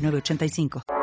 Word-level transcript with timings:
985. 0.00 0.99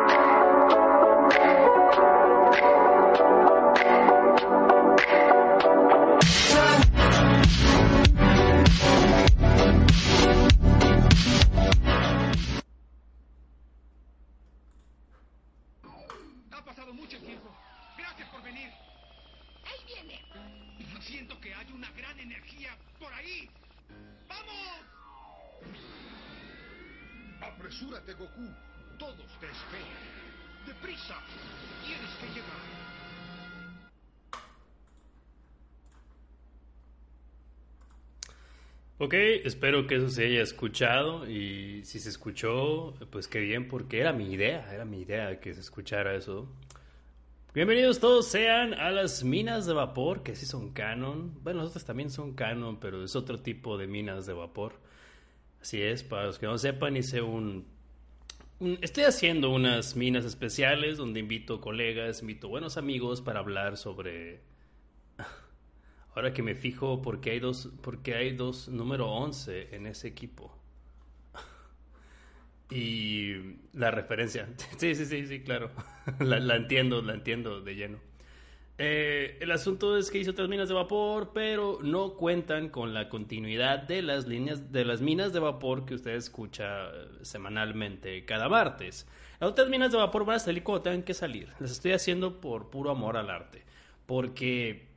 Ok, 39.00 39.14
espero 39.14 39.86
que 39.86 39.96
eso 39.98 40.10
se 40.10 40.26
haya 40.26 40.42
escuchado 40.42 41.30
y 41.30 41.86
si 41.86 42.00
se 42.00 42.10
escuchó, 42.10 42.96
pues 43.12 43.28
qué 43.28 43.40
bien, 43.40 43.68
porque 43.68 44.00
era 44.00 44.12
mi 44.12 44.34
idea, 44.34 44.74
era 44.74 44.86
mi 44.86 45.02
idea 45.02 45.40
que 45.40 45.54
se 45.54 45.62
escuchara 45.62 46.16
eso. 46.16 46.48
Bienvenidos 47.54 48.00
todos 48.00 48.28
sean 48.28 48.74
a 48.74 48.90
las 48.90 49.24
minas 49.24 49.68
de 49.68 49.74
vapor, 49.74 50.24
que 50.24 50.36
sí 50.36 50.48
son 50.48 50.72
canon. 50.72 51.32
Bueno, 51.44 51.60
nosotros 51.60 51.86
también 51.86 52.10
son 52.10 52.34
canon, 52.34 52.80
pero 52.80 53.04
es 53.04 53.16
otro 53.16 53.40
tipo 53.40 53.78
de 53.78 53.86
minas 53.86 54.26
de 54.26 54.34
vapor. 54.34 54.74
Así 55.62 55.80
es, 55.80 56.04
para 56.04 56.26
los 56.26 56.40
que 56.40 56.48
no 56.48 56.58
sepan, 56.58 56.98
hice 56.98 57.22
un 57.22 57.68
Estoy 58.82 59.04
haciendo 59.04 59.52
unas 59.52 59.96
minas 59.96 60.26
especiales 60.26 60.98
donde 60.98 61.20
invito 61.20 61.62
colegas, 61.62 62.22
invito 62.22 62.50
buenos 62.50 62.78
amigos 62.78 63.22
para 63.22 63.42
hablar 63.42 63.78
sobre... 63.78 64.42
Ahora 66.18 66.34
que 66.34 66.42
me 66.42 66.56
fijo, 66.56 67.00
porque 67.04 67.30
hay 67.30 67.40
dos, 67.40 67.70
porque 67.84 68.16
hay 68.16 68.36
dos 68.36 68.70
número 68.70 69.08
11 69.08 69.76
en 69.76 69.86
ese 69.86 70.08
equipo. 70.08 70.52
Y 72.72 73.36
la 73.74 73.92
referencia. 73.92 74.50
Sí, 74.78 74.96
sí, 74.96 75.06
sí, 75.06 75.28
sí, 75.28 75.42
claro. 75.42 75.70
La, 76.20 76.56
entiendo, 76.56 77.04
la 77.04 77.14
entiendo 77.14 77.62
de 77.62 77.76
lleno. 77.76 78.00
Eh, 78.80 79.38
el 79.42 79.52
asunto 79.52 79.96
es 79.96 80.10
que 80.10 80.18
hice 80.18 80.32
otras 80.32 80.50
minas 80.50 80.68
de 80.68 80.74
vapor, 80.74 81.34
pero 81.36 81.78
no 81.84 82.16
cuentan 82.16 82.70
con 82.70 82.96
la 82.96 83.10
continuidad 83.10 83.84
de 83.84 84.02
las 84.02 84.26
líneas 84.26 84.72
de 84.72 84.86
las 84.86 85.02
minas 85.02 85.34
de 85.34 85.40
vapor 85.40 85.86
que 85.86 85.94
usted 85.94 86.16
escucha 86.16 86.88
eh, 86.88 87.10
semanalmente 87.22 88.26
cada 88.26 88.50
martes. 88.50 89.08
Las 89.40 89.52
otras 89.52 89.70
minas 89.70 89.92
de 89.92 90.00
vapor 90.00 90.26
van 90.26 90.38
a 90.38 90.40
salir 90.40 90.64
cuando 90.64 90.82
tengan 90.82 91.04
que 91.04 91.14
salir. 91.14 91.54
Las 91.60 91.70
estoy 91.70 91.92
haciendo 91.92 92.42
por 92.42 92.72
puro 92.72 92.90
amor 92.90 93.18
al 93.18 93.30
arte, 93.30 93.66
porque 94.08 94.97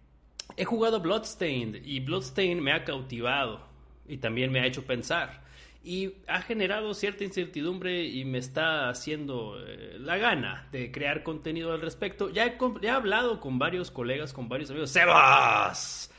he 0.56 0.64
jugado 0.64 1.00
Bloodstained 1.00 1.84
y 1.84 2.00
Bloodstained 2.00 2.62
me 2.62 2.72
ha 2.72 2.84
cautivado 2.84 3.60
y 4.08 4.18
también 4.18 4.50
me 4.52 4.60
ha 4.60 4.66
hecho 4.66 4.84
pensar 4.84 5.42
y 5.82 6.12
ha 6.26 6.42
generado 6.42 6.92
cierta 6.92 7.24
incertidumbre 7.24 8.04
y 8.04 8.24
me 8.24 8.38
está 8.38 8.90
haciendo 8.90 9.56
eh, 9.66 9.96
la 9.98 10.18
gana 10.18 10.68
de 10.72 10.92
crear 10.92 11.22
contenido 11.22 11.72
al 11.72 11.80
respecto. 11.80 12.28
Ya 12.28 12.46
he, 12.46 12.88
hablado 12.90 13.40
con 13.40 13.58
varios 13.58 13.90
colegas, 13.90 14.32
con 14.32 14.48
varios 14.48 14.70
amigos. 14.70 14.90
¡Sebas! 14.90 16.12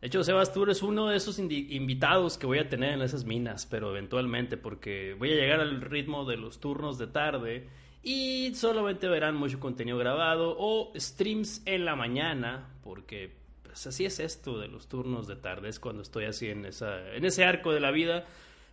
De 0.00 0.06
hecho, 0.06 0.24
Sebas, 0.24 0.52
tú 0.52 0.62
eres 0.62 0.82
uno 0.82 1.08
de 1.08 1.16
esos 1.16 1.38
invitados 1.38 2.38
que 2.38 2.46
voy 2.46 2.58
a 2.58 2.68
tener 2.68 2.94
en 2.94 3.02
esas 3.02 3.24
minas, 3.24 3.66
pero 3.66 3.90
eventualmente, 3.90 4.56
porque 4.56 5.14
voy 5.18 5.32
a 5.32 5.36
llegar 5.36 5.60
al 5.60 5.80
ritmo 5.80 6.24
de 6.24 6.36
los 6.36 6.60
turnos 6.60 6.98
de 6.98 7.06
tarde 7.06 7.68
y 8.02 8.54
solamente 8.54 9.08
verán 9.08 9.34
mucho 9.34 9.60
contenido 9.60 9.96
grabado 9.96 10.56
o 10.58 10.92
streams 10.94 11.62
en 11.64 11.86
la 11.86 11.96
mañana, 11.96 12.68
porque 12.82 13.43
así 13.74 14.04
es 14.04 14.20
esto 14.20 14.58
de 14.58 14.68
los 14.68 14.88
turnos 14.88 15.26
de 15.26 15.36
tarde, 15.36 15.68
es 15.68 15.80
cuando 15.80 16.02
estoy 16.02 16.24
así 16.24 16.48
en, 16.48 16.64
esa, 16.64 17.14
en 17.14 17.24
ese 17.24 17.44
arco 17.44 17.72
de 17.72 17.80
la 17.80 17.90
vida 17.90 18.24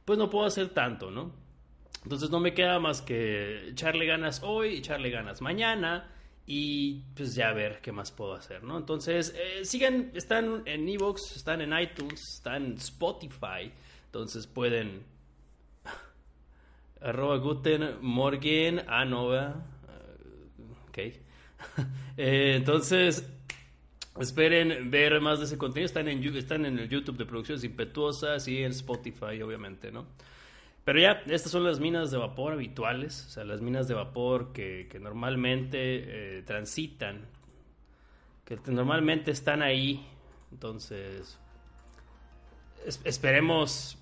pues 0.05 0.17
no 0.17 0.29
puedo 0.29 0.45
hacer 0.45 0.69
tanto, 0.69 1.11
¿no? 1.11 1.31
Entonces 2.03 2.29
no 2.31 2.39
me 2.39 2.53
queda 2.53 2.79
más 2.79 3.01
que 3.01 3.69
echarle 3.69 4.05
ganas 4.05 4.41
hoy, 4.43 4.77
echarle 4.77 5.09
ganas 5.09 5.41
mañana 5.41 6.09
y 6.47 7.01
pues 7.15 7.35
ya 7.35 7.53
ver 7.53 7.79
qué 7.81 7.91
más 7.91 8.11
puedo 8.11 8.33
hacer, 8.33 8.63
¿no? 8.63 8.77
Entonces, 8.77 9.35
eh, 9.37 9.63
sigan, 9.63 10.11
están 10.15 10.63
en 10.65 10.89
Evox, 10.89 11.35
están 11.35 11.61
en 11.61 11.77
iTunes, 11.77 12.21
están 12.35 12.65
en 12.65 12.73
Spotify, 12.73 13.71
entonces 14.05 14.47
pueden... 14.47 15.03
Arroba 17.01 17.37
Guten 17.37 17.97
Morgen, 18.01 18.81
ah, 18.87 19.05
no, 19.05 19.27
ok. 20.89 20.97
eh, 22.17 22.55
entonces, 22.57 23.29
Esperen 24.19 24.91
ver 24.91 25.21
más 25.21 25.39
de 25.39 25.45
ese 25.45 25.57
contenido. 25.57 25.85
Están 25.85 26.07
en, 26.07 26.23
están 26.35 26.65
en 26.65 26.79
el 26.79 26.89
YouTube 26.89 27.17
de 27.17 27.25
Producciones 27.25 27.63
Impetuosas 27.63 28.47
y 28.47 28.63
en 28.63 28.71
Spotify, 28.71 29.41
obviamente, 29.41 29.91
¿no? 29.91 30.05
Pero 30.83 30.99
ya, 30.99 31.23
estas 31.27 31.51
son 31.51 31.63
las 31.63 31.79
minas 31.79 32.11
de 32.11 32.17
vapor 32.17 32.53
habituales, 32.53 33.25
o 33.27 33.29
sea, 33.29 33.43
las 33.43 33.61
minas 33.61 33.87
de 33.87 33.93
vapor 33.93 34.51
que, 34.51 34.87
que 34.89 34.99
normalmente 34.99 36.39
eh, 36.39 36.41
transitan, 36.41 37.21
que 38.43 38.57
normalmente 38.71 39.31
están 39.31 39.61
ahí. 39.61 40.05
Entonces, 40.51 41.37
esperemos. 43.03 43.97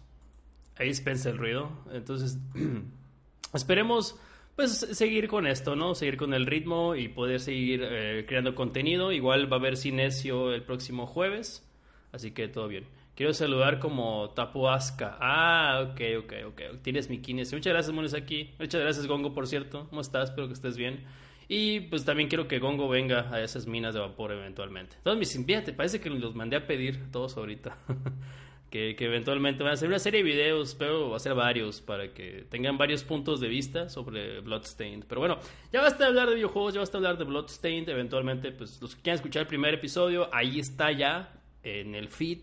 Ahí 0.78 0.88
dispensa 0.88 1.30
el 1.30 1.38
ruido. 1.38 1.70
Entonces, 1.92 2.38
esperemos 3.54 4.18
pues 4.60 4.72
seguir 4.72 5.30
con 5.30 5.48
esto, 5.48 5.78
¿no? 5.78 5.96
Seguir 5.96 6.18
con 6.18 6.34
el 6.34 6.46
ritmo 6.46 6.94
y 6.94 7.08
poder 7.08 7.40
seguir 7.40 7.82
eh, 7.82 8.26
creando 8.28 8.56
contenido. 8.56 9.14
Igual 9.14 9.50
va 9.50 9.56
a 9.56 9.60
haber 9.62 9.78
Cinesio 9.78 10.54
el 10.54 10.64
próximo 10.64 11.08
jueves, 11.08 11.66
así 12.12 12.32
que 12.32 12.50
todo 12.50 12.68
bien. 12.68 12.84
Quiero 13.16 13.34
saludar 13.34 13.80
como 13.80 14.32
Tapuasca. 14.32 15.16
Ah, 15.22 15.90
ok, 15.90 16.02
ok, 16.26 16.34
ok. 16.48 16.62
Tienes 16.82 17.10
mi 17.10 17.20
Kinesio. 17.20 17.58
Muchas 17.58 17.72
gracias, 17.72 17.96
Mones, 17.96 18.14
aquí. 18.14 18.54
Muchas 18.60 18.82
gracias, 18.82 19.08
Gongo, 19.08 19.34
por 19.34 19.48
cierto. 19.48 19.88
¿Cómo 19.88 20.02
estás? 20.02 20.32
Espero 20.32 20.48
que 20.48 20.56
estés 20.56 20.76
bien. 20.76 21.06
Y 21.48 21.80
pues 21.80 22.04
también 22.04 22.28
quiero 22.28 22.50
que 22.50 22.60
Gongo 22.60 22.90
venga 22.90 23.34
a 23.34 23.42
esas 23.42 23.66
minas 23.66 23.94
de 23.94 24.02
vapor 24.02 24.34
eventualmente. 24.34 24.98
Todos 25.04 25.18
mis 25.18 25.34
te 25.46 25.72
parece 25.72 26.02
que 26.02 26.10
los 26.10 26.36
mandé 26.36 26.58
a 26.58 26.68
pedir 26.68 27.10
todos 27.14 27.38
ahorita. 27.38 27.78
que, 28.70 28.96
eventualmente 29.00 29.64
van 29.64 29.72
a 29.72 29.74
hacer 29.74 29.88
una 29.88 30.00
serie 30.00 30.24
de 30.24 30.30
videos, 30.30 30.76
pero 30.76 31.10
va 31.10 31.18
a 31.18 31.20
ser 31.20 31.34
varios 31.34 31.82
para 31.82 32.14
que 32.14 32.46
tengan 32.50 32.78
varios 32.78 33.04
puntos 33.04 33.40
de 33.40 33.48
vista 33.48 33.90
sobre 33.90 34.42
Bloodstained. 34.42 35.06
Pero 35.08 35.22
bueno, 35.22 35.40
ya 35.72 35.82
basta 35.82 36.04
de 36.04 36.10
hablar 36.10 36.30
de 36.30 36.36
videojuegos, 36.36 36.74
ya 36.74 36.80
basta 36.80 37.00
de 37.00 37.08
hablar 37.08 37.18
de 37.18 37.26
Bloodstained. 37.26 37.90
Eventualmente, 37.90 38.52
pues 38.52 38.82
los 38.82 38.96
que 38.96 39.02
quieran 39.02 39.16
escuchar 39.16 39.42
el 39.42 39.48
primer 39.48 39.74
episodio, 39.74 40.30
ahí 40.34 40.60
está 40.60 40.92
ya 40.92 41.34
en 41.64 41.96
el 41.96 42.10
feed. 42.10 42.40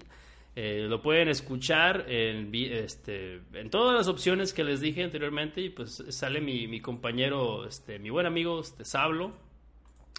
Eh, 0.58 0.86
lo 0.88 1.02
pueden 1.02 1.28
escuchar 1.28 2.06
en, 2.08 2.50
este, 2.54 3.42
en 3.52 3.68
todas 3.68 3.94
las 3.94 4.08
opciones 4.08 4.54
que 4.54 4.64
les 4.64 4.80
dije 4.80 5.04
anteriormente 5.04 5.60
y 5.60 5.68
pues 5.68 6.02
sale 6.08 6.40
mi, 6.40 6.66
mi 6.66 6.80
compañero, 6.80 7.66
este, 7.66 7.98
mi 7.98 8.08
buen 8.08 8.24
amigo 8.24 8.60
este, 8.60 8.86
Sablo, 8.86 9.34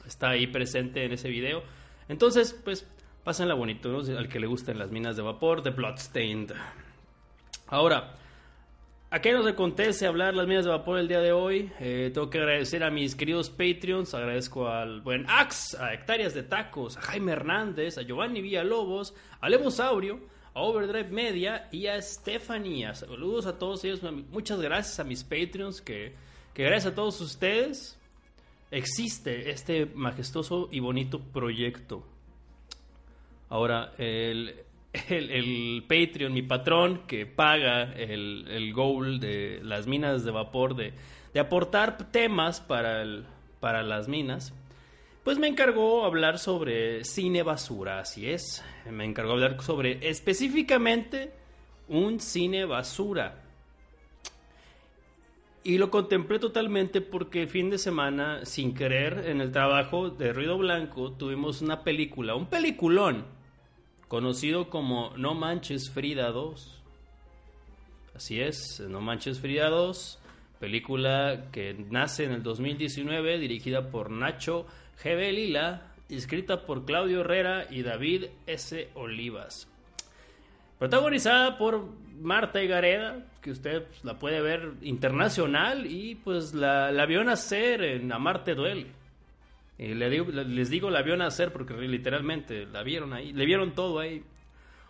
está 0.05 0.29
ahí 0.29 0.45
presente 0.45 1.03
en 1.03 1.13
ese 1.13 1.29
video. 1.29 1.63
Entonces, 2.07 2.53
pues 2.63 2.87
Pásenla 3.27 3.55
bonito, 3.55 3.89
¿no? 3.89 4.17
Al 4.17 4.29
que 4.29 4.39
le 4.39 4.47
gusten 4.47 4.79
las 4.79 4.89
minas 4.89 5.17
de 5.17 5.21
vapor 5.21 5.61
de 5.61 5.71
Bloodstained. 5.71 6.53
Ahora, 7.67 8.15
¿a 9.09 9.19
qué 9.19 9.33
nos 9.33 9.45
acontece 9.45 10.07
hablar 10.07 10.33
las 10.33 10.47
minas 10.47 10.63
de 10.63 10.71
vapor 10.71 10.97
el 10.97 11.09
día 11.09 11.19
de 11.19 11.33
hoy? 11.33 11.69
Eh, 11.81 12.09
tengo 12.13 12.29
que 12.29 12.37
agradecer 12.37 12.85
a 12.85 12.89
mis 12.89 13.17
queridos 13.17 13.49
Patreons. 13.49 14.13
Agradezco 14.13 14.69
al 14.69 15.01
buen 15.01 15.25
Ax, 15.27 15.75
a 15.75 15.93
Hectáreas 15.93 16.33
de 16.35 16.43
Tacos, 16.43 16.95
a 16.95 17.01
Jaime 17.01 17.33
Hernández, 17.33 17.97
a 17.97 18.03
Giovanni 18.03 18.41
Villalobos, 18.41 19.13
a 19.41 19.49
Levosaurio, 19.49 20.21
a 20.53 20.61
Overdrive 20.61 21.09
Media 21.09 21.67
y 21.69 21.87
a 21.87 22.01
Stephanie. 22.01 22.95
Saludos 22.95 23.45
a 23.45 23.59
todos 23.59 23.83
ellos. 23.83 23.99
Muchas 24.31 24.61
gracias 24.61 25.01
a 25.01 25.03
mis 25.03 25.25
Patreons 25.25 25.81
que, 25.81 26.15
que 26.53 26.63
gracias 26.63 26.93
a 26.93 26.95
todos 26.95 27.19
ustedes 27.19 27.99
existe 28.71 29.49
este 29.49 29.85
majestuoso 29.85 30.69
y 30.71 30.79
bonito 30.79 31.19
proyecto. 31.19 32.05
Ahora, 33.49 33.93
el, 33.97 34.55
el, 35.09 35.83
Patreon, 35.87 36.33
mi 36.33 36.41
patrón, 36.41 37.03
que 37.07 37.25
paga 37.25 37.93
el, 37.93 38.45
el 38.49 38.73
goal 38.73 39.19
de 39.19 39.61
las 39.63 39.87
minas 39.87 40.23
de 40.23 40.31
vapor 40.31 40.75
de, 40.75 40.93
de 41.33 41.39
aportar 41.39 42.11
temas 42.11 42.59
para, 42.61 43.01
el, 43.01 43.25
para 43.59 43.83
las 43.83 44.07
minas, 44.07 44.53
pues 45.23 45.37
me 45.37 45.47
encargó 45.47 46.05
hablar 46.05 46.39
sobre 46.39 47.03
cine 47.03 47.43
basura, 47.43 47.99
así 47.99 48.29
es. 48.29 48.63
Me 48.89 49.05
encargó 49.05 49.33
hablar 49.33 49.61
sobre 49.61 50.07
específicamente 50.07 51.33
un 51.89 52.19
cine 52.19 52.65
basura. 52.65 53.43
Y 55.63 55.79
lo 55.79 55.91
contemplé 55.91 56.39
totalmente 56.39 57.01
porque 57.01 57.45
fin 57.45 57.69
de 57.69 57.77
semana, 57.77 58.45
sin 58.45 58.73
querer, 58.73 59.25
en 59.27 59.41
el 59.41 59.51
trabajo 59.51 60.09
de 60.09 60.31
Ruido 60.31 60.57
Blanco, 60.57 61.11
tuvimos 61.11 61.61
una 61.61 61.83
película, 61.83 62.35
un 62.35 62.45
peliculón, 62.45 63.25
conocido 64.07 64.69
como 64.69 65.11
No 65.17 65.33
Manches 65.33 65.89
Frida 65.89 66.31
2. 66.31 66.81
Así 68.15 68.41
es, 68.41 68.79
No 68.87 69.01
Manches 69.01 69.39
Frida 69.39 69.69
2, 69.69 70.19
película 70.59 71.49
que 71.51 71.73
nace 71.89 72.23
en 72.23 72.31
el 72.31 72.43
2019, 72.43 73.37
dirigida 73.37 73.89
por 73.89 74.09
Nacho 74.09 74.65
G. 75.03 75.31
Lila, 75.31 75.93
escrita 76.09 76.65
por 76.65 76.85
Claudio 76.85 77.21
Herrera 77.21 77.67
y 77.69 77.83
David 77.83 78.25
S. 78.47 78.89
Olivas. 78.95 79.67
Protagonizada 80.79 81.57
por 81.57 81.87
Marta 82.19 82.59
Gareda, 82.61 83.25
que 83.41 83.51
usted 83.51 83.83
pues, 83.83 84.03
la 84.03 84.17
puede 84.17 84.41
ver 84.41 84.73
internacional 84.81 85.85
y 85.85 86.15
pues 86.15 86.53
la, 86.53 86.91
la 86.91 87.05
vio 87.05 87.23
nacer 87.23 87.83
en 87.83 88.11
Amarte 88.11 88.55
Duele. 88.55 88.96
Y 89.77 89.93
le 89.93 90.09
digo, 90.09 90.25
les 90.31 90.69
digo 90.69 90.89
la 90.89 91.01
vio 91.01 91.15
nacer 91.17 91.51
porque 91.51 91.73
literalmente 91.75 92.65
la 92.65 92.83
vieron 92.83 93.13
ahí, 93.13 93.33
le 93.33 93.45
vieron 93.45 93.73
todo 93.73 93.99
ahí. 93.99 94.23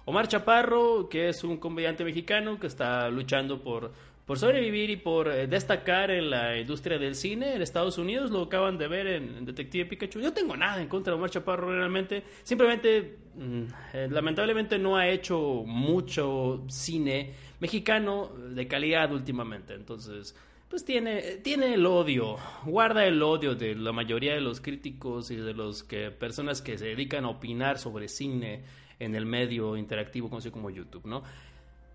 Omar 0.05 0.27
Chaparro, 0.27 1.09
que 1.09 1.27
es 1.27 1.43
un 1.43 1.57
comediante 1.57 2.05
mexicano 2.05 2.59
que 2.59 2.67
está 2.67 3.09
luchando 3.09 3.61
por 3.61 3.91
por 4.27 4.37
sobrevivir 4.37 4.89
y 4.89 4.97
por 4.97 5.29
eh, 5.29 5.47
destacar 5.47 6.11
en 6.11 6.29
la 6.29 6.59
industria 6.59 6.99
del 6.99 7.15
cine 7.15 7.55
en 7.55 7.61
Estados 7.61 7.97
Unidos. 7.97 8.29
Lo 8.29 8.43
acaban 8.43 8.77
de 8.77 8.89
ver 8.89 9.07
en, 9.07 9.45
Detective 9.45 9.85
Pikachu. 9.85 10.19
Yo 10.19 10.33
tengo 10.33 10.55
nada 10.57 10.81
en 10.81 10.89
contra 10.89 11.13
de 11.13 11.17
Omar 11.17 11.29
Chaparro 11.29 11.73
realmente. 11.73 12.23
Simplemente, 12.43 13.19
mm, 13.35 13.63
eh, 13.93 14.07
lamentablemente 14.11 14.77
no 14.77 14.97
ha 14.97 15.07
hecho 15.07 15.63
mucho 15.65 16.65
cine 16.67 17.33
mexicano 17.61 18.29
de 18.53 18.67
calidad 18.67 19.13
últimamente. 19.13 19.75
Entonces, 19.75 20.35
pues 20.69 20.83
tiene, 20.83 21.37
tiene 21.43 21.73
el 21.73 21.85
odio, 21.85 22.37
guarda 22.65 23.05
el 23.05 23.21
odio 23.23 23.55
de 23.55 23.75
la 23.75 23.91
mayoría 23.93 24.33
de 24.33 24.41
los 24.41 24.59
críticos 24.59 25.31
y 25.31 25.37
de 25.37 25.53
los 25.53 25.83
que 25.83 26.11
personas 26.11 26.61
que 26.61 26.77
se 26.77 26.87
dedican 26.87 27.25
a 27.25 27.29
opinar 27.29 27.77
sobre 27.77 28.07
cine 28.07 28.63
en 28.99 29.15
el 29.15 29.25
medio 29.25 29.77
interactivo 29.77 30.29
conocido 30.29 30.51
como 30.51 30.69
YouTube, 30.69 31.05
¿no? 31.05 31.23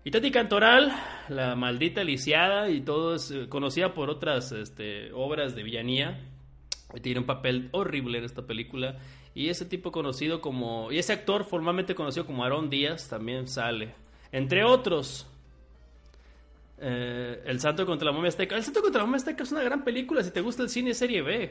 Y 0.05 0.11
Tati 0.11 0.31
Cantoral, 0.31 0.91
la 1.29 1.55
maldita 1.55 2.03
lisiada 2.03 2.69
y 2.69 2.81
todo 2.81 3.15
es 3.15 3.31
eh, 3.31 3.47
conocida 3.47 3.93
por 3.93 4.09
otras 4.09 4.51
este, 4.51 5.13
obras 5.13 5.55
de 5.55 5.63
villanía. 5.63 6.19
Tiene 7.01 7.21
un 7.21 7.25
papel 7.25 7.69
horrible 7.71 8.17
en 8.17 8.25
esta 8.25 8.45
película. 8.45 8.97
Y 9.33 9.47
ese 9.47 9.65
tipo 9.65 9.93
conocido 9.93 10.41
como. 10.41 10.91
Y 10.91 10.97
ese 10.97 11.13
actor 11.13 11.45
formalmente 11.45 11.95
conocido 11.95 12.25
como 12.25 12.43
Aarón 12.43 12.69
Díaz 12.69 13.07
también 13.07 13.47
sale. 13.47 13.95
Entre 14.33 14.65
otros. 14.65 15.25
Eh, 16.85 17.41
el 17.45 17.61
Santo 17.61 17.85
contra 17.85 18.07
la 18.07 18.11
Momia 18.11 18.27
Azteca. 18.27 18.57
El 18.57 18.63
Santo 18.63 18.81
contra 18.81 18.99
la 18.99 19.05
Momia 19.05 19.17
Azteca 19.17 19.43
es 19.43 19.51
una 19.53 19.63
gran 19.63 19.85
película 19.85 20.21
si 20.21 20.31
te 20.31 20.41
gusta 20.41 20.63
el 20.63 20.69
cine 20.69 20.93
serie 20.93 21.21
B. 21.21 21.49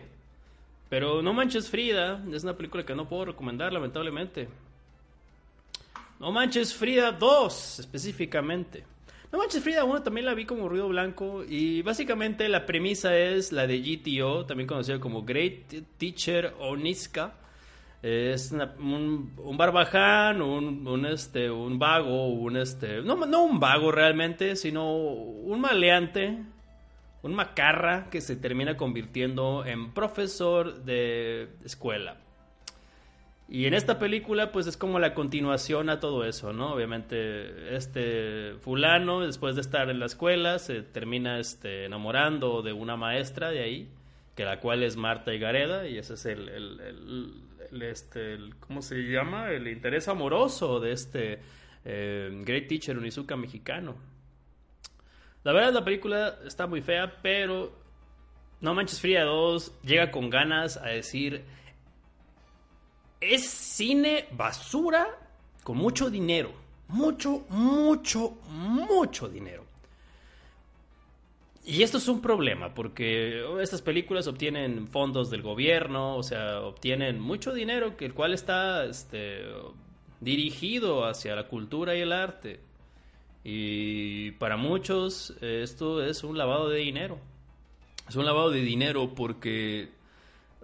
Pero 0.90 1.22
No 1.22 1.32
Manches 1.32 1.70
Frida 1.70 2.22
es 2.30 2.42
una 2.42 2.54
película 2.54 2.84
que 2.84 2.94
no 2.94 3.08
puedo 3.08 3.24
recomendar, 3.24 3.72
lamentablemente. 3.72 4.46
No 6.20 6.32
Manches 6.32 6.74
Frida 6.74 7.12
2, 7.12 7.78
específicamente. 7.78 8.84
No 9.32 9.38
Manches 9.38 9.62
Frida 9.62 9.84
1 9.84 10.02
también 10.02 10.26
la 10.26 10.34
vi 10.34 10.44
como 10.44 10.68
ruido 10.68 10.88
blanco 10.88 11.42
y 11.48 11.80
básicamente 11.80 12.46
la 12.50 12.66
premisa 12.66 13.16
es 13.16 13.52
la 13.52 13.66
de 13.66 13.80
GTO, 13.80 14.44
también 14.44 14.66
conocida 14.66 15.00
como 15.00 15.24
Great 15.24 15.72
Teacher 15.96 16.52
Oniska. 16.60 17.32
Es 18.02 18.50
un, 18.50 19.56
barbaján, 19.56 20.42
un, 20.42 21.06
este, 21.06 21.50
un 21.50 21.78
vago, 21.78 22.26
un 22.28 22.56
este, 22.56 23.00
no, 23.00 23.14
no 23.14 23.44
un 23.44 23.60
vago 23.60 23.92
realmente, 23.92 24.56
sino 24.56 24.92
un 24.96 25.60
maleante, 25.60 26.42
un 27.22 27.34
macarra 27.34 28.10
que 28.10 28.20
se 28.20 28.34
termina 28.34 28.76
convirtiendo 28.76 29.64
en 29.64 29.92
profesor 29.92 30.82
de 30.82 31.48
escuela. 31.64 32.16
Y 33.48 33.66
en 33.66 33.74
esta 33.74 33.98
película, 33.98 34.50
pues 34.50 34.66
es 34.66 34.76
como 34.76 34.98
la 34.98 35.12
continuación 35.12 35.90
a 35.90 36.00
todo 36.00 36.24
eso, 36.24 36.52
¿no? 36.54 36.72
Obviamente, 36.72 37.76
este 37.76 38.54
fulano, 38.62 39.20
después 39.20 39.56
de 39.56 39.60
estar 39.60 39.90
en 39.90 40.00
la 40.00 40.06
escuela, 40.06 40.58
se 40.58 40.82
termina 40.82 41.38
este, 41.38 41.84
enamorando 41.84 42.62
de 42.62 42.72
una 42.72 42.96
maestra 42.96 43.50
de 43.50 43.62
ahí, 43.62 43.88
que 44.34 44.44
la 44.44 44.58
cual 44.58 44.82
es 44.82 44.96
Marta 44.96 45.32
Gareda, 45.32 45.86
y 45.86 45.98
ese 45.98 46.14
es 46.14 46.24
el, 46.24 47.34
este, 47.80 48.38
¿cómo 48.60 48.82
se 48.82 48.96
llama? 48.96 49.50
El 49.50 49.68
interés 49.68 50.08
amoroso 50.08 50.80
de 50.80 50.92
este 50.92 51.40
eh, 51.84 52.30
Great 52.44 52.68
Teacher 52.68 52.98
Unizuka 52.98 53.36
mexicano. 53.36 53.96
La 55.44 55.52
verdad, 55.52 55.72
la 55.72 55.84
película 55.84 56.38
está 56.46 56.66
muy 56.66 56.82
fea, 56.82 57.20
pero 57.22 57.72
No 58.60 58.74
Manches 58.74 59.00
Fría 59.00 59.24
2 59.24 59.80
llega 59.82 60.10
con 60.10 60.30
ganas 60.30 60.76
a 60.76 60.86
decir 60.86 61.44
es 63.22 63.48
cine 63.48 64.26
basura 64.32 65.06
con 65.62 65.78
mucho 65.78 66.10
dinero. 66.10 66.52
Mucho, 66.88 67.46
mucho, 67.48 68.38
mucho 68.48 69.28
dinero. 69.28 69.61
Y 71.64 71.82
esto 71.82 71.98
es 71.98 72.08
un 72.08 72.20
problema 72.20 72.74
porque 72.74 73.44
estas 73.60 73.82
películas 73.82 74.26
obtienen 74.26 74.88
fondos 74.88 75.30
del 75.30 75.42
gobierno, 75.42 76.16
o 76.16 76.22
sea, 76.24 76.60
obtienen 76.60 77.20
mucho 77.20 77.52
dinero 77.52 77.96
que 77.96 78.04
el 78.04 78.14
cual 78.14 78.34
está 78.34 78.84
este, 78.84 79.44
dirigido 80.20 81.04
hacia 81.04 81.36
la 81.36 81.46
cultura 81.46 81.96
y 81.96 82.00
el 82.00 82.12
arte. 82.12 82.60
Y 83.44 84.32
para 84.32 84.56
muchos 84.56 85.34
esto 85.40 86.04
es 86.04 86.24
un 86.24 86.36
lavado 86.36 86.68
de 86.68 86.78
dinero. 86.78 87.18
Es 88.08 88.16
un 88.16 88.26
lavado 88.26 88.50
de 88.50 88.60
dinero 88.60 89.14
porque 89.14 89.90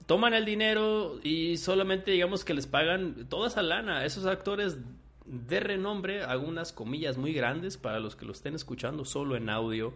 toman 0.06 0.34
el 0.34 0.44
dinero 0.44 1.20
y 1.22 1.58
solamente 1.58 2.10
digamos 2.10 2.44
que 2.44 2.54
les 2.54 2.66
pagan 2.66 3.26
toda 3.28 3.48
esa 3.48 3.62
lana. 3.62 4.04
Esos 4.04 4.26
actores 4.26 4.78
de 5.26 5.60
renombre, 5.60 6.24
algunas 6.24 6.72
comillas 6.72 7.18
muy 7.18 7.32
grandes 7.32 7.76
para 7.76 8.00
los 8.00 8.16
que 8.16 8.24
lo 8.24 8.32
estén 8.32 8.54
escuchando 8.54 9.04
solo 9.04 9.36
en 9.36 9.48
audio. 9.48 9.92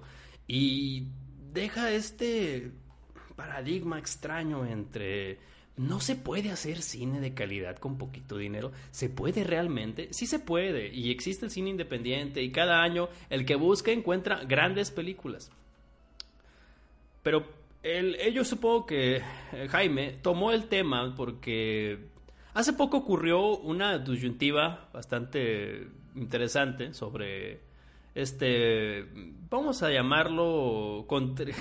Y 0.46 1.06
deja 1.52 1.90
este 1.90 2.72
paradigma 3.36 3.98
extraño 3.98 4.66
entre 4.66 5.38
no 5.76 6.00
se 6.00 6.16
puede 6.16 6.50
hacer 6.50 6.82
cine 6.82 7.20
de 7.20 7.34
calidad 7.34 7.76
con 7.76 7.96
poquito 7.96 8.36
dinero. 8.36 8.72
¿Se 8.90 9.08
puede 9.08 9.44
realmente? 9.44 10.08
Sí 10.12 10.26
se 10.26 10.38
puede. 10.38 10.94
Y 10.94 11.10
existe 11.10 11.46
el 11.46 11.50
cine 11.50 11.70
independiente 11.70 12.42
y 12.42 12.52
cada 12.52 12.82
año 12.82 13.08
el 13.30 13.46
que 13.46 13.54
busca 13.54 13.90
encuentra 13.90 14.44
grandes 14.44 14.90
películas. 14.90 15.50
Pero 17.22 17.46
el, 17.82 18.16
yo 18.32 18.44
supongo 18.44 18.86
que 18.86 19.16
eh, 19.52 19.68
Jaime 19.70 20.18
tomó 20.22 20.52
el 20.52 20.66
tema 20.68 21.14
porque 21.16 21.98
hace 22.54 22.74
poco 22.74 22.98
ocurrió 22.98 23.56
una 23.56 23.98
disyuntiva 23.98 24.88
bastante 24.92 25.88
interesante 26.14 26.92
sobre 26.92 27.60
este, 28.14 29.06
vamos 29.48 29.82
a 29.82 29.90
llamarlo 29.90 31.06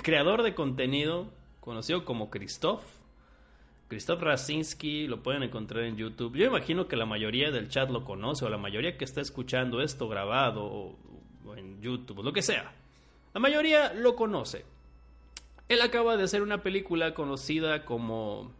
creador 0.02 0.42
de 0.42 0.54
contenido 0.54 1.30
conocido 1.60 2.04
como 2.04 2.30
Christoph. 2.30 2.82
Christoph 3.88 4.22
Rasinski, 4.22 5.06
lo 5.06 5.22
pueden 5.22 5.42
encontrar 5.42 5.84
en 5.84 5.96
YouTube. 5.96 6.36
Yo 6.36 6.46
imagino 6.46 6.88
que 6.88 6.96
la 6.96 7.04
mayoría 7.06 7.50
del 7.50 7.68
chat 7.68 7.90
lo 7.90 8.04
conoce 8.04 8.44
o 8.44 8.48
la 8.48 8.56
mayoría 8.56 8.96
que 8.96 9.04
está 9.04 9.20
escuchando 9.20 9.82
esto 9.82 10.08
grabado 10.08 10.64
o, 10.64 10.96
o 11.46 11.56
en 11.56 11.80
YouTube, 11.80 12.22
lo 12.22 12.32
que 12.32 12.42
sea. 12.42 12.72
La 13.34 13.40
mayoría 13.40 13.92
lo 13.92 14.16
conoce. 14.16 14.64
Él 15.68 15.80
acaba 15.82 16.16
de 16.16 16.24
hacer 16.24 16.42
una 16.42 16.62
película 16.62 17.14
conocida 17.14 17.84
como 17.84 18.52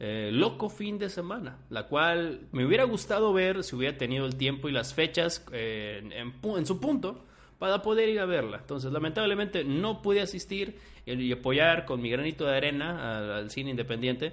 eh, 0.00 0.30
Loco 0.32 0.68
Fin 0.68 0.98
de 0.98 1.08
Semana, 1.08 1.58
la 1.70 1.86
cual 1.86 2.40
me 2.52 2.64
hubiera 2.66 2.84
gustado 2.84 3.32
ver 3.32 3.62
si 3.62 3.76
hubiera 3.76 3.96
tenido 3.96 4.26
el 4.26 4.36
tiempo 4.36 4.68
y 4.68 4.72
las 4.72 4.94
fechas 4.94 5.44
eh, 5.52 6.02
en, 6.12 6.66
su 6.66 6.80
punto 6.80 7.24
para 7.58 7.82
poder 7.82 8.08
ir 8.08 8.20
a 8.20 8.26
verla. 8.26 8.58
Entonces, 8.58 8.92
lamentablemente 8.92 9.64
no 9.64 10.02
pude 10.02 10.20
asistir 10.20 10.78
y 11.06 11.32
apoyar 11.32 11.84
con 11.84 12.00
mi 12.00 12.10
granito 12.10 12.44
de 12.44 12.56
arena 12.56 13.36
al 13.36 13.50
cine 13.50 13.70
independiente 13.70 14.32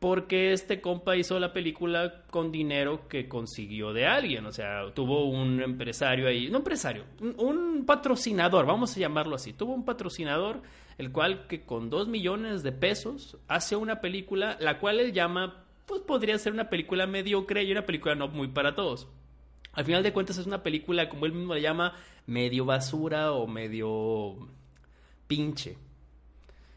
porque 0.00 0.52
este 0.54 0.80
compa 0.80 1.14
hizo 1.14 1.38
la 1.38 1.52
película 1.52 2.22
con 2.30 2.50
dinero 2.50 3.06
que 3.06 3.28
consiguió 3.28 3.92
de 3.92 4.06
alguien, 4.06 4.46
o 4.46 4.50
sea, 4.50 4.92
tuvo 4.94 5.26
un 5.26 5.62
empresario 5.62 6.26
ahí, 6.26 6.48
no 6.48 6.58
empresario, 6.58 7.04
un, 7.20 7.84
patrocinador, 7.84 8.64
vamos 8.64 8.96
a 8.96 9.00
llamarlo 9.00 9.36
así, 9.36 9.52
tuvo 9.52 9.74
un 9.74 9.84
patrocinador, 9.84 10.62
el 11.00 11.12
cual 11.12 11.46
que 11.46 11.62
con 11.62 11.88
dos 11.88 12.08
millones 12.08 12.62
de 12.62 12.72
pesos 12.72 13.38
hace 13.48 13.74
una 13.74 14.02
película, 14.02 14.58
la 14.60 14.78
cual 14.78 15.00
él 15.00 15.14
llama, 15.14 15.64
pues 15.86 16.02
podría 16.02 16.36
ser 16.36 16.52
una 16.52 16.68
película 16.68 17.06
mediocre 17.06 17.62
y 17.62 17.72
una 17.72 17.86
película 17.86 18.14
no 18.14 18.28
muy 18.28 18.48
para 18.48 18.74
todos. 18.74 19.08
Al 19.72 19.86
final 19.86 20.02
de 20.02 20.12
cuentas 20.12 20.36
es 20.36 20.46
una 20.46 20.62
película, 20.62 21.08
como 21.08 21.24
él 21.24 21.32
mismo 21.32 21.54
la 21.54 21.60
llama, 21.60 21.94
medio 22.26 22.66
basura 22.66 23.32
o 23.32 23.46
medio 23.46 24.46
pinche. 25.26 25.78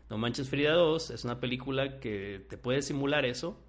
No 0.10 0.18
Manches 0.18 0.50
Frida 0.50 0.72
2 0.72 1.10
es 1.10 1.26
una 1.26 1.42
película 1.42 2.00
que 2.00 2.46
te 2.50 2.58
puede 2.58 2.82
simular 2.82 3.26
eso, 3.26 3.60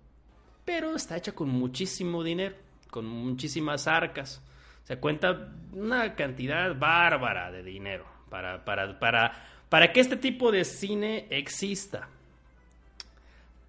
pero 0.65 0.95
está 0.95 1.17
hecha 1.17 1.33
con 1.33 1.49
muchísimo 1.49 2.23
dinero, 2.23 2.55
con 2.93 3.07
muchísimas 3.07 3.89
arcas. 3.89 4.41
Se 4.85 4.99
cuenta 4.99 5.53
una 5.73 6.15
cantidad 6.15 6.79
bárbara 6.79 7.51
de 7.51 7.65
dinero 7.65 8.07
para, 8.29 8.65
para, 8.65 9.01
para, 9.01 9.54
para 9.69 9.93
que 9.93 10.01
este 10.01 10.17
tipo 10.17 10.53
de 10.53 10.65
cine 10.65 11.27
exista. 11.31 12.09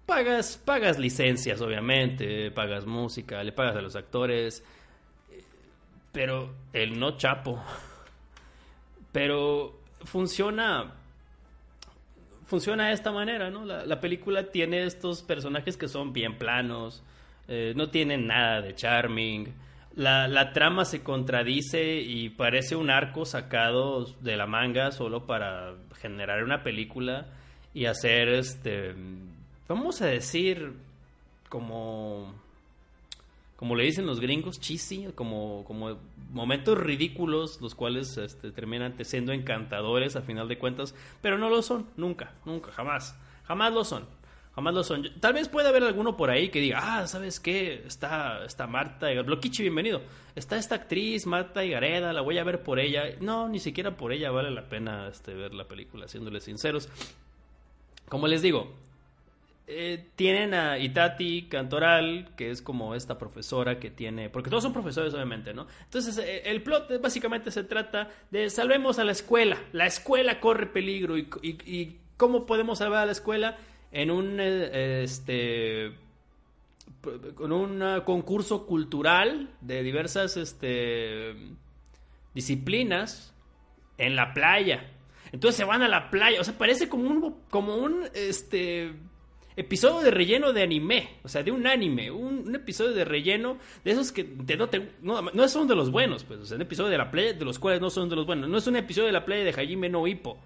Pagas, 0.06 0.56
pagas 0.64 0.98
licencias, 0.98 1.60
obviamente, 1.60 2.50
pagas 2.52 2.86
música, 2.86 3.42
le 3.42 3.52
pagas 3.52 3.76
a 3.76 3.80
los 3.80 3.96
actores, 3.96 4.62
pero 6.12 6.54
el 6.72 6.98
no 6.98 7.16
chapo. 7.16 7.62
Pero 9.12 9.80
funciona 10.04 10.92
funciona 12.46 12.88
de 12.88 12.94
esta 12.94 13.12
manera, 13.12 13.50
¿no? 13.50 13.64
La, 13.64 14.00
película 14.00 14.50
tiene 14.50 14.84
estos 14.84 15.22
personajes 15.22 15.76
que 15.76 15.88
son 15.88 16.12
bien 16.12 16.38
planos, 16.38 17.02
eh, 17.48 17.72
no 17.76 17.90
tienen 17.90 18.26
nada 18.26 18.62
de 18.62 18.74
charming. 18.74 19.52
La, 19.96 20.28
la, 20.28 20.52
trama 20.52 20.84
se 20.84 21.02
contradice 21.02 22.00
y 22.00 22.28
parece 22.28 22.76
un 22.76 22.90
arco 22.90 23.24
sacado 23.24 24.04
de 24.20 24.36
la 24.36 24.46
manga 24.46 24.92
solo 24.92 25.26
para 25.26 25.74
generar 26.00 26.44
una 26.44 26.62
película 26.62 27.26
y 27.72 27.86
hacer 27.86 28.28
este 28.28 28.94
vamos 29.68 30.02
a 30.02 30.06
decir 30.06 30.74
como 31.48 32.34
como 33.56 33.74
le 33.74 33.84
dicen 33.84 34.06
los 34.06 34.20
gringos, 34.20 34.60
cheesy, 34.60 35.08
como, 35.14 35.64
como 35.64 35.96
momentos 36.30 36.78
ridículos, 36.78 37.60
los 37.62 37.74
cuales 37.74 38.16
este, 38.18 38.50
terminan 38.50 38.94
siendo 39.02 39.32
encantadores 39.32 40.14
a 40.14 40.22
final 40.22 40.46
de 40.46 40.58
cuentas, 40.58 40.94
pero 41.22 41.38
no 41.38 41.48
lo 41.48 41.62
son, 41.62 41.86
nunca, 41.96 42.34
nunca, 42.44 42.70
jamás, 42.72 43.18
jamás 43.44 43.72
lo 43.72 43.84
son, 43.84 44.04
jamás 44.56 44.74
lo 44.74 44.82
son. 44.82 45.08
Tal 45.20 45.34
vez 45.34 45.48
pueda 45.48 45.68
haber 45.68 45.84
alguno 45.84 46.16
por 46.16 46.30
ahí 46.30 46.48
que 46.48 46.60
diga, 46.60 46.80
ah, 46.82 47.06
¿sabes 47.06 47.38
qué? 47.38 47.84
Está, 47.86 48.44
está 48.44 48.66
Marta, 48.66 49.08
Bloquichi, 49.22 49.62
bienvenido, 49.62 50.00
está 50.34 50.56
esta 50.56 50.74
actriz, 50.74 51.26
Marta 51.26 51.62
Gareda, 51.62 52.12
la 52.12 52.22
voy 52.22 52.38
a 52.38 52.44
ver 52.44 52.62
por 52.62 52.80
ella. 52.80 53.04
No, 53.20 53.48
ni 53.48 53.60
siquiera 53.60 53.96
por 53.96 54.12
ella 54.12 54.30
vale 54.30 54.50
la 54.50 54.68
pena 54.68 55.08
este, 55.08 55.34
ver 55.34 55.54
la 55.54 55.68
película, 55.68 56.08
siéndoles 56.08 56.44
sinceros. 56.44 56.88
Como 58.08 58.26
les 58.26 58.40
digo, 58.40 58.72
eh, 59.68 60.06
tienen 60.14 60.54
a 60.54 60.78
Itati 60.78 61.48
Cantoral, 61.50 62.30
que 62.36 62.50
es 62.50 62.62
como 62.62 62.94
esta 62.94 63.18
profesora 63.18 63.78
que 63.78 63.90
tiene, 63.90 64.30
porque 64.30 64.48
todos 64.48 64.62
son 64.62 64.72
profesores 64.72 65.12
obviamente, 65.12 65.52
¿no? 65.52 65.66
Entonces 65.82 66.16
eh, 66.18 66.42
el 66.46 66.62
plot 66.62 67.00
básicamente 67.02 67.50
se 67.50 67.64
trata 67.64 68.08
de 68.30 68.48
salvemos 68.48 69.00
a 69.00 69.04
la 69.04 69.12
escuela, 69.12 69.60
la 69.72 69.86
escuela 69.86 70.40
corre 70.40 70.66
peligro 70.66 71.18
y, 71.18 71.98
cómo 72.16 72.46
podemos 72.46 72.78
salvar 72.78 73.02
a 73.02 73.06
la 73.06 73.12
escuela 73.12 73.58
en 73.96 74.10
un, 74.10 74.36
eh, 74.38 75.04
este, 75.04 75.90
con 77.34 77.50
un 77.50 77.82
concurso 78.04 78.66
cultural 78.66 79.48
de 79.62 79.82
diversas, 79.82 80.36
este, 80.36 81.34
disciplinas 82.34 83.34
en 83.96 84.14
la 84.14 84.34
playa. 84.34 84.92
Entonces 85.32 85.56
se 85.56 85.64
van 85.64 85.80
a 85.80 85.88
la 85.88 86.10
playa, 86.10 86.42
o 86.42 86.44
sea, 86.44 86.58
parece 86.58 86.90
como 86.90 87.08
un, 87.08 87.36
como 87.48 87.76
un, 87.76 88.04
este, 88.12 88.92
episodio 89.56 90.02
de 90.02 90.10
relleno 90.10 90.52
de 90.52 90.62
anime, 90.62 91.16
o 91.22 91.28
sea, 91.28 91.42
de 91.42 91.50
un 91.50 91.66
anime, 91.66 92.10
un, 92.10 92.54
episodio 92.54 92.92
de 92.92 93.06
relleno 93.06 93.56
de 93.82 93.92
esos 93.92 94.12
que 94.12 94.24
no, 94.58 94.68
te, 94.68 94.90
no, 95.00 95.48
son 95.48 95.66
de 95.66 95.74
los 95.74 95.90
buenos, 95.90 96.22
pues, 96.24 96.52
o 96.52 96.54
un 96.54 96.60
episodio 96.60 96.90
de 96.90 96.98
la 96.98 97.10
playa 97.10 97.32
de 97.32 97.44
los 97.46 97.58
cuales 97.58 97.80
no 97.80 97.88
son 97.88 98.10
de 98.10 98.16
los 98.16 98.26
buenos, 98.26 98.50
no 98.50 98.58
es 98.58 98.66
un 98.66 98.76
episodio 98.76 99.06
de 99.06 99.12
la 99.12 99.24
playa 99.24 99.42
de 99.42 99.52
Hajime 99.52 99.88
no 99.88 100.06
Hippo, 100.06 100.38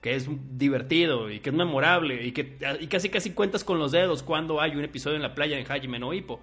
que 0.00 0.14
es 0.14 0.28
divertido 0.56 1.30
y 1.30 1.40
que 1.40 1.50
es 1.50 1.56
memorable 1.56 2.24
y 2.24 2.32
que 2.32 2.56
y 2.80 2.86
casi 2.86 3.10
casi 3.10 3.32
cuentas 3.32 3.64
con 3.64 3.78
los 3.78 3.92
dedos 3.92 4.22
cuando 4.22 4.60
hay 4.60 4.74
un 4.74 4.84
episodio 4.84 5.16
en 5.16 5.22
la 5.22 5.34
playa 5.34 5.56
de 5.56 5.64
Hajime 5.64 5.98
no 5.98 6.12
Hippo, 6.14 6.40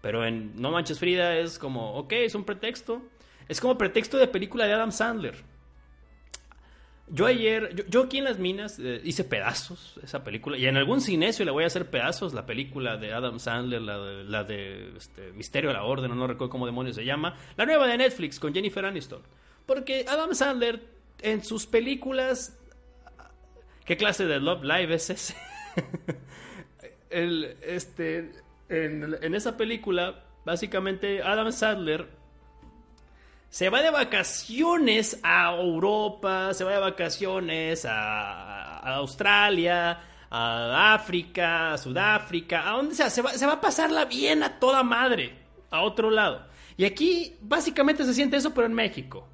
pero 0.00 0.24
en 0.24 0.52
No 0.60 0.70
Manches 0.70 0.98
Frida 0.98 1.36
es 1.38 1.58
como, 1.58 1.94
ok, 1.94 2.12
es 2.12 2.34
un 2.34 2.44
pretexto, 2.44 3.02
es 3.48 3.60
como 3.60 3.76
pretexto 3.76 4.16
de 4.16 4.28
película 4.28 4.66
de 4.66 4.74
Adam 4.74 4.92
Sandler. 4.92 5.34
Yo 7.12 7.26
ayer, 7.26 7.86
yo, 7.88 8.04
aquí 8.04 8.18
en 8.18 8.24
las 8.24 8.38
minas 8.38 8.78
eh, 8.78 9.00
hice 9.02 9.24
pedazos 9.24 9.98
esa 10.00 10.22
película. 10.22 10.56
Y 10.56 10.66
en 10.66 10.76
algún 10.76 11.00
cinesio 11.00 11.44
le 11.44 11.50
voy 11.50 11.64
a 11.64 11.66
hacer 11.66 11.90
pedazos. 11.90 12.34
La 12.34 12.46
película 12.46 12.98
de 12.98 13.12
Adam 13.12 13.40
Sandler, 13.40 13.82
la 13.82 14.44
de, 14.44 14.96
este, 14.96 15.32
Misterio 15.32 15.70
de 15.70 15.74
la 15.74 15.82
Orden, 15.82 16.16
no 16.16 16.26
recuerdo 16.28 16.50
cómo 16.50 16.66
demonios 16.66 16.94
se 16.94 17.04
llama, 17.04 17.36
la 17.56 17.66
nueva 17.66 17.88
de 17.88 17.98
Netflix 17.98 18.38
con 18.38 18.54
Jennifer 18.54 18.84
Aniston. 18.84 19.22
Porque 19.66 20.04
Adam 20.08 20.34
Sandler 20.34 20.80
en 21.20 21.42
sus 21.42 21.66
películas, 21.66 22.59
¿qué 23.90 23.96
clase 23.96 24.24
de 24.24 24.38
Love 24.38 24.62
Live 24.62 24.94
es 24.94 25.10
ese? 25.10 25.34
Este, 27.10 28.30
en, 28.68 29.34
esa 29.34 29.56
película, 29.56 30.22
básicamente 30.44 31.24
Adam 31.24 31.50
Sandler 31.50 32.08
se 33.48 33.68
va 33.68 33.82
de 33.82 33.90
vacaciones 33.90 35.18
a 35.24 35.56
Europa, 35.56 36.54
se 36.54 36.62
va 36.62 36.74
de 36.74 36.78
vacaciones 36.78 37.84
a, 37.84 38.78
Australia, 38.94 39.98
a 40.30 40.94
África, 40.94 41.72
a 41.72 41.78
Sudáfrica, 41.78 42.70
a 42.70 42.76
donde 42.76 42.94
sea, 42.94 43.10
se 43.10 43.22
va, 43.22 43.32
se 43.32 43.44
va 43.44 43.54
a 43.54 43.60
pasarla 43.60 44.04
bien 44.04 44.44
a 44.44 44.60
toda 44.60 44.84
madre, 44.84 45.36
a 45.68 45.82
otro 45.82 46.10
lado. 46.10 46.46
Y 46.76 46.84
aquí 46.84 47.36
básicamente 47.40 48.04
se 48.04 48.14
siente 48.14 48.36
eso, 48.36 48.54
pero 48.54 48.68
en 48.68 48.74
México. 48.74 49.28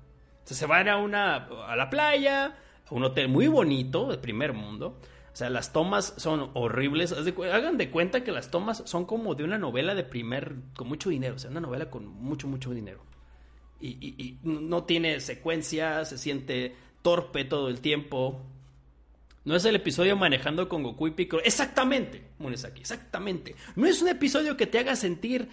se 0.45 0.65
van 0.65 0.89
a, 0.89 0.97
una, 0.97 1.47
a 1.69 1.77
la 1.77 1.91
playa, 1.91 2.57
un 2.90 3.05
hotel 3.05 3.28
muy 3.28 3.49
bonito, 3.49 4.09
de 4.11 4.19
primer 4.19 4.52
mundo. 4.52 4.99
O 5.33 5.37
sea, 5.37 5.50
las 5.50 5.73
tomas 5.73 6.14
son 6.16 6.50
horribles. 6.55 7.12
Hagan 7.12 7.76
de 7.76 7.90
cuenta 7.90 8.25
que 8.25 8.33
las 8.33 8.50
tomas 8.50 8.83
son 8.87 9.05
como 9.05 9.35
de 9.35 9.45
una 9.45 9.59
novela 9.59 9.95
de 9.95 10.05
primer, 10.05 10.55
con 10.76 10.88
mucho 10.88 11.11
dinero. 11.11 11.37
O 11.37 11.38
sea, 11.38 11.50
una 11.50 11.61
novela 11.61 11.90
con 11.90 12.07
mucho, 12.07 12.49
mucho 12.49 12.73
dinero 12.73 13.00
y, 13.81 14.38
no 14.43 14.85
tiene 14.85 15.21
secuencia, 15.21 16.05
se 16.05 16.19
siente 16.19 16.75
torpe 17.02 17.45
todo 17.45 17.69
el 17.69 17.81
tiempo. 17.81 18.43
No 19.45 19.55
es 19.55 19.64
el 19.64 19.76
episodio 19.76 20.16
manejando 20.16 20.69
con 20.69 20.83
Goku 20.83 21.09
y 21.09 21.11
Piccolo. 21.12 21.43
Exactamente, 21.45 22.23
Munesaki, 22.38 22.81
exactamente. 22.81 23.55
No 23.76 23.87
es 23.87 24.02
un 24.02 24.09
episodio 24.09 24.57
que 24.57 24.66
te 24.66 24.78
haga 24.78 24.97
sentir 24.97 25.49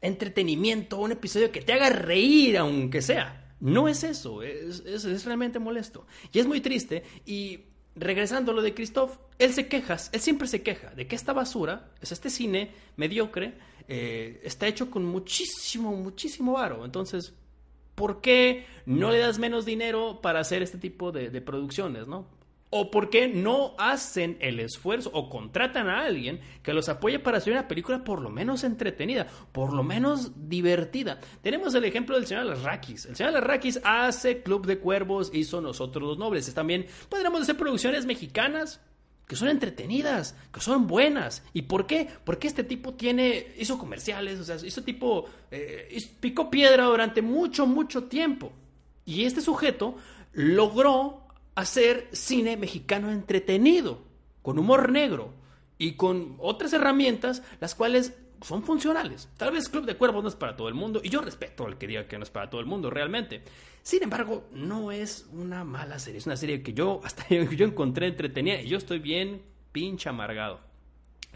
entretenimiento, 0.00 0.98
un 0.98 1.12
episodio 1.12 1.50
que 1.50 1.62
te 1.62 1.72
haga 1.72 1.90
reír, 1.90 2.58
aunque 2.58 3.02
sea. 3.02 3.41
No 3.62 3.86
es 3.86 4.02
eso, 4.02 4.42
es, 4.42 4.80
es 4.84 5.24
realmente 5.24 5.60
molesto. 5.60 6.04
Y 6.32 6.40
es 6.40 6.46
muy 6.46 6.60
triste. 6.60 7.04
Y 7.24 7.60
regresando 7.94 8.52
a 8.52 8.54
lo 8.54 8.62
de 8.62 8.74
Christoph, 8.74 9.16
él 9.38 9.52
se 9.52 9.68
queja, 9.68 9.96
él 10.12 10.20
siempre 10.20 10.48
se 10.48 10.62
queja 10.62 10.90
de 10.90 11.06
que 11.06 11.14
esta 11.14 11.32
basura, 11.32 11.90
es 12.00 12.10
este 12.10 12.28
cine 12.28 12.72
mediocre, 12.96 13.54
eh, 13.86 14.40
está 14.42 14.66
hecho 14.66 14.90
con 14.90 15.04
muchísimo, 15.04 15.92
muchísimo 15.92 16.54
varo. 16.54 16.84
Entonces, 16.84 17.34
¿por 17.94 18.20
qué 18.20 18.66
no 18.84 19.12
le 19.12 19.18
das 19.18 19.38
menos 19.38 19.64
dinero 19.64 20.20
para 20.20 20.40
hacer 20.40 20.62
este 20.62 20.78
tipo 20.78 21.12
de, 21.12 21.30
de 21.30 21.40
producciones, 21.40 22.08
no? 22.08 22.26
¿O 22.74 22.90
por 22.90 23.10
qué 23.10 23.28
no 23.28 23.74
hacen 23.76 24.38
el 24.40 24.58
esfuerzo 24.58 25.10
o 25.12 25.28
contratan 25.28 25.90
a 25.90 26.06
alguien 26.06 26.40
que 26.62 26.72
los 26.72 26.88
apoye 26.88 27.18
para 27.18 27.36
hacer 27.36 27.52
una 27.52 27.68
película 27.68 28.02
por 28.02 28.22
lo 28.22 28.30
menos 28.30 28.64
entretenida, 28.64 29.26
por 29.52 29.74
lo 29.74 29.82
menos 29.82 30.48
divertida? 30.48 31.20
Tenemos 31.42 31.74
el 31.74 31.84
ejemplo 31.84 32.16
del 32.16 32.26
señor 32.26 32.46
Larrakis. 32.46 33.04
El 33.04 33.14
señor 33.14 33.34
Larrakis 33.34 33.78
hace 33.84 34.42
Club 34.42 34.64
de 34.64 34.78
Cuervos, 34.78 35.30
hizo 35.34 35.60
Nosotros 35.60 36.02
los 36.02 36.18
Nobles. 36.18 36.54
También 36.54 36.86
podríamos 37.10 37.42
hacer 37.42 37.58
producciones 37.58 38.06
mexicanas 38.06 38.80
que 39.28 39.36
son 39.36 39.48
entretenidas, 39.48 40.34
que 40.50 40.60
son 40.60 40.86
buenas. 40.86 41.44
¿Y 41.52 41.62
por 41.62 41.86
qué? 41.86 42.08
Porque 42.24 42.48
este 42.48 42.64
tipo 42.64 42.94
tiene, 42.94 43.48
hizo 43.58 43.78
comerciales, 43.78 44.40
o 44.40 44.44
sea, 44.44 44.56
este 44.56 44.80
tipo 44.80 45.26
eh, 45.50 45.94
picó 46.20 46.48
piedra 46.48 46.84
durante 46.84 47.20
mucho, 47.20 47.66
mucho 47.66 48.04
tiempo. 48.04 48.50
Y 49.04 49.24
este 49.24 49.42
sujeto 49.42 49.96
logró 50.32 51.21
hacer 51.54 52.08
cine 52.12 52.56
mexicano 52.56 53.10
entretenido, 53.10 54.02
con 54.42 54.58
humor 54.58 54.90
negro 54.90 55.34
y 55.78 55.92
con 55.92 56.36
otras 56.38 56.72
herramientas, 56.72 57.42
las 57.60 57.74
cuales 57.74 58.14
son 58.42 58.62
funcionales. 58.62 59.28
Tal 59.36 59.52
vez 59.52 59.68
Club 59.68 59.86
de 59.86 59.96
Cuervos 59.96 60.22
no 60.22 60.28
es 60.28 60.36
para 60.36 60.56
todo 60.56 60.68
el 60.68 60.74
mundo, 60.74 61.00
y 61.02 61.08
yo 61.08 61.20
respeto 61.20 61.66
al 61.66 61.78
que 61.78 61.86
diga 61.86 62.06
que 62.06 62.18
no 62.18 62.24
es 62.24 62.30
para 62.30 62.50
todo 62.50 62.60
el 62.60 62.66
mundo, 62.66 62.90
realmente. 62.90 63.42
Sin 63.82 64.02
embargo, 64.02 64.48
no 64.52 64.92
es 64.92 65.28
una 65.32 65.64
mala 65.64 65.98
serie, 65.98 66.18
es 66.18 66.26
una 66.26 66.36
serie 66.36 66.62
que 66.62 66.72
yo 66.72 67.00
hasta 67.04 67.26
yo 67.28 67.66
encontré 67.66 68.06
entretenida 68.06 68.60
y 68.60 68.68
yo 68.68 68.78
estoy 68.78 68.98
bien 68.98 69.42
pinche 69.72 70.08
amargado. 70.08 70.60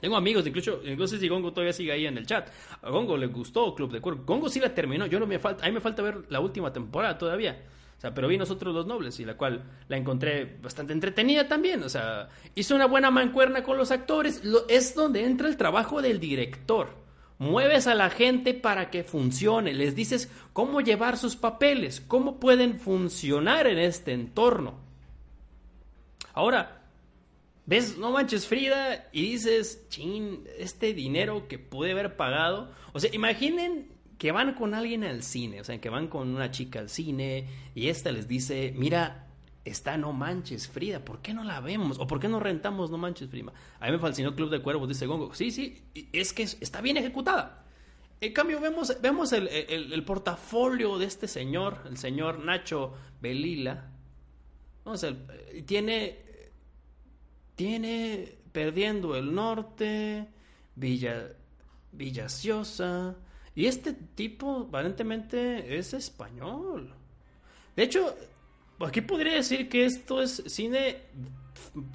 Tengo 0.00 0.16
amigos, 0.16 0.46
incluso, 0.46 0.80
incluso 0.84 1.16
si 1.16 1.26
Gongo 1.26 1.52
todavía 1.52 1.72
sigue 1.72 1.90
ahí 1.90 2.06
en 2.06 2.18
el 2.18 2.26
chat. 2.26 2.50
A 2.82 2.90
Gongo 2.90 3.16
le 3.16 3.26
gustó 3.28 3.74
Club 3.74 3.92
de 3.92 4.00
Cuervos. 4.00 4.26
Gongo 4.26 4.48
sí 4.48 4.60
la 4.60 4.74
terminó, 4.74 5.06
yo 5.06 5.18
no 5.18 5.26
me 5.26 5.38
falta, 5.38 5.66
a 5.66 5.70
me 5.70 5.80
falta 5.80 6.02
ver 6.02 6.24
la 6.28 6.40
última 6.40 6.72
temporada 6.72 7.16
todavía. 7.16 7.64
Pero 8.14 8.28
vi 8.28 8.38
nosotros 8.38 8.74
los 8.74 8.86
nobles 8.86 9.18
y 9.20 9.24
la 9.24 9.36
cual 9.36 9.62
la 9.88 9.96
encontré 9.96 10.58
bastante 10.62 10.92
entretenida 10.92 11.48
también. 11.48 11.82
O 11.82 11.88
sea, 11.88 12.28
hizo 12.54 12.74
una 12.74 12.86
buena 12.86 13.10
mancuerna 13.10 13.62
con 13.62 13.76
los 13.76 13.90
actores. 13.90 14.42
es 14.68 14.94
donde 14.94 15.24
entra 15.24 15.48
el 15.48 15.56
trabajo 15.56 16.02
del 16.02 16.20
director. 16.20 16.88
Mueves 17.38 17.86
a 17.86 17.94
la 17.94 18.08
gente 18.08 18.54
para 18.54 18.90
que 18.90 19.04
funcione. 19.04 19.74
Les 19.74 19.94
dices 19.94 20.30
cómo 20.52 20.80
llevar 20.80 21.18
sus 21.18 21.36
papeles, 21.36 22.00
cómo 22.00 22.40
pueden 22.40 22.80
funcionar 22.80 23.66
en 23.66 23.78
este 23.78 24.12
entorno. 24.12 24.80
Ahora, 26.32 26.82
ves, 27.66 27.98
no 27.98 28.10
manches 28.10 28.46
Frida, 28.46 29.08
y 29.12 29.22
dices, 29.32 29.86
chin, 29.88 30.44
este 30.58 30.94
dinero 30.94 31.46
que 31.48 31.58
pude 31.58 31.92
haber 31.92 32.16
pagado. 32.16 32.72
O 32.92 33.00
sea, 33.00 33.14
imaginen 33.14 33.95
que 34.18 34.32
van 34.32 34.54
con 34.54 34.74
alguien 34.74 35.04
al 35.04 35.22
cine, 35.22 35.60
o 35.60 35.64
sea, 35.64 35.80
que 35.80 35.90
van 35.90 36.08
con 36.08 36.34
una 36.34 36.50
chica 36.50 36.78
al 36.78 36.88
cine 36.88 37.46
y 37.74 37.88
esta 37.88 38.12
les 38.12 38.26
dice, 38.26 38.72
mira, 38.76 39.26
está 39.64 39.96
No 39.96 40.12
Manches 40.12 40.68
Frida, 40.68 41.04
¿por 41.04 41.20
qué 41.20 41.34
no 41.34 41.44
la 41.44 41.60
vemos? 41.60 41.98
¿O 41.98 42.06
por 42.06 42.20
qué 42.20 42.28
no 42.28 42.40
rentamos 42.40 42.90
No 42.90 42.98
Manches 42.98 43.28
Frida? 43.28 43.52
A 43.80 43.86
mí 43.86 43.92
me 43.92 43.98
fascinó 43.98 44.34
Club 44.34 44.50
de 44.50 44.62
Cuervos, 44.62 44.88
dice 44.88 45.06
Gongo. 45.06 45.34
Sí, 45.34 45.50
sí, 45.50 45.82
es 46.12 46.32
que 46.32 46.44
está 46.44 46.80
bien 46.80 46.96
ejecutada. 46.96 47.64
En 48.20 48.32
cambio, 48.32 48.60
vemos, 48.60 48.96
vemos 49.02 49.32
el, 49.32 49.48
el, 49.48 50.04
portafolio 50.04 50.96
de 50.96 51.04
este 51.04 51.28
señor, 51.28 51.82
el 51.84 51.98
señor 51.98 52.38
Nacho 52.38 52.94
Belila. 53.20 53.90
Vamos, 54.84 55.02
el, 55.02 55.18
tiene, 55.66 56.16
tiene 57.54 58.38
Perdiendo 58.52 59.16
el 59.16 59.34
Norte, 59.34 60.26
Villa, 60.76 61.28
Villaciosa. 61.92 63.16
Y 63.56 63.66
este 63.66 63.94
tipo, 63.94 64.66
aparentemente, 64.68 65.76
es 65.78 65.94
español. 65.94 66.94
De 67.74 67.82
hecho, 67.82 68.14
aquí 68.80 69.00
podría 69.00 69.32
decir 69.32 69.68
que 69.68 69.86
esto 69.86 70.22
es 70.22 70.44
cine 70.46 70.98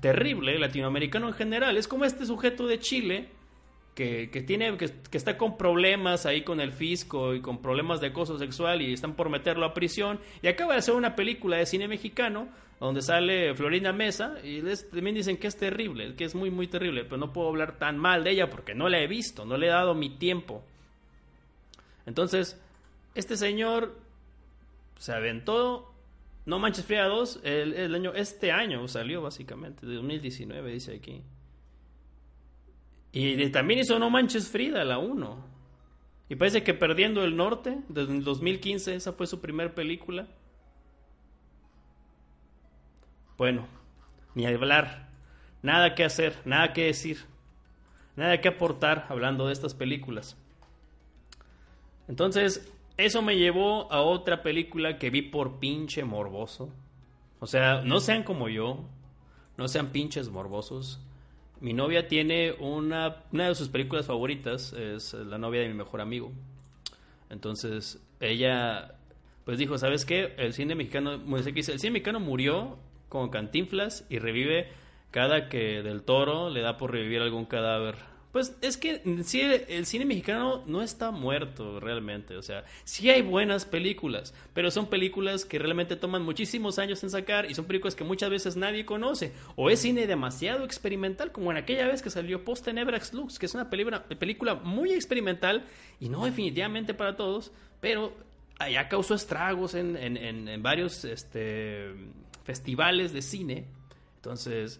terrible, 0.01 0.58
latinoamericano 0.58 1.27
en 1.27 1.34
general. 1.36 1.77
Es 1.77 1.88
como 1.88 2.03
este 2.03 2.25
sujeto 2.25 2.65
de 2.65 2.80
Chile 2.80 3.30
que, 3.94 4.27
tiene, 4.48 4.75
que, 4.75 4.91
está 5.12 5.38
con 5.38 5.56
problemas 5.56 6.25
ahí 6.25 6.41
con 6.44 6.60
el 6.60 6.72
fisco 6.72 7.36
y 7.36 7.41
con 7.41 7.62
problemas 7.62 8.01
de 8.01 8.08
acoso 8.08 8.39
sexual 8.39 8.82
y 8.82 8.94
están 8.94 9.15
por 9.15 9.30
meterlo 9.30 9.65
a 9.65 9.75
prisión. 9.75 10.20
Y 10.41 10.48
acaba 10.48 10.74
de 10.74 10.80
hacer 10.80 10.96
una 10.96 11.15
película 11.15 11.58
de 11.58 11.68
cine 11.68 11.88
mexicano 11.88 12.50
donde 12.80 13.03
sale 13.03 13.53
Florinda 13.53 13.94
Mesa 13.94 14.38
y 14.44 14.62
también 14.91 15.15
dicen 15.15 15.38
que 15.38 15.46
es 15.46 15.56
terrible, 15.56 16.15
que 16.15 16.24
es 16.24 16.34
muy, 16.34 16.50
muy 16.50 16.65
terrible, 16.65 17.03
pero 17.03 17.18
no 17.18 17.32
puedo 17.32 17.50
hablar 17.50 17.77
tan 17.77 18.00
mal 18.00 18.24
de 18.24 18.32
ella 18.32 18.50
porque 18.50 18.74
no 18.74 18.89
la 18.89 19.00
he 19.00 19.06
visto, 19.06 19.46
no 19.46 19.56
le 19.58 19.68
he 19.68 19.70
dado 19.70 19.94
mi 19.94 20.18
tiempo. 20.18 20.63
Entonces, 22.05 22.60
este 23.15 23.38
señor 23.38 24.00
se 24.98 25.13
aventó 25.13 25.91
no 26.46 26.58
Manches 26.58 26.86
Fría 26.86 27.05
2, 27.05 27.41
el, 27.43 27.93
año, 27.93 28.13
este 28.13 28.51
año 28.51 28.88
salió 28.88 29.22
básicamente, 29.22 29.86
de 29.86 29.96
2019 29.96 30.72
dice 30.72 30.96
aquí. 30.96 31.22
Y 33.12 33.50
también 33.50 33.81
hizo 33.81 34.00
No 34.00 34.10
Manches 34.10 34.50
Frida, 34.50 34.84
la 34.84 34.98
1. 34.98 35.51
Y 36.29 36.36
parece 36.36 36.63
que 36.63 36.74
Perdiendo 36.74 37.24
el 37.24 37.36
Norte, 37.36 37.81
desde 37.89 38.13
el 38.13 38.24
2015, 38.24 38.96
esa 38.96 39.13
fue 39.13 39.27
su 39.27 39.39
primera 39.39 39.75
película. 39.75 40.27
Bueno, 43.38 43.67
ni 44.34 44.46
hablar, 44.46 45.10
nada 45.62 45.93
que 45.93 46.05
hacer, 46.05 46.39
nada 46.46 46.74
que 46.74 46.86
decir, 46.86 47.25
nada 48.15 48.39
que 48.39 48.48
aportar 48.48 49.05
hablando 49.10 49.48
de 49.48 49.53
estas 49.53 49.75
películas. 49.75 50.38
Entonces, 52.12 52.70
eso 52.98 53.22
me 53.22 53.38
llevó 53.38 53.89
a 53.89 54.01
otra 54.01 54.44
película 54.44 54.98
que 54.98 55.10
vi 55.10 55.22
por 55.22 55.60
pinche 55.60 56.03
morboso. 56.03 56.70
O 57.39 57.48
sea, 57.48 57.84
no 57.86 58.01
sean 58.01 58.24
como 58.24 58.50
yo, 58.50 58.84
no 59.56 59.70
sean 59.70 59.94
pinches 59.94 60.27
morbosos. 60.27 61.00
Mi 61.62 61.72
novia 61.72 62.10
tiene 62.10 62.51
una, 62.60 63.24
una 63.32 63.48
de 63.48 63.56
sus 63.56 63.70
películas 63.70 64.08
favoritas, 64.08 64.74
es 64.74 65.13
La 65.13 65.38
novia 65.38 65.62
de 65.62 65.70
mi 65.70 65.74
mejor 65.74 66.01
amigo. 66.01 66.34
Entonces, 67.30 68.06
ella 68.20 68.96
pues 69.46 69.58
dijo, 69.58 69.77
¿sabes 69.77 70.03
qué? 70.03 70.36
El 70.38 70.51
cine 70.51 70.75
mexicano, 70.75 71.13
el 71.13 71.63
cine 71.63 71.91
mexicano 71.91 72.20
murió 72.20 72.77
con 73.08 73.30
Cantinflas 73.30 74.06
y 74.10 74.20
revive 74.20 74.68
cada 75.12 75.48
que 75.48 75.82
del 75.82 76.03
toro 76.03 76.50
le 76.50 76.60
da 76.60 76.75
por 76.75 76.91
revivir 76.91 77.22
algún 77.22 77.46
cadáver 77.46 78.11
pues 78.32 78.56
es 78.62 78.78
que 78.78 79.02
sí, 79.24 79.42
el 79.42 79.86
cine 79.86 80.06
mexicano 80.06 80.63
no 80.65 80.82
está 80.82 81.12
muerto 81.12 81.80
realmente, 81.80 82.38
o 82.38 82.41
sea, 82.41 82.63
sí 82.86 83.10
hay 83.10 83.22
buenas 83.22 83.65
películas, 83.65 84.34
pero 84.54 84.72
son 84.72 84.88
películas 84.88 85.44
que 85.44 85.60
realmente 85.60 85.98
toman 85.98 86.24
muchísimos 86.24 86.80
años 86.80 87.04
en 87.04 87.10
sacar 87.10 87.50
y 87.50 87.56
son 87.56 87.65
películas 87.65 87.96
que 87.96 88.06
muchas 88.06 88.30
veces 88.30 88.56
nadie 88.56 88.86
conoce, 88.86 89.34
o 89.56 89.70
es 89.70 89.80
cine 89.82 90.08
demasiado 90.08 90.63
experimental, 90.63 91.32
como 91.32 91.52
en 91.52 91.58
aquella 91.58 91.88
vez 91.88 92.02
que 92.02 92.10
salió 92.10 92.46
Post 92.46 92.65
Tenebrax 92.65 93.13
Lux, 93.13 93.38
que 93.38 93.48
es 93.48 93.54
una 93.54 93.70
película, 93.70 94.06
película 94.06 94.56
muy 94.56 94.94
experimental 94.94 95.65
y 96.00 96.08
no 96.08 96.26
definitivamente 96.26 96.94
para 96.94 97.17
todos, 97.17 97.52
pero 97.82 98.15
ya 98.72 98.88
causó 98.88 99.15
estragos 99.15 99.74
en, 99.74 99.98
en, 99.98 100.48
en 100.48 100.63
varios 100.63 101.04
este, 101.04 101.94
festivales 102.44 103.12
de 103.12 103.22
cine, 103.22 103.65
entonces 104.17 104.80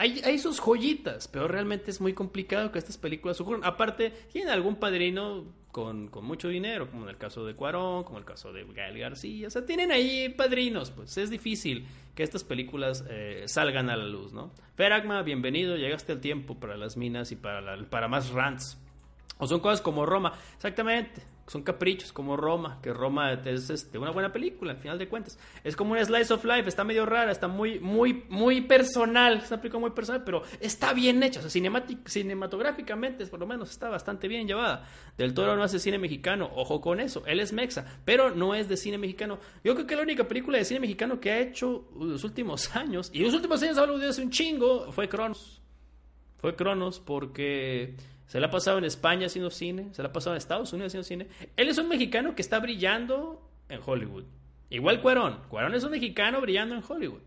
hay, 0.00 0.38
sus 0.38 0.58
joyitas, 0.60 1.28
pero 1.28 1.46
realmente 1.46 1.90
es 1.90 2.00
muy 2.00 2.14
complicado 2.14 2.72
que 2.72 2.78
estas 2.78 2.96
películas 2.96 3.38
ocurran. 3.40 3.64
Aparte, 3.64 4.10
tienen 4.32 4.50
algún 4.50 4.76
padrino 4.76 5.44
con, 5.72 6.10
mucho 6.22 6.48
dinero, 6.48 6.90
como 6.90 7.02
en 7.02 7.10
el 7.10 7.18
caso 7.18 7.44
de 7.44 7.54
Cuarón, 7.54 8.04
como 8.04 8.18
el 8.18 8.24
caso 8.24 8.50
de 8.50 8.64
Gael 8.64 8.98
García. 8.98 9.48
O 9.48 9.50
sea, 9.50 9.66
tienen 9.66 9.92
ahí 9.92 10.30
padrinos, 10.30 10.90
pues 10.90 11.18
es 11.18 11.28
difícil 11.28 11.86
que 12.14 12.22
estas 12.22 12.44
películas 12.44 13.04
eh, 13.10 13.44
salgan 13.46 13.90
a 13.90 13.96
la 13.96 14.06
luz, 14.06 14.32
¿no? 14.32 14.52
Feragma, 14.74 15.22
bienvenido, 15.22 15.76
llegaste 15.76 16.12
al 16.12 16.20
tiempo 16.20 16.58
para 16.58 16.78
las 16.78 16.96
minas 16.96 17.30
y 17.30 17.36
para, 17.36 17.76
para 17.90 18.08
más 18.08 18.30
rants. 18.30 18.78
O 19.36 19.46
son 19.46 19.60
cosas 19.60 19.82
como 19.82 20.06
Roma, 20.06 20.32
exactamente 20.56 21.29
son 21.50 21.64
caprichos 21.64 22.12
como 22.12 22.36
Roma, 22.36 22.78
que 22.80 22.92
Roma 22.92 23.32
es 23.32 23.70
este, 23.70 23.98
una 23.98 24.12
buena 24.12 24.32
película, 24.32 24.70
al 24.70 24.78
final 24.78 25.00
de 25.00 25.08
cuentas. 25.08 25.36
Es 25.64 25.74
como 25.74 25.92
una 25.92 26.04
slice 26.04 26.32
of 26.32 26.44
life, 26.44 26.68
está 26.68 26.84
medio 26.84 27.04
rara, 27.04 27.32
está 27.32 27.48
muy, 27.48 27.80
muy, 27.80 28.22
muy 28.28 28.60
personal, 28.60 29.38
es 29.38 29.50
una 29.50 29.60
película 29.60 29.80
muy 29.80 29.90
personal, 29.90 30.22
pero 30.22 30.44
está 30.60 30.92
bien 30.92 31.20
hecha, 31.24 31.40
o 31.40 31.48
cinematográficamente 31.48 33.26
por 33.26 33.40
lo 33.40 33.48
menos 33.48 33.68
está 33.68 33.88
bastante 33.88 34.28
bien 34.28 34.46
llevada. 34.46 34.86
Del 35.18 35.34
Toro 35.34 35.56
no 35.56 35.64
hace 35.64 35.80
cine 35.80 35.98
mexicano, 35.98 36.48
ojo 36.54 36.80
con 36.80 37.00
eso, 37.00 37.24
él 37.26 37.40
es 37.40 37.52
mexa, 37.52 37.84
pero 38.04 38.32
no 38.32 38.54
es 38.54 38.68
de 38.68 38.76
cine 38.76 38.96
mexicano. 38.96 39.40
Yo 39.64 39.74
creo 39.74 39.88
que 39.88 39.96
la 39.96 40.02
única 40.02 40.28
película 40.28 40.56
de 40.56 40.64
cine 40.64 40.78
mexicano 40.78 41.18
que 41.18 41.32
ha 41.32 41.40
hecho 41.40 41.88
los 41.98 42.22
últimos 42.22 42.76
años, 42.76 43.10
y 43.12 43.24
los 43.24 43.34
últimos 43.34 43.60
años 43.60 43.76
hablo 43.76 43.98
de 43.98 44.06
hace 44.06 44.22
un 44.22 44.30
chingo, 44.30 44.92
fue 44.92 45.08
Cronos. 45.08 45.60
Fue 46.38 46.54
Cronos 46.54 47.00
porque 47.00 47.96
se 48.30 48.38
la 48.38 48.46
ha 48.46 48.50
pasado 48.50 48.78
en 48.78 48.84
España 48.84 49.26
haciendo 49.26 49.50
cine, 49.50 49.88
se 49.90 50.04
la 50.04 50.08
ha 50.10 50.12
pasado 50.12 50.36
en 50.36 50.38
Estados 50.38 50.72
Unidos 50.72 50.94
haciendo 50.94 51.26
cine. 51.26 51.48
Él 51.56 51.68
es 51.68 51.78
un 51.78 51.88
mexicano 51.88 52.36
que 52.36 52.42
está 52.42 52.60
brillando 52.60 53.42
en 53.68 53.80
Hollywood. 53.84 54.22
Igual 54.68 55.02
Cuarón. 55.02 55.40
Cuarón 55.48 55.74
es 55.74 55.82
un 55.82 55.90
mexicano 55.90 56.40
brillando 56.40 56.76
en 56.76 56.84
Hollywood. 56.88 57.22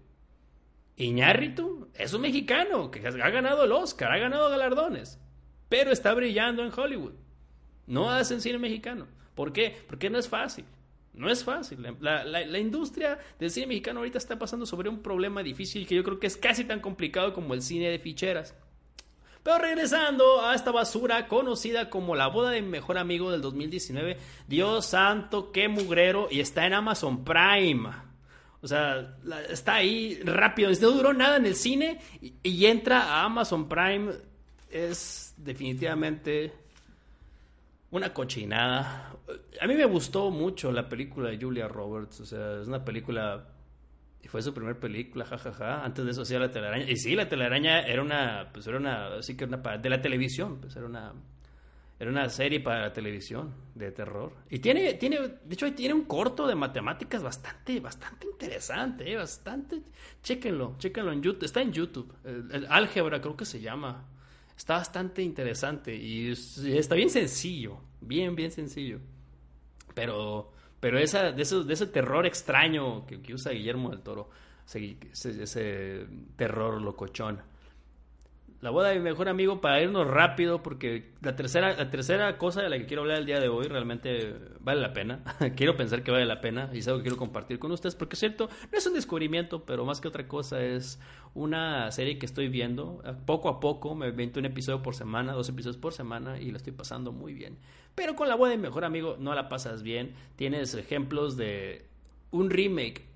Iñárritu 0.95 1.89
es 1.93 2.13
un 2.13 2.21
mexicano 2.21 2.89
que 2.89 3.05
ha 3.05 3.29
ganado 3.29 3.65
el 3.65 3.73
Oscar, 3.73 4.13
ha 4.13 4.17
ganado 4.17 4.49
galardones, 4.49 5.19
pero 5.67 5.91
está 5.91 6.13
brillando 6.13 6.63
en 6.63 6.71
Hollywood. 6.73 7.15
No 7.85 8.09
hacen 8.09 8.39
cine 8.39 8.57
mexicano. 8.57 9.05
¿Por 9.35 9.51
qué? 9.51 9.75
Porque 9.89 10.09
no 10.09 10.17
es 10.17 10.29
fácil. 10.29 10.63
No 11.13 11.29
es 11.29 11.43
fácil. 11.43 11.85
La, 11.99 12.23
la, 12.23 12.59
industria 12.59 13.19
del 13.39 13.51
cine 13.51 13.67
mexicano 13.67 13.99
ahorita 13.99 14.19
está 14.19 14.39
pasando 14.39 14.65
sobre 14.65 14.87
un 14.87 15.01
problema 15.01 15.43
difícil 15.43 15.85
que 15.85 15.95
yo 15.95 16.03
creo 16.05 16.21
que 16.21 16.27
es 16.27 16.37
casi 16.37 16.63
tan 16.63 16.79
complicado 16.79 17.33
como 17.33 17.53
el 17.53 17.61
cine 17.61 17.89
de 17.89 17.99
ficheras. 17.99 18.55
Pero 19.43 19.57
regresando 19.57 20.41
a 20.41 20.55
esta 20.55 20.71
basura 20.71 21.27
conocida 21.27 21.89
como 21.89 22.15
La 22.15 22.27
boda 22.27 22.51
de 22.51 22.61
mi 22.61 22.69
mejor 22.69 22.97
amigo 22.97 23.29
del 23.29 23.41
2019, 23.41 24.17
Dios 24.47 24.85
santo, 24.85 25.51
qué 25.51 25.67
mugrero, 25.67 26.29
y 26.31 26.39
está 26.39 26.65
en 26.65 26.73
Amazon 26.73 27.25
Prime. 27.25 27.89
O 28.61 28.67
sea, 28.67 29.17
está 29.49 29.75
ahí 29.75 30.21
rápido. 30.23 30.71
No 30.81 30.91
duró 30.91 31.13
nada 31.13 31.35
en 31.35 31.45
el 31.45 31.55
cine 31.55 31.99
y, 32.21 32.65
entra 32.65 33.01
a 33.01 33.25
Amazon 33.25 33.67
Prime. 33.67 34.13
Es 34.71 35.33
definitivamente 35.35 36.53
una 37.91 38.13
cochinada. 38.13 39.13
A 39.59 39.67
mí 39.67 39.75
me 39.75 39.83
gustó 39.83 40.31
mucho 40.31 40.71
la 40.71 40.87
película 40.87 41.29
de 41.29 41.37
Julia 41.37 41.67
Roberts. 41.67 42.21
O 42.21 42.25
sea, 42.25 42.61
es 42.61 42.67
una 42.69 42.85
película 42.85 43.45
y 44.23 44.27
fue 44.29 44.41
su 44.41 44.53
primera 44.53 44.79
película, 44.79 45.25
jajaja. 45.25 45.83
Antes 45.83 46.05
de 46.05 46.11
eso 46.11 46.21
hacía 46.21 46.39
la 46.39 46.49
telaraña. 46.49 46.89
Y 46.89 46.95
sí, 46.95 47.13
la 47.13 47.27
telaraña 47.27 47.81
era 47.81 48.01
una, 48.01 48.49
pues 48.53 48.65
era 48.67 48.77
una, 48.77 49.21
sí 49.21 49.35
que 49.35 49.43
una, 49.43 49.57
de 49.57 49.89
la 49.89 50.01
televisión, 50.01 50.59
pues 50.61 50.77
era 50.77 50.85
una, 50.85 51.13
era 51.99 52.09
una 52.09 52.29
serie 52.29 52.61
para 52.61 52.83
la 52.83 52.93
televisión 52.93 53.53
de 53.75 53.91
terror. 53.91 54.31
Y 54.49 54.59
tiene, 54.59 54.93
tiene, 54.93 55.19
de 55.19 55.53
hecho, 55.53 55.71
tiene 55.73 55.93
un 55.93 56.05
corto 56.05 56.47
de 56.47 56.55
matemáticas 56.55 57.21
bastante, 57.21 57.81
bastante 57.81 58.27
interesante, 58.27 59.11
eh, 59.11 59.17
bastante. 59.17 59.81
Chéquenlo, 60.23 60.75
chéquenlo 60.77 61.11
en 61.11 61.21
YouTube. 61.21 61.43
Está 61.43 61.61
en 61.61 61.73
YouTube. 61.73 62.13
Álgebra 62.69 63.19
creo 63.19 63.35
que 63.35 63.45
se 63.45 63.59
llama. 63.59 64.07
Está 64.55 64.75
bastante 64.75 65.21
interesante 65.21 65.93
y 65.93 66.31
está 66.31 66.95
bien 66.95 67.09
sencillo, 67.09 67.81
bien, 67.99 68.35
bien 68.35 68.51
sencillo. 68.51 68.99
Pero 69.93 70.52
pero 70.83 70.99
esa, 70.99 71.31
de, 71.31 71.43
ese, 71.43 71.63
de 71.63 71.73
ese 71.73 71.87
terror 71.87 72.25
extraño 72.25 73.05
que, 73.05 73.33
usa 73.33 73.53
Guillermo 73.53 73.89
del 73.91 74.01
Toro, 74.01 74.29
ese, 74.73 76.07
terror 76.35 76.81
locochón. 76.81 77.39
la 78.59 78.69
boda 78.69 78.89
de 78.89 78.95
mi 78.95 79.01
mejor 79.01 79.29
amigo 79.29 79.61
para 79.61 79.81
irnos 79.81 80.05
rápido 80.05 80.61
porque 80.61 81.13
la 81.21 81.37
tercera 81.37 81.73
la 81.77 81.89
tercera 81.89 82.37
cosa 82.37 82.61
de 82.61 82.69
la 82.69 82.77
que 82.77 82.85
quiero 82.85 83.03
hablar 83.03 83.19
el 83.19 83.25
día 83.25 83.39
de 83.39 83.47
hoy 83.47 83.67
realmente 83.67 84.35
vale 84.59 84.81
la 84.81 84.91
pena. 84.91 85.23
quiero 85.55 85.77
pensar 85.77 86.03
que 86.03 86.11
vale 86.11 86.25
la 86.25 86.41
pena 86.41 86.69
y 86.73 86.79
es 86.79 86.87
algo 86.89 86.99
que 86.99 87.03
quiero 87.03 87.17
compartir 87.17 87.59
con 87.59 87.71
ustedes 87.71 87.95
porque 87.95 88.15
es 88.15 88.19
cierto, 88.19 88.49
no 88.69 88.77
es 88.77 88.85
un 88.85 88.93
descubrimiento, 88.93 89.63
pero 89.63 89.85
más 89.85 90.01
que 90.01 90.09
otra 90.09 90.27
cosa 90.27 90.61
es 90.61 90.99
una 91.33 91.89
serie 91.91 92.19
que 92.19 92.25
estoy 92.25 92.49
viendo 92.49 93.01
poco 93.25 93.47
a 93.47 93.61
poco, 93.61 93.95
me 93.95 94.09
invento 94.09 94.41
un 94.41 94.47
episodio 94.47 94.83
por 94.83 94.95
semana, 94.95 95.31
dos 95.31 95.47
episodios 95.47 95.77
por 95.77 95.93
semana 95.93 96.41
y 96.41 96.51
la 96.51 96.57
estoy 96.57 96.73
pasando 96.73 97.13
muy 97.13 97.33
bien. 97.33 97.57
Pero 97.95 98.15
con 98.15 98.27
la 98.27 98.35
boda 98.35 98.51
de 98.51 98.57
mejor 98.57 98.85
amigo 98.85 99.17
no 99.19 99.33
la 99.33 99.49
pasas 99.49 99.83
bien. 99.83 100.15
Tienes 100.35 100.73
ejemplos 100.73 101.37
de 101.37 101.85
un 102.31 102.49
remake 102.49 103.13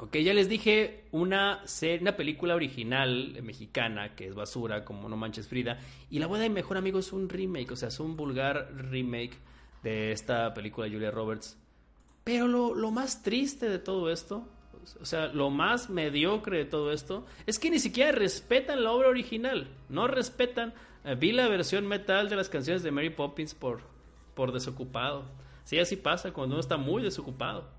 Ok, 0.00 0.16
ya 0.18 0.32
les 0.32 0.48
dije 0.48 1.06
una, 1.10 1.66
serie, 1.66 1.98
una 2.00 2.16
película 2.16 2.54
original 2.54 3.36
mexicana 3.42 4.14
que 4.14 4.28
es 4.28 4.34
basura, 4.34 4.84
como 4.84 5.08
No 5.08 5.16
Manches 5.16 5.48
Frida. 5.48 5.80
Y 6.08 6.20
La 6.20 6.28
Boda 6.28 6.42
de 6.42 6.50
Mejor 6.50 6.76
Amigo 6.76 7.00
es 7.00 7.12
un 7.12 7.28
remake, 7.28 7.72
o 7.72 7.76
sea, 7.76 7.88
es 7.88 7.98
un 7.98 8.16
vulgar 8.16 8.72
remake 8.76 9.36
de 9.82 10.12
esta 10.12 10.54
película 10.54 10.86
de 10.86 10.92
Julia 10.92 11.10
Roberts. 11.10 11.58
Pero 12.22 12.46
lo, 12.46 12.76
lo 12.76 12.92
más 12.92 13.24
triste 13.24 13.68
de 13.68 13.80
todo 13.80 14.08
esto, 14.12 14.46
o 15.00 15.04
sea, 15.04 15.32
lo 15.32 15.50
más 15.50 15.90
mediocre 15.90 16.58
de 16.58 16.64
todo 16.64 16.92
esto, 16.92 17.26
es 17.44 17.58
que 17.58 17.68
ni 17.68 17.80
siquiera 17.80 18.12
respetan 18.12 18.84
la 18.84 18.92
obra 18.92 19.08
original. 19.08 19.66
No 19.88 20.06
respetan. 20.06 20.74
Eh, 21.08 21.14
vi 21.14 21.32
la 21.32 21.48
versión 21.48 21.86
metal 21.86 22.28
de 22.28 22.36
las 22.36 22.48
canciones 22.48 22.82
de 22.82 22.90
Mary 22.90 23.10
Poppins 23.10 23.54
por, 23.54 23.80
por 24.34 24.52
desocupado. 24.52 25.24
Sí, 25.64 25.78
así 25.78 25.96
pasa 25.96 26.32
cuando 26.32 26.54
uno 26.54 26.60
está 26.60 26.76
muy 26.76 27.02
desocupado 27.02 27.78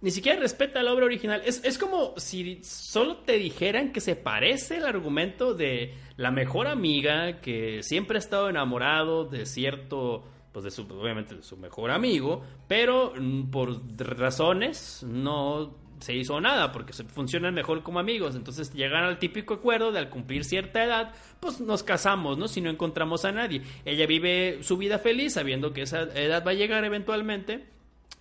ni 0.00 0.10
siquiera 0.10 0.38
respeta 0.38 0.82
la 0.82 0.92
obra 0.92 1.06
original. 1.06 1.42
Es, 1.44 1.64
es, 1.64 1.78
como 1.78 2.14
si 2.16 2.60
solo 2.62 3.18
te 3.18 3.38
dijeran 3.38 3.92
que 3.92 4.00
se 4.00 4.14
parece 4.14 4.76
el 4.76 4.84
argumento 4.84 5.54
de 5.54 5.94
la 6.16 6.30
mejor 6.30 6.68
amiga 6.68 7.40
que 7.40 7.82
siempre 7.82 8.16
ha 8.16 8.18
estado 8.18 8.48
enamorado 8.48 9.24
de 9.24 9.46
cierto, 9.46 10.24
pues 10.52 10.64
de 10.64 10.70
su, 10.70 10.82
obviamente 10.82 11.36
de 11.36 11.42
su 11.42 11.56
mejor 11.56 11.90
amigo, 11.90 12.42
pero 12.68 13.14
mm, 13.18 13.50
por 13.50 13.80
razones 13.98 15.02
no 15.02 15.74
se 16.00 16.14
hizo 16.14 16.40
nada 16.40 16.72
porque 16.72 16.92
se 16.92 17.04
funcionan 17.04 17.54
mejor 17.54 17.82
como 17.82 17.98
amigos. 17.98 18.34
Entonces 18.36 18.72
llegan 18.72 19.04
al 19.04 19.18
típico 19.18 19.54
acuerdo 19.54 19.92
de 19.92 19.98
al 19.98 20.10
cumplir 20.10 20.44
cierta 20.44 20.84
edad, 20.84 21.14
pues 21.40 21.60
nos 21.60 21.82
casamos, 21.82 22.38
¿no? 22.38 22.48
Si 22.48 22.60
no 22.60 22.70
encontramos 22.70 23.24
a 23.24 23.32
nadie. 23.32 23.62
Ella 23.84 24.06
vive 24.06 24.58
su 24.62 24.76
vida 24.76 24.98
feliz 24.98 25.34
sabiendo 25.34 25.72
que 25.72 25.82
esa 25.82 26.02
edad 26.02 26.44
va 26.46 26.52
a 26.52 26.54
llegar 26.54 26.84
eventualmente 26.84 27.76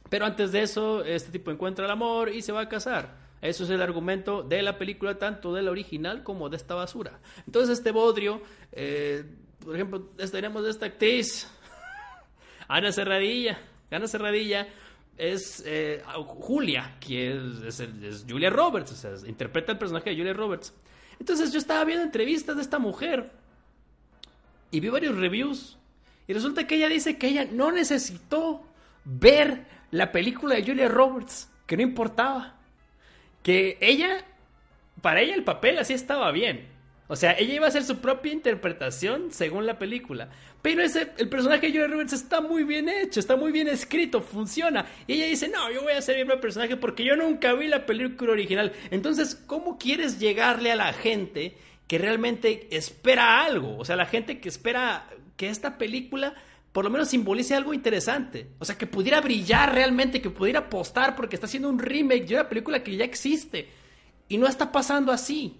pero 0.10 0.26
antes 0.26 0.52
de 0.52 0.62
eso, 0.62 1.04
este 1.04 1.32
tipo 1.32 1.52
encuentra 1.52 1.86
el 1.86 1.92
amor 1.92 2.30
y 2.30 2.42
se 2.42 2.52
va 2.52 2.62
a 2.62 2.70
casar. 2.70 3.18
Eso 3.42 3.64
es 3.64 3.70
el 3.70 3.82
argumento 3.82 4.44
de 4.44 4.62
la 4.62 4.78
película, 4.78 5.18
tanto 5.18 5.54
de 5.54 5.62
la 5.62 5.72
original 5.72 6.24
como 6.24 6.50
de 6.50 6.58
esta 6.58 6.74
basura. 6.74 7.20
Entonces, 7.46 7.80
este 7.80 7.92
bodrio, 7.92 8.42
eh, 8.72 9.24
por 9.64 9.76
ejemplo, 9.76 10.10
tenemos 10.32 10.66
esta 10.68 10.86
actriz, 10.88 11.50
Ana 12.68 12.92
Serradilla. 12.92 13.60
Ana 13.92 14.08
Serradilla 14.08 14.68
es 15.18 15.64
eh, 15.66 16.04
Julia, 16.26 16.98
que 17.00 17.32
es, 17.68 18.26
Julia 18.28 18.50
Roberts, 18.50 18.92
o 18.92 18.96
sea, 18.96 19.28
interpreta 19.28 19.72
el 19.72 19.78
personaje 19.78 20.10
de 20.10 20.18
Julia 20.18 20.34
Roberts. 20.34 20.74
Entonces, 21.20 21.52
yo 21.52 21.60
estaba 21.60 21.84
viendo 21.86 22.04
entrevistas 22.04 22.56
de 22.56 22.62
esta 22.62 22.80
mujer 22.80 23.32
y 24.72 24.80
vi 24.80 24.90
varios 24.90 25.16
reviews. 25.16 25.78
Y 26.28 26.34
resulta 26.34 26.68
que 26.68 26.76
ella 26.76 26.90
dice 26.90 27.18
que 27.18 27.28
ella 27.28 27.48
no 27.50 27.72
necesitó 27.72 28.66
ver 29.06 29.66
la 29.92 30.12
película 30.12 30.56
de 30.56 30.66
Julia 30.66 30.90
Roberts, 30.90 31.50
que 31.66 31.78
no 31.78 31.84
importaba. 31.84 32.56
Que 33.44 33.78
ella, 33.80 34.26
para 35.02 35.22
ella 35.22 35.36
el 35.36 35.44
papel 35.44 35.78
así 35.78 35.94
estaba 35.94 36.32
bien. 36.32 36.68
O 37.08 37.16
sea, 37.16 37.34
ella 37.38 37.54
iba 37.54 37.66
a 37.66 37.70
hacer 37.70 37.84
su 37.84 37.98
propia 37.98 38.34
interpretación 38.34 39.32
según 39.32 39.66
la 39.66 39.78
película. 39.78 40.30
Pero 40.62 40.82
ese, 40.82 41.12
el 41.18 41.30
personaje 41.30 41.68
de 41.68 41.74
Julia 41.74 41.88
Roberts 41.88 42.14
está 42.14 42.42
muy 42.42 42.64
bien 42.64 42.90
hecho, 42.90 43.20
está 43.20 43.36
muy 43.36 43.52
bien 43.52 43.68
escrito, 43.68 44.22
funciona. 44.22 44.88
Y 45.06 45.14
ella 45.14 45.28
dice, 45.28 45.48
no, 45.48 45.72
yo 45.72 45.84
voy 45.84 45.94
a 45.94 46.00
hacer 46.00 46.18
mi 46.18 46.26
propio 46.26 46.42
personaje 46.42 46.78
porque 46.78 47.04
yo 47.04 47.16
nunca 47.16 47.54
vi 47.54 47.68
la 47.68 47.86
película 47.86 48.32
original. 48.32 48.72
Entonces, 48.90 49.36
¿cómo 49.36 49.78
quieres 49.78 50.20
llegarle 50.20 50.72
a 50.72 50.76
la 50.76 50.94
gente 50.94 51.56
que 51.88 52.00
realmente 52.00 52.68
espera 52.76 53.44
algo? 53.44 53.78
O 53.78 53.86
sea, 53.86 53.96
la 53.96 54.08
gente 54.08 54.40
que 54.40 54.50
espera 54.50 55.08
que 55.38 55.50
esta 55.50 55.78
película 55.78 56.34
por 56.72 56.84
lo 56.84 56.90
menos 56.90 57.08
simbolice 57.08 57.56
algo 57.56 57.74
interesante. 57.74 58.50
O 58.60 58.66
sea, 58.66 58.78
que 58.78 58.86
pudiera 58.86 59.22
brillar 59.22 59.74
realmente, 59.74 60.22
que 60.22 60.30
pudiera 60.30 60.60
apostar 60.60 61.16
porque 61.16 61.38
está 61.38 61.46
haciendo 61.46 61.70
un 61.70 61.80
remake 61.80 62.26
de 62.26 62.34
una 62.36 62.50
película 62.50 62.84
que 62.84 62.98
ya 62.98 63.06
existe. 63.06 63.70
Y 64.28 64.38
no 64.38 64.46
está 64.46 64.74
pasando 64.74 65.14
así. 65.14 65.56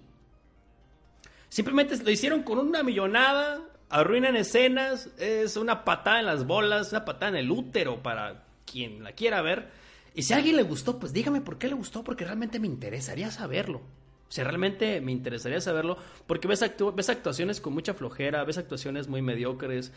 Simplemente 1.56 1.96
lo 2.04 2.12
hicieron 2.12 2.44
con 2.44 2.60
una 2.60 2.84
millonada, 2.84 3.62
arruinan 3.88 4.36
escenas, 4.36 5.10
es 5.18 5.56
una 5.56 5.86
patada 5.86 6.20
en 6.20 6.26
las 6.26 6.46
bolas, 6.46 6.92
una 6.92 7.06
patada 7.06 7.30
en 7.30 7.38
el 7.38 7.50
útero 7.50 8.04
para 8.04 8.44
quien 8.70 9.06
la 9.06 9.14
quiera 9.14 9.42
ver. 9.42 9.70
Y 10.14 10.24
si 10.24 10.34
a 10.34 10.36
alguien 10.36 10.58
le 10.58 10.64
gustó, 10.64 11.00
pues 11.00 11.14
dígame 11.14 11.40
por 11.40 11.58
qué 11.58 11.70
le 11.70 11.76
gustó, 11.76 12.04
porque 12.04 12.26
realmente 12.26 12.60
me 12.60 12.68
interesaría 12.68 13.32
saberlo. 13.32 13.78
O 13.78 14.44
realmente 14.44 15.00
me 15.00 15.14
interesaría 15.14 15.62
saberlo 15.62 15.98
porque 16.28 16.50
ves, 16.50 16.60
ves 16.94 17.10
actuaciones 17.10 17.62
con 17.62 17.72
mucha 17.72 17.94
flojera, 17.94 18.44
ves 18.44 18.58
actuaciones 18.58 19.08
muy 19.08 19.22
mediocres, 19.22 19.94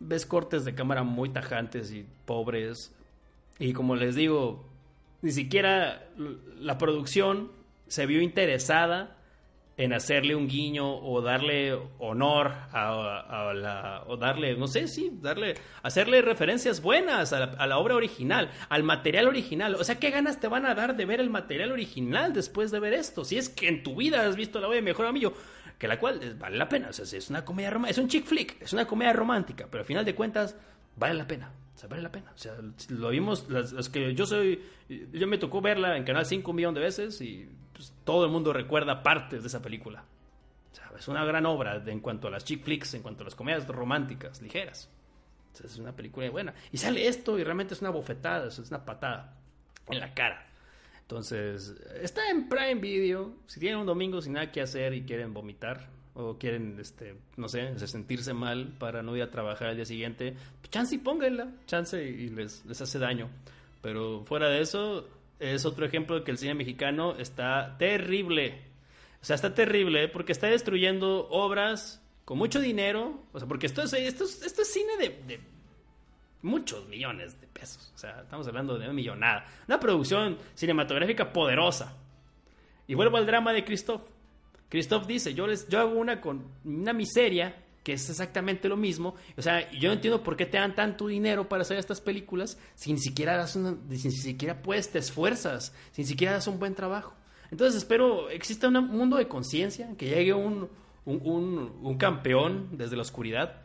ves 0.00 0.26
cortes 0.26 0.66
de 0.66 0.74
cámara 0.74 1.02
muy 1.02 1.30
tajantes 1.30 1.92
y 1.92 2.04
pobres. 2.26 2.94
Y 3.58 3.72
como 3.72 3.96
les 3.96 4.16
digo, 4.16 4.68
ni 5.22 5.30
siquiera 5.30 6.10
la 6.58 6.76
producción 6.76 7.52
se 7.88 8.04
vio 8.04 8.20
interesada 8.20 9.16
en 9.80 9.94
hacerle 9.94 10.36
un 10.36 10.46
guiño 10.46 10.94
o 10.94 11.22
darle 11.22 11.72
honor 11.98 12.52
a, 12.70 13.52
la 13.54 14.04
o 14.06 14.18
darle 14.18 14.54
no 14.54 14.66
sé 14.66 14.86
sí 14.88 15.10
darle 15.22 15.54
hacerle 15.82 16.20
referencias 16.20 16.82
buenas 16.82 17.32
a 17.32 17.66
la, 17.66 17.78
obra 17.78 17.94
original 17.94 18.50
al 18.68 18.82
material 18.82 19.26
original. 19.26 19.76
O 19.76 19.84
sea 19.84 19.98
qué 19.98 20.10
ganas 20.10 20.38
te 20.38 20.48
van 20.48 20.66
a 20.66 20.74
dar 20.74 20.96
de 20.96 21.06
ver 21.06 21.20
el 21.20 21.30
material 21.30 21.72
original 21.72 22.34
después 22.34 22.70
de 22.70 22.78
ver 22.78 22.92
esto 22.92 23.24
si 23.24 23.38
es 23.38 23.48
que 23.48 23.68
en 23.68 23.82
tu 23.82 23.96
vida 23.96 24.26
has 24.26 24.36
visto 24.36 24.60
la 24.60 24.66
obra 24.66 24.76
de 24.76 24.82
mejor 24.82 25.06
amigo 25.06 25.32
que 25.78 25.88
la 25.88 25.98
cual 25.98 26.36
vale 26.38 26.58
la 26.58 26.68
pena. 26.68 26.90
O 26.90 26.92
sea 26.92 27.06
es 27.18 27.30
una 27.30 27.42
comedia 27.42 27.70
romántica 27.70 27.92
es 27.92 27.98
un 27.98 28.08
chick 28.08 28.26
flick 28.26 28.60
es 28.60 28.74
una 28.74 28.86
comedia 28.86 29.14
romántica 29.14 29.66
pero 29.70 29.80
al 29.80 29.86
final 29.86 30.04
de 30.04 30.14
cuentas 30.14 30.56
vale 30.96 31.14
la 31.14 31.26
pena 31.26 31.50
sea, 31.80 31.88
vale 31.88 32.02
la 32.02 32.12
pena. 32.12 32.30
O 32.34 32.38
sea, 32.38 32.56
lo 32.88 33.08
vimos, 33.08 33.48
los, 33.48 33.88
que 33.88 34.14
yo 34.14 34.26
soy, 34.26 34.62
yo 34.88 35.26
me 35.26 35.38
tocó 35.38 35.60
verla 35.60 35.96
en 35.96 36.04
Canal 36.04 36.26
5 36.26 36.50
un 36.50 36.56
millón 36.56 36.74
de 36.74 36.80
veces 36.80 37.20
y 37.20 37.48
pues, 37.72 37.92
todo 38.04 38.24
el 38.26 38.30
mundo 38.30 38.52
recuerda 38.52 39.02
partes 39.02 39.42
de 39.42 39.48
esa 39.48 39.62
película. 39.62 40.04
es 40.98 41.08
una 41.08 41.24
gran 41.24 41.46
obra 41.46 41.82
en 41.86 42.00
cuanto 42.00 42.28
a 42.28 42.30
las 42.30 42.44
chick 42.44 42.62
flicks, 42.62 42.94
en 42.94 43.02
cuanto 43.02 43.22
a 43.22 43.24
las 43.24 43.34
comedias 43.34 43.66
románticas, 43.66 44.42
ligeras. 44.42 44.90
es 45.64 45.78
una 45.78 45.92
película 45.92 46.28
buena. 46.30 46.54
Y 46.70 46.76
sale 46.76 47.06
esto 47.06 47.38
y 47.38 47.44
realmente 47.44 47.74
es 47.74 47.80
una 47.80 47.90
bofetada, 47.90 48.48
es 48.48 48.58
una 48.58 48.84
patada 48.84 49.36
en 49.88 50.00
la 50.00 50.12
cara. 50.12 50.46
Entonces, 51.00 51.74
está 52.00 52.28
en 52.30 52.48
Prime 52.48 52.76
Video. 52.76 53.34
Si 53.46 53.58
tienen 53.58 53.80
un 53.80 53.86
domingo 53.86 54.20
sin 54.20 54.34
nada 54.34 54.52
que 54.52 54.60
hacer 54.60 54.94
y 54.94 55.02
quieren 55.02 55.32
vomitar 55.32 55.88
o 56.28 56.38
quieren, 56.38 56.78
este, 56.80 57.16
no 57.36 57.48
sé, 57.48 57.78
sentirse 57.86 58.34
mal 58.34 58.74
para 58.78 59.02
no 59.02 59.16
ir 59.16 59.22
a 59.22 59.30
trabajar 59.30 59.68
al 59.68 59.76
día 59.76 59.84
siguiente, 59.84 60.36
chance 60.70 60.94
y 60.94 60.98
pónganla, 60.98 61.48
chance 61.66 62.02
y 62.02 62.28
les, 62.28 62.64
les 62.66 62.80
hace 62.80 62.98
daño. 62.98 63.28
Pero 63.82 64.24
fuera 64.24 64.48
de 64.48 64.60
eso, 64.60 65.08
es 65.40 65.64
otro 65.64 65.86
ejemplo 65.86 66.16
de 66.16 66.24
que 66.24 66.30
el 66.30 66.38
cine 66.38 66.54
mexicano 66.54 67.16
está 67.16 67.76
terrible. 67.78 68.62
O 69.22 69.24
sea, 69.24 69.36
está 69.36 69.54
terrible 69.54 70.08
porque 70.08 70.32
está 70.32 70.46
destruyendo 70.46 71.28
obras 71.30 72.02
con 72.24 72.38
mucho 72.38 72.60
dinero. 72.60 73.24
O 73.32 73.38
sea, 73.38 73.48
porque 73.48 73.66
esto 73.66 73.82
es, 73.82 73.92
esto 73.92 74.24
es 74.24 74.72
cine 74.72 74.96
de, 74.98 75.40
muchos 76.42 76.86
millones 76.88 77.40
de 77.40 77.46
pesos. 77.46 77.90
O 77.94 77.98
sea, 77.98 78.20
estamos 78.22 78.46
hablando 78.46 78.78
de 78.78 78.84
una 78.84 78.94
millonada. 78.94 79.46
Una 79.66 79.80
producción 79.80 80.38
cinematográfica 80.54 81.32
poderosa. 81.32 81.96
Y 82.86 82.94
vuelvo 82.94 83.16
al 83.16 83.26
drama 83.26 83.52
de 83.52 83.64
Christoph. 83.64 84.02
Christoph 84.70 85.06
dice, 85.06 85.34
yo, 85.34 85.46
les, 85.46 85.68
yo 85.68 85.80
hago 85.80 85.98
una 85.98 86.20
con 86.20 86.44
una 86.64 86.92
miseria 86.94 87.54
que 87.82 87.94
es 87.94 88.08
exactamente 88.08 88.68
lo 88.68 88.76
mismo. 88.76 89.14
O 89.36 89.42
sea, 89.42 89.70
yo 89.72 89.88
no 89.88 89.94
entiendo 89.94 90.22
por 90.22 90.36
qué 90.36 90.46
te 90.46 90.58
dan 90.58 90.74
tanto 90.74 91.06
dinero 91.06 91.48
para 91.48 91.62
hacer 91.62 91.78
estas 91.78 92.00
películas 92.00 92.58
si 92.74 92.92
ni 92.92 92.98
siquiera 92.98 93.36
das 93.36 93.56
una, 93.56 93.76
si 93.90 94.08
ni 94.08 94.14
siquiera 94.14 94.62
puedes, 94.62 94.90
te 94.90 94.98
esfuerzas, 94.98 95.74
si 95.92 96.02
ni 96.02 96.08
siquiera 96.08 96.34
das 96.34 96.46
un 96.46 96.58
buen 96.58 96.74
trabajo. 96.74 97.14
Entonces 97.50 97.76
espero 97.76 98.30
exista 98.30 98.68
un 98.68 98.86
mundo 98.88 99.16
de 99.16 99.26
conciencia, 99.26 99.88
que 99.96 100.08
llegue 100.08 100.32
un, 100.32 100.68
un, 101.04 101.78
un, 101.82 101.98
campeón 101.98 102.68
desde 102.72 102.94
la 102.94 103.02
oscuridad, 103.02 103.62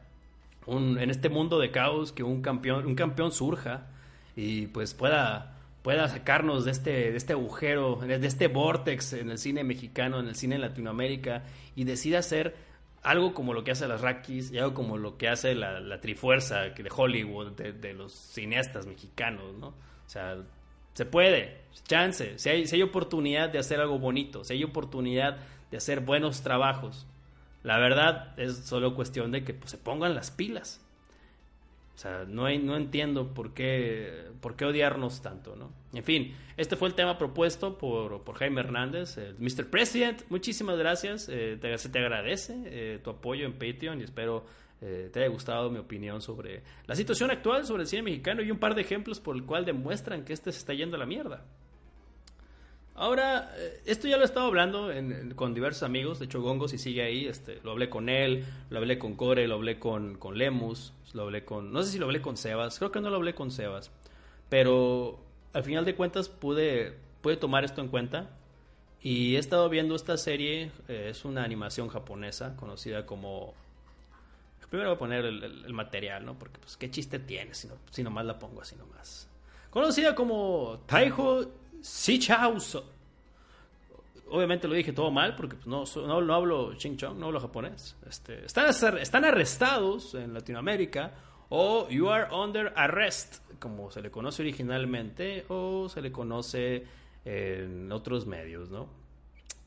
en 0.67 1.09
este 1.11 1.29
mundo 1.29 1.59
de 1.59 1.69
caos, 1.69 2.11
que 2.11 2.23
un 2.23 2.41
campeón, 2.41 2.87
un 2.87 2.95
campeón 2.95 3.31
surja 3.31 3.87
y 4.35 4.67
pues 4.67 4.95
pueda, 4.95 5.54
pueda 5.85 6.07
sacarnos 6.07 6.65
de 6.65 6.71
este, 6.71 7.11
de 7.11 7.15
este 7.15 7.33
agujero, 7.33 7.97
de 7.97 8.25
este 8.25 8.47
vortex 8.47 9.13
en 9.13 9.29
el 9.29 9.37
cine 9.37 9.63
mexicano, 9.63 10.19
en 10.19 10.27
el 10.27 10.33
cine 10.33 10.55
en 10.55 10.61
Latinoamérica 10.61 11.43
y 11.75 11.83
decida 11.83 12.17
hacer 12.17 12.55
algo 13.03 13.35
como 13.35 13.53
lo 13.53 13.63
que 13.63 13.69
hace 13.69 13.87
las 13.87 14.01
Rockies 14.01 14.51
y 14.51 14.57
algo 14.57 14.73
como 14.73 14.97
lo 14.97 15.19
que 15.19 15.29
hace 15.29 15.53
la, 15.53 16.01
Trifuerza 16.01 16.61
de 16.61 16.89
Hollywood, 16.89 17.51
de, 17.51 17.93
los 17.93 18.13
cineastas 18.13 18.87
mexicanos, 18.87 19.53
¿no? 19.59 19.67
O 19.67 20.07
sea, 20.07 20.37
se 20.95 21.05
puede, 21.05 21.59
chance, 21.87 22.39
si 22.39 22.49
hay, 22.49 22.65
si 22.65 22.77
hay 22.77 22.81
oportunidad 22.81 23.49
de 23.49 23.59
hacer 23.59 23.79
algo 23.79 23.99
bonito, 23.99 24.43
si 24.43 24.53
hay 24.53 24.63
oportunidad 24.63 25.37
de 25.69 25.77
hacer 25.77 25.99
buenos 25.99 26.41
trabajos. 26.41 27.05
La 27.61 27.77
verdad 27.77 28.33
es 28.39 28.57
solo 28.57 28.95
cuestión 28.95 29.31
de 29.31 29.43
que 29.43 29.53
pues, 29.53 29.69
se 29.69 29.77
pongan 29.77 30.15
las 30.15 30.31
pilas. 30.31 30.83
O 31.95 31.97
sea, 31.97 32.25
no, 32.27 32.45
hay, 32.45 32.57
no 32.57 32.75
entiendo 32.75 33.33
por 33.33 33.53
qué, 33.53 34.25
por 34.41 34.57
qué 34.57 34.65
odiarnos 34.65 35.21
tanto, 35.21 35.55
¿no? 35.55 35.71
En 35.93 36.03
fin, 36.03 36.35
este 36.57 36.75
fue 36.75 36.89
el 36.89 36.93
tema 36.93 37.17
propuesto 37.17 37.77
por, 37.77 38.21
por 38.23 38.35
Jaime 38.35 38.59
Hernández, 38.59 39.17
el 39.17 39.35
Mr. 39.39 39.69
President. 39.69 40.23
Muchísimas 40.29 40.77
gracias, 40.77 41.29
eh, 41.29 41.57
te, 41.59 41.77
se 41.77 41.87
te 41.87 41.99
agradece 41.99 42.53
eh, 42.65 42.99
tu 43.01 43.11
apoyo 43.11 43.45
en 43.45 43.53
Patreon 43.53 44.01
y 44.01 44.03
espero 44.03 44.45
eh, 44.81 45.09
te 45.11 45.21
haya 45.21 45.29
gustado 45.29 45.69
mi 45.69 45.79
opinión 45.79 46.21
sobre 46.21 46.61
la 46.85 46.95
situación 46.95 47.31
actual 47.31 47.65
sobre 47.65 47.83
el 47.83 47.87
cine 47.87 48.01
mexicano 48.01 48.41
y 48.41 48.51
un 48.51 48.59
par 48.59 48.75
de 48.75 48.81
ejemplos 48.81 49.21
por 49.21 49.37
el 49.37 49.45
cual 49.45 49.63
demuestran 49.63 50.25
que 50.25 50.33
este 50.33 50.51
se 50.51 50.59
está 50.59 50.73
yendo 50.73 50.97
a 50.97 50.99
la 50.99 51.05
mierda. 51.05 51.45
Ahora, 52.97 53.53
eh, 53.57 53.81
esto 53.85 54.07
ya 54.07 54.15
lo 54.15 54.23
he 54.23 54.25
estado 54.25 54.47
hablando 54.47 54.89
con 55.35 55.53
diversos 55.53 55.83
amigos, 55.83 56.19
de 56.19 56.25
hecho 56.25 56.41
Gongo 56.41 56.69
si 56.69 56.77
sigue 56.77 57.03
ahí, 57.03 57.25
este, 57.27 57.59
lo 57.61 57.71
hablé 57.71 57.89
con 57.89 58.07
él, 58.07 58.45
lo 58.69 58.77
hablé 58.77 58.97
con 58.97 59.15
Core, 59.15 59.49
lo 59.49 59.55
hablé 59.55 59.79
con, 59.79 60.17
Lemus, 60.33 60.93
lo 61.13 61.23
hablé 61.23 61.43
con, 61.43 61.73
no 61.73 61.83
sé 61.83 61.91
si 61.91 61.99
lo 61.99 62.05
hablé 62.05 62.21
con 62.21 62.37
Sebas, 62.37 62.77
creo 62.79 62.93
que 62.93 63.01
no 63.01 63.09
lo 63.09 63.17
hablé 63.17 63.35
con 63.35 63.51
Sebas, 63.51 63.91
pero 64.47 65.19
al 65.51 65.63
final 65.63 65.83
de 65.83 65.93
cuentas 65.95 66.29
pude, 66.29 66.97
pude 67.21 67.35
tomar 67.35 67.65
esto 67.65 67.81
en 67.81 67.89
cuenta 67.89 68.29
y 69.01 69.35
he 69.35 69.39
estado 69.39 69.67
viendo 69.67 69.93
esta 69.93 70.17
serie, 70.17 70.71
eh, 70.87 71.09
es 71.09 71.25
una 71.25 71.43
animación 71.43 71.89
japonesa 71.89 72.55
conocida 72.55 73.05
como... 73.05 73.53
Primero 74.69 74.89
voy 74.89 74.95
a 74.95 74.99
poner 74.99 75.25
el, 75.25 75.73
material, 75.73 76.25
¿no? 76.25 76.39
Porque 76.39 76.59
pues 76.59 76.75
qué 76.75 76.89
chiste 76.89 77.19
tiene 77.19 77.53
si, 77.53 77.67
no, 77.67 77.75
si 77.91 78.03
nomás 78.03 78.25
la 78.25 78.39
pongo 78.39 78.61
así 78.61 78.75
nomás. 78.75 79.29
Conocida 79.69 80.15
como 80.15 80.79
Taiho 80.87 81.49
Sichauso. 81.85 82.83
Obviamente 84.29 84.67
lo 84.67 84.73
dije 84.73 84.91
todo 84.91 85.11
mal 85.11 85.35
porque 85.35 85.55
pues, 85.55 85.67
no, 85.67 85.83
no, 86.07 86.33
hablo 86.33 86.73
ching 86.73 86.97
chong, 86.97 87.19
no 87.19 87.27
hablo 87.27 87.39
japonés. 87.39 87.95
Este, 88.09 88.43
están, 88.43 88.97
están 88.97 89.23
arrestados 89.23 90.15
en 90.15 90.33
Latinoamérica 90.33 91.13
o 91.49 91.87
you 91.89 92.09
are 92.09 92.33
under 92.33 92.73
arrest, 92.75 93.35
como 93.59 93.91
se 93.91 94.01
le 94.01 94.09
conoce 94.09 94.41
originalmente 94.41 95.45
o 95.47 95.87
se 95.87 96.01
le 96.01 96.11
conoce 96.11 96.85
en 97.23 97.91
otros 97.91 98.25
medios, 98.25 98.71
¿no? 98.71 98.87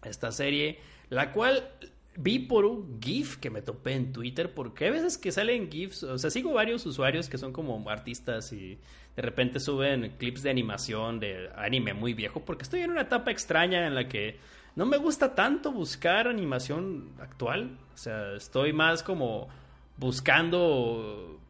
Esta 0.02 0.33
serie, 0.33 0.81
la 1.11 1.33
cual 1.33 1.70
vi 2.16 2.40
por 2.40 2.64
un 2.64 3.00
GIF 3.00 3.37
que 3.37 3.48
me 3.48 3.62
topé 3.62 3.92
en 3.92 4.12
Twitter, 4.12 4.52
porque 4.52 4.87
hay 4.87 4.90
veces 4.90 5.18
que 5.18 5.31
salen 5.31 5.70
GIFs, 5.70 6.02
o 6.02 6.18
sea, 6.18 6.31
sigo 6.31 6.52
varios 6.52 6.85
usuarios 6.85 7.28
que 7.28 7.38
son 7.38 7.52
como 7.52 7.88
artistas 7.88 8.52
y 8.52 8.76
de 9.18 9.22
repente 9.22 9.59
suben 9.59 10.14
clips 10.16 10.44
de 10.44 10.50
animación 10.50 11.18
de 11.18 11.50
anime 11.57 11.92
muy 11.92 12.14
viejo, 12.14 12.44
porque 12.44 12.62
estoy 12.62 12.83
en 12.83 12.92
una 12.92 13.00
etapa 13.00 13.33
extraña 13.33 13.85
en 13.85 13.96
la 13.96 14.07
que 14.07 14.38
no 14.76 14.87
me 14.87 14.96
gusta 14.96 15.35
tanto 15.35 15.72
buscar 15.72 16.28
animación 16.28 17.14
actual, 17.20 17.76
o 17.92 17.96
sea, 17.96 18.35
estoy 18.37 18.72
más 18.72 19.02
como 19.02 19.48
buscando 19.96 21.40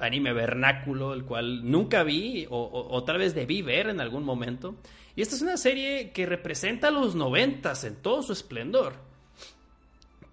anime 0.00 0.32
vernáculo, 0.32 1.14
el 1.14 1.24
cual 1.24 1.70
nunca 1.70 2.02
vi 2.02 2.44
o, 2.50 3.04
tal 3.04 3.18
vez 3.18 3.36
debí 3.36 3.62
ver 3.62 3.88
en 3.88 4.00
algún 4.00 4.24
momento. 4.24 4.74
Y 5.14 5.22
esta 5.22 5.36
es 5.36 5.42
una 5.42 5.56
serie 5.56 6.10
que 6.10 6.26
representa 6.26 6.90
los 6.90 7.14
noventas 7.14 7.84
en 7.84 8.02
todo 8.02 8.24
su 8.24 8.32
esplendor. 8.32 8.94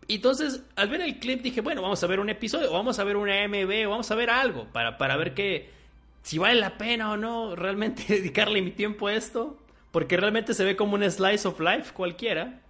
Entonces, 0.08 0.64
al 0.76 0.90
ver 0.90 1.02
el 1.02 1.20
clip, 1.20 1.44
dije, 1.44 1.62
bueno, 1.62 1.84
vamos 1.84 2.04
a 2.04 2.08
ver 2.08 2.20
un 2.20 2.32
episodio, 2.32 2.72
o 2.72 2.74
vamos 2.74 2.98
a 2.98 3.04
ver 3.04 3.16
una 3.16 3.48
MV, 3.48 3.86
o 3.86 3.92
vamos 3.92 4.10
a 4.10 4.16
ver 4.16 4.32
algo, 4.32 4.66
para, 4.74 4.98
para 4.98 5.16
ver 5.18 5.36
que, 5.36 5.78
si 6.30 6.38
vale 6.38 6.60
la 6.60 6.78
pena 6.78 7.10
o 7.10 7.18
no 7.18 7.56
realmente 7.56 8.04
dedicarle 8.08 8.62
mi 8.62 8.70
tiempo 8.70 9.08
a 9.08 9.16
esto, 9.16 9.58
porque 9.90 10.16
realmente 10.16 10.54
se 10.54 10.64
ve 10.64 10.76
como 10.76 10.94
un 10.94 11.10
slice 11.10 11.48
of 11.48 11.60
life 11.60 11.92
cualquiera. 11.92 12.62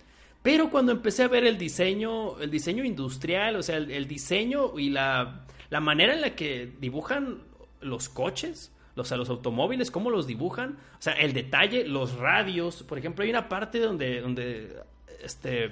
Pero 0.42 0.70
cuando 0.70 0.94
empecé 0.94 1.24
a 1.24 1.28
ver 1.28 1.44
el 1.44 1.58
diseño, 1.58 2.40
el 2.40 2.52
diseño 2.52 2.86
industrial, 2.86 3.58
o 3.58 3.62
sea, 3.62 3.76
el, 3.76 4.08
diseño 4.08 4.80
y 4.80 4.92
la, 4.92 5.42
la, 5.70 5.82
manera 5.82 6.14
en 6.14 6.22
la 6.22 6.36
que 6.38 6.72
dibujan 6.80 7.40
los 7.82 8.08
coches, 8.08 8.72
o 8.96 9.04
sea, 9.04 9.18
los 9.18 9.30
automóviles, 9.30 9.92
cómo 9.92 10.10
los 10.10 10.26
dibujan, 10.26 10.78
o 10.98 11.02
sea, 11.02 11.12
el 11.16 11.34
detalle, 11.34 11.86
los 11.86 12.14
radios, 12.14 12.84
por 12.84 12.98
ejemplo, 12.98 13.26
hay 13.26 13.30
una 13.30 13.50
parte 13.50 13.80
donde, 13.80 14.22
donde 14.22 14.74
este, 15.22 15.72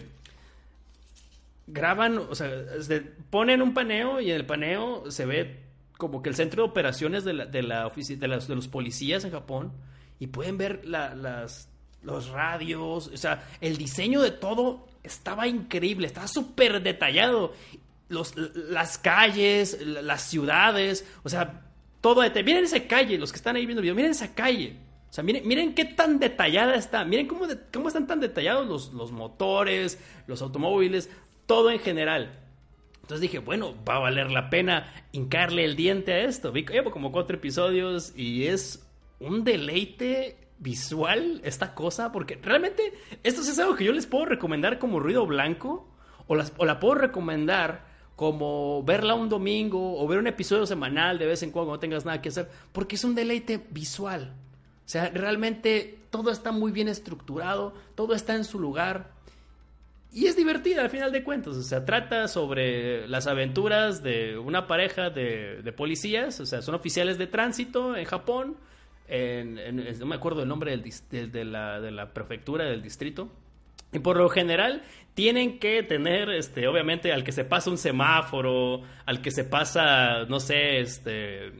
graban, 1.68 2.18
o 2.18 2.36
sea, 2.36 2.52
ponen 3.30 3.62
un 3.62 3.74
paneo 3.74 4.20
y 4.20 4.30
en 4.32 4.36
el 4.36 4.46
paneo 4.46 5.10
se 5.10 5.26
ve 5.26 5.67
como 5.98 6.22
que 6.22 6.30
el 6.30 6.36
centro 6.36 6.64
de 6.64 6.70
operaciones 6.70 7.24
de 7.24 7.34
la, 7.34 7.46
de 7.46 7.64
la 7.64 7.90
de, 7.90 8.28
las, 8.28 8.48
de 8.48 8.56
los 8.56 8.68
policías 8.68 9.24
en 9.24 9.32
Japón 9.32 9.74
y 10.20 10.28
pueden 10.28 10.58
ver 10.58 10.86
las, 10.86 11.70
los 12.02 12.30
radios, 12.30 13.08
o 13.08 13.18
sea, 13.18 13.48
el 13.62 13.78
diseño 13.78 14.22
de 14.22 14.32
todo 14.32 14.88
estaba 15.04 15.48
increíble, 15.48 16.08
estaba 16.08 16.28
súper 16.28 16.82
detallado. 16.82 17.54
Los, 18.10 18.36
las 18.38 18.98
calles, 18.98 19.82
las 19.82 20.22
ciudades, 20.22 21.06
o 21.24 21.30
sea, 21.30 21.66
todo. 22.00 22.22
Miren 22.22 22.64
esa 22.64 22.88
calle, 22.88 23.18
los 23.18 23.34
que 23.34 23.38
están 23.38 23.58
ahí 23.58 23.66
viendo 23.66 23.82
el 23.82 23.84
video, 23.84 23.96
miren 23.96 24.12
esa 24.12 24.34
calle. 24.34 24.78
O 25.10 25.14
sea, 25.14 25.26
miren, 25.26 25.46
miren 25.46 25.76
qué 25.76 25.84
tan 25.84 26.18
detallada 26.18 26.76
está. 26.76 27.04
Miren 27.04 27.28
cómo, 27.28 27.48
cómo 27.74 27.90
están 27.90 28.08
tan 28.08 28.22
detallados 28.22 28.66
los, 28.66 28.94
los 28.94 29.12
motores, 29.12 30.00
los 30.26 30.42
automóviles 30.42 31.10
todo 31.48 31.72
en 31.72 31.80
general. 31.80 32.47
Entonces 33.08 33.22
dije, 33.22 33.40
bueno, 33.40 33.74
va 33.88 33.96
a 33.96 34.00
valer 34.00 34.30
la 34.32 34.50
pena 34.50 34.94
hincarle 35.14 35.64
el 35.64 35.78
diente 35.78 36.12
a 36.12 36.20
esto. 36.26 36.52
Llevo 36.52 36.92
como 36.92 37.14
cuatro 37.14 37.38
episodios 37.38 38.12
y 38.18 38.48
es 38.48 38.86
un 39.22 39.46
deleite 39.46 40.50
visual 40.60 41.40
esta 41.46 41.74
cosa, 41.74 42.12
porque 42.12 42.36
realmente 42.36 42.92
esto 43.24 43.40
es 43.40 43.58
algo 43.60 43.78
que 43.78 43.86
yo 43.86 43.94
les 43.94 44.08
puedo 44.08 44.26
recomendar 44.26 44.78
como 44.78 45.00
ruido 45.00 45.26
blanco 45.26 45.88
o, 46.28 46.36
o 46.58 46.66
la 46.66 46.80
puedo 46.82 46.96
recomendar 46.96 47.86
como 48.18 48.84
verla 48.84 49.14
un 49.14 49.30
domingo 49.30 50.02
o 50.04 50.06
ver 50.06 50.20
un 50.20 50.28
episodio 50.28 50.66
semanal 50.66 51.18
de 51.18 51.28
vez 51.28 51.42
en 51.44 51.52
cuando 51.52 51.72
no 51.72 51.80
tengas 51.80 52.04
nada 52.04 52.22
que 52.22 52.28
hacer, 52.28 52.50
porque 52.74 52.98
es 52.98 53.06
un 53.06 53.16
deleite 53.16 53.66
visual. 53.70 54.34
O 54.86 54.90
sea, 54.90 55.08
realmente 55.14 55.98
todo 56.10 56.30
está 56.30 56.52
muy 56.52 56.74
bien 56.74 56.90
estructurado, 56.90 57.74
todo 57.96 58.14
está 58.14 58.36
en 58.36 58.44
su 58.44 58.60
lugar. 58.60 59.16
Y 60.12 60.26
es 60.26 60.36
divertida 60.36 60.82
al 60.82 60.90
final 60.90 61.12
de 61.12 61.24
cuentas, 61.24 61.58
o 61.58 61.64
sea, 61.64 61.86
trata 61.86 62.28
sobre 62.28 63.08
las 63.08 63.28
aventuras 63.28 64.02
de 64.02 64.38
una 64.38 64.66
pareja 64.66 65.10
de, 65.10 65.74
policías, 65.76 66.40
o 66.40 66.46
sea, 66.46 66.62
son 66.62 66.76
oficiales 66.76 67.18
de 67.18 67.28
tránsito 67.28 67.96
en 67.96 68.06
Japón, 68.06 68.58
no 69.10 70.06
me 70.06 70.16
acuerdo 70.16 70.44
el 70.44 70.48
nombre 70.48 70.72
del, 70.72 71.32
de, 71.32 71.46
la, 71.46 71.82
de 71.82 71.92
la 71.92 72.14
prefectura 72.14 72.66
del 72.66 72.82
distrito, 72.82 73.30
y 73.92 74.00
por 74.00 74.18
lo 74.18 74.30
general 74.30 74.84
tienen 75.14 75.60
que 75.60 75.84
tener, 75.84 76.30
este, 76.30 76.68
obviamente, 76.68 77.12
al 77.12 77.24
que 77.24 77.32
se 77.32 77.46
pasa 77.46 77.70
un 77.70 77.78
semáforo, 77.78 78.82
al 79.06 79.22
que 79.22 79.32
se 79.32 79.44
pasa, 79.44 80.26
no 80.26 80.40
sé, 80.40 80.80
este, 80.80 81.52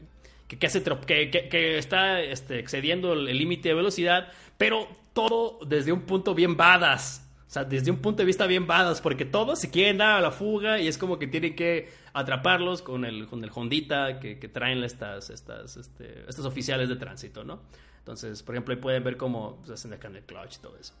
que, 0.46 0.58
que, 0.58 0.66
hace, 0.66 0.82
que, 1.06 1.30
que, 1.30 1.78
está 1.78 2.20
este, 2.20 2.58
excediendo 2.58 3.14
el 3.14 3.36
límite 3.36 3.70
de 3.70 3.74
velocidad, 3.74 4.32
pero 4.56 4.88
todo 5.12 5.58
desde 5.66 5.92
un 5.92 6.02
punto 6.02 6.34
bien 6.34 6.56
badass. 6.56 7.27
O 7.48 7.50
sea, 7.50 7.64
desde 7.64 7.90
un 7.90 7.96
punto 7.96 8.18
de 8.18 8.26
vista 8.26 8.46
bien 8.46 8.66
badass, 8.66 9.00
porque 9.00 9.24
todos 9.24 9.58
se 9.58 9.70
quieren 9.70 9.96
dar 9.96 10.18
a 10.18 10.20
la 10.20 10.30
fuga 10.30 10.78
y 10.80 10.86
es 10.86 10.98
como 10.98 11.18
que 11.18 11.26
tienen 11.26 11.56
que 11.56 11.88
atraparlos 12.12 12.82
con 12.82 13.06
el, 13.06 13.26
con 13.26 13.42
el 13.42 13.50
Hondita 13.54 14.20
que, 14.20 14.36
traen 14.36 14.84
estas, 14.84 15.30
estas, 15.30 15.78
este, 15.78 16.28
estos 16.28 16.44
oficiales 16.44 16.90
de 16.90 16.96
tránsito, 16.96 17.44
¿no? 17.44 17.60
Entonces, 18.00 18.42
por 18.42 18.54
ejemplo, 18.54 18.74
ahí 18.74 18.80
pueden 18.80 19.02
ver 19.02 19.16
cómo 19.16 19.62
se 19.64 19.72
hacen 19.72 19.94
acá 19.94 20.08
en 20.08 20.16
el 20.16 20.24
clutch 20.24 20.56
y 20.56 20.58
todo 20.60 20.76
eso. 20.78 20.92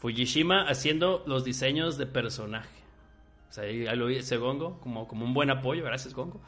Fujishima 0.00 0.68
haciendo 0.68 1.24
los 1.26 1.42
diseños 1.42 1.96
de 1.96 2.04
personaje. 2.04 2.68
O 3.48 3.52
sea, 3.54 3.64
ahí, 3.64 3.86
lo 3.96 4.06
dice 4.06 4.36
Gongo, 4.36 4.80
como, 4.80 5.08
como 5.08 5.24
un 5.24 5.32
buen 5.32 5.50
apoyo, 5.50 5.82
gracias 5.82 6.12
Gongo. 6.12 6.42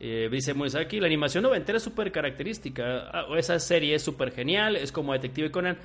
Eh, 0.00 0.30
dice 0.32 0.54
Moisaki, 0.54 0.98
la 0.98 1.08
animación 1.08 1.42
noventera 1.42 1.76
es 1.76 1.84
súper 1.84 2.10
característica. 2.10 3.10
Ah, 3.12 3.26
esa 3.36 3.60
serie 3.60 3.94
es 3.94 4.02
súper 4.02 4.32
genial, 4.32 4.76
es 4.76 4.92
como 4.92 5.12
Detective 5.12 5.50
Conan. 5.50 5.76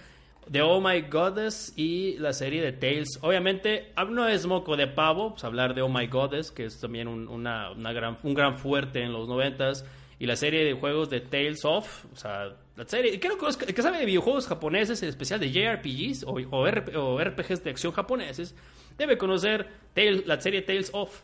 The 0.51 0.61
Oh 0.61 0.79
My 0.79 1.01
Goddess 1.01 1.73
y 1.75 2.17
la 2.17 2.33
serie 2.33 2.61
de 2.61 2.71
Tales. 2.71 3.19
Obviamente, 3.21 3.93
no 4.09 4.27
es 4.27 4.45
moco 4.45 4.77
de 4.77 4.87
pavo, 4.87 5.31
pues 5.31 5.43
hablar 5.43 5.73
de 5.73 5.81
Oh 5.81 5.89
My 5.89 6.07
Goddess, 6.07 6.51
que 6.51 6.65
es 6.65 6.79
también 6.79 7.07
un, 7.07 7.27
una, 7.27 7.73
gran, 7.93 8.17
un 8.23 8.33
gran 8.33 8.57
fuerte 8.57 9.01
en 9.01 9.11
los 9.11 9.27
noventas. 9.27 9.85
Y 10.19 10.25
la 10.25 10.35
serie 10.35 10.65
de 10.65 10.73
juegos 10.73 11.09
de 11.09 11.21
Tales 11.21 11.63
of, 11.63 12.05
o 12.11 12.15
sea, 12.15 12.55
la 12.75 12.87
serie, 12.87 13.19
creo 13.19 13.37
que, 13.37 13.73
que 13.73 13.81
sabe 13.81 13.99
de 13.99 14.05
videojuegos 14.05 14.47
japoneses, 14.47 15.03
en 15.03 15.09
especial 15.09 15.39
de 15.39 15.51
JRPGs 15.51 16.23
o, 16.23 16.37
o, 16.51 17.19
RPGs 17.19 17.63
de 17.63 17.69
acción 17.69 17.93
japoneses, 17.93 18.55
debe 18.97 19.17
conocer 19.17 19.67
la 19.95 20.41
serie 20.41 20.61
Tales 20.63 20.89
of. 20.93 21.21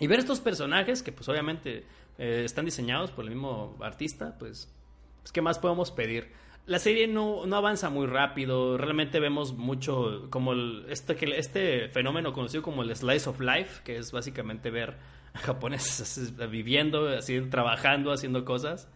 Y 0.00 0.06
ver 0.06 0.20
estos 0.20 0.40
personajes 0.40 1.02
que 1.02 1.12
pues 1.12 1.28
obviamente 1.28 1.84
eh, 2.18 2.42
están 2.44 2.64
diseñados 2.64 3.10
por 3.10 3.24
el 3.24 3.30
mismo 3.30 3.76
artista, 3.80 4.36
pues, 4.38 4.72
pues 5.20 5.32
¿qué 5.32 5.42
más 5.42 5.58
podemos 5.58 5.90
pedir? 5.90 6.28
La 6.68 6.78
serie 6.78 7.08
no, 7.08 7.44
avanza 7.56 7.88
muy 7.88 8.06
rápido. 8.06 8.76
Realmente 8.76 9.20
vemos 9.20 9.54
mucho 9.54 10.26
como 10.28 10.52
este, 10.88 11.38
este 11.38 11.88
fenómeno 11.88 12.34
conocido 12.34 12.62
como 12.62 12.82
el 12.82 12.94
slice 12.94 13.28
of 13.30 13.40
life, 13.40 13.80
que 13.84 13.96
es 13.96 14.12
básicamente 14.12 14.70
ver 14.70 14.96
a 15.32 15.38
japoneses 15.38 16.34
viviendo, 16.50 17.08
así, 17.08 17.40
trabajando, 17.40 18.12
haciendo 18.12 18.44
cosas. 18.44 18.86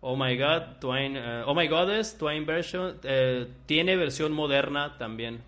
Oh 0.00 0.16
My 0.16 0.34
God, 0.38 0.78
Twine, 0.80 1.18
eh, 1.18 1.42
Oh 1.44 1.54
My 1.54 1.68
Goddess, 1.68 2.16
Twine 2.16 2.46
version, 2.46 2.98
eh, 3.02 3.46
tiene 3.66 3.96
versión 3.96 4.32
moderna 4.32 4.96
también. 4.96 5.42